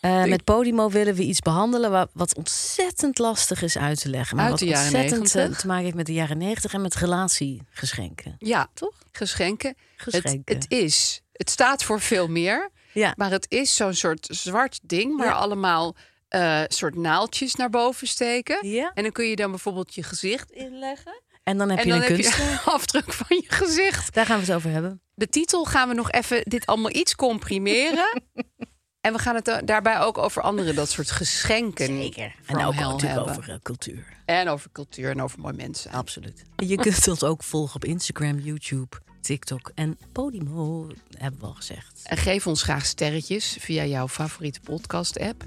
Eh, 0.00 0.24
met 0.24 0.44
Podimo 0.44 0.90
willen 0.90 1.14
we 1.14 1.22
iets 1.22 1.40
behandelen 1.40 1.90
wa- 1.90 2.06
wat 2.12 2.34
ontzettend 2.36 3.18
lastig 3.18 3.62
is 3.62 3.76
uit 3.78 4.00
te 4.00 4.08
leggen. 4.08 4.36
Maar 4.36 4.44
Uit 4.50 4.52
wat 4.60 4.60
de 4.68 4.74
jaren 4.74 4.84
ontzettend 4.84 5.20
90. 5.34 5.52
eh, 5.54 5.58
te 5.60 5.66
maken 5.66 5.84
heeft 5.84 5.96
met 5.96 6.06
de 6.06 6.12
jaren 6.12 6.38
90 6.38 6.72
en 6.72 6.80
met 6.80 6.94
relatiegeschenken. 6.94 8.36
Ja, 8.38 8.68
Toch? 8.74 8.94
geschenken. 9.12 9.74
Geschenken. 9.96 10.54
Het, 10.54 10.62
het 10.62 10.66
is, 10.72 11.22
het 11.32 11.50
staat 11.50 11.82
voor 11.84 12.00
veel 12.00 12.28
meer, 12.28 12.70
Ja. 12.92 13.12
maar 13.16 13.30
het 13.30 13.46
is 13.50 13.76
zo'n 13.76 13.94
soort 13.94 14.28
zwart 14.30 14.78
ding 14.82 15.16
waar 15.16 15.26
Ja. 15.26 15.32
allemaal 15.32 15.94
eh 16.28 16.62
soort 16.66 16.96
naaltjes 16.96 17.54
naar 17.54 17.70
boven 17.70 18.06
steken. 18.06 18.68
Ja. 18.68 18.90
En 18.94 19.02
dan 19.02 19.12
kun 19.12 19.26
je 19.26 19.36
dan 19.36 19.50
bijvoorbeeld 19.50 19.94
je 19.94 20.02
gezicht 20.02 20.50
inleggen. 20.50 21.22
En 21.42 21.58
dan 21.58 21.68
heb 21.70 21.78
en 21.78 21.84
je 21.84 21.90
dan 21.90 22.00
een 22.02 22.06
heb 22.06 22.14
kunst. 22.14 22.36
je 22.36 22.42
een 22.42 22.72
afdruk 22.78 23.12
van 23.12 23.36
je 23.36 23.44
gezicht. 23.52 24.14
Daar 24.14 24.26
gaan 24.26 24.38
we 24.40 24.44
het 24.46 24.54
over 24.54 24.70
hebben. 24.70 25.00
De 25.14 25.28
titel 25.28 25.64
gaan 25.64 25.88
we 25.88 25.94
nog 25.94 26.10
even 26.10 26.42
dit 26.44 26.66
allemaal 26.66 26.94
iets 26.94 27.14
comprimeren. 27.14 28.22
en 29.06 29.12
we 29.12 29.18
gaan 29.18 29.34
het 29.34 29.44
da- 29.44 29.60
daarbij 29.60 30.00
ook 30.00 30.18
over 30.18 30.42
andere 30.42 30.72
dat 30.74 30.90
soort 30.90 31.10
geschenken. 31.10 31.86
En 31.86 32.32
from 32.42 32.60
ook 32.60 32.74
natuurlijk 32.74 33.02
hebben. 33.02 33.28
over 33.28 33.50
eh, 33.50 33.56
cultuur. 33.62 34.06
En 34.24 34.48
over 34.48 34.70
cultuur 34.72 35.10
en 35.10 35.22
over 35.22 35.40
mooi 35.40 35.54
mensen. 35.54 35.90
Absoluut. 35.90 36.42
Je 36.56 36.76
kunt 36.76 37.08
ons 37.08 37.22
ook 37.22 37.42
volgen 37.42 37.74
op 37.74 37.84
Instagram, 37.84 38.38
YouTube, 38.38 38.96
TikTok 39.22 39.72
en 39.74 39.98
Podimo, 40.12 40.86
hebben 41.18 41.40
we 41.40 41.46
al 41.46 41.52
gezegd. 41.52 42.00
En 42.04 42.16
geef 42.16 42.46
ons 42.46 42.62
graag 42.62 42.86
sterretjes 42.86 43.56
via 43.60 43.84
jouw 43.84 44.08
favoriete 44.08 44.60
podcast-app. 44.60 45.44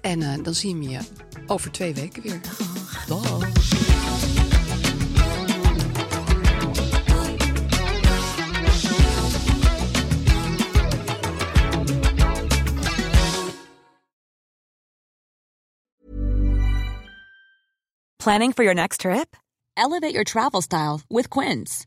En 0.00 0.22
eh, 0.22 0.42
dan 0.42 0.54
zien 0.54 0.78
we 0.78 0.88
je 0.88 1.00
over 1.46 1.70
twee 1.72 1.94
weken 1.94 2.22
weer. 2.22 2.40
Dag. 3.06 3.48
Planning 18.16 18.52
for 18.52 18.62
your 18.62 18.74
next 18.74 19.00
trip? 19.00 19.36
Elevate 19.74 20.12
your 20.12 20.24
travel 20.24 20.60
style 20.60 21.00
with 21.08 21.28
Quince. 21.28 21.86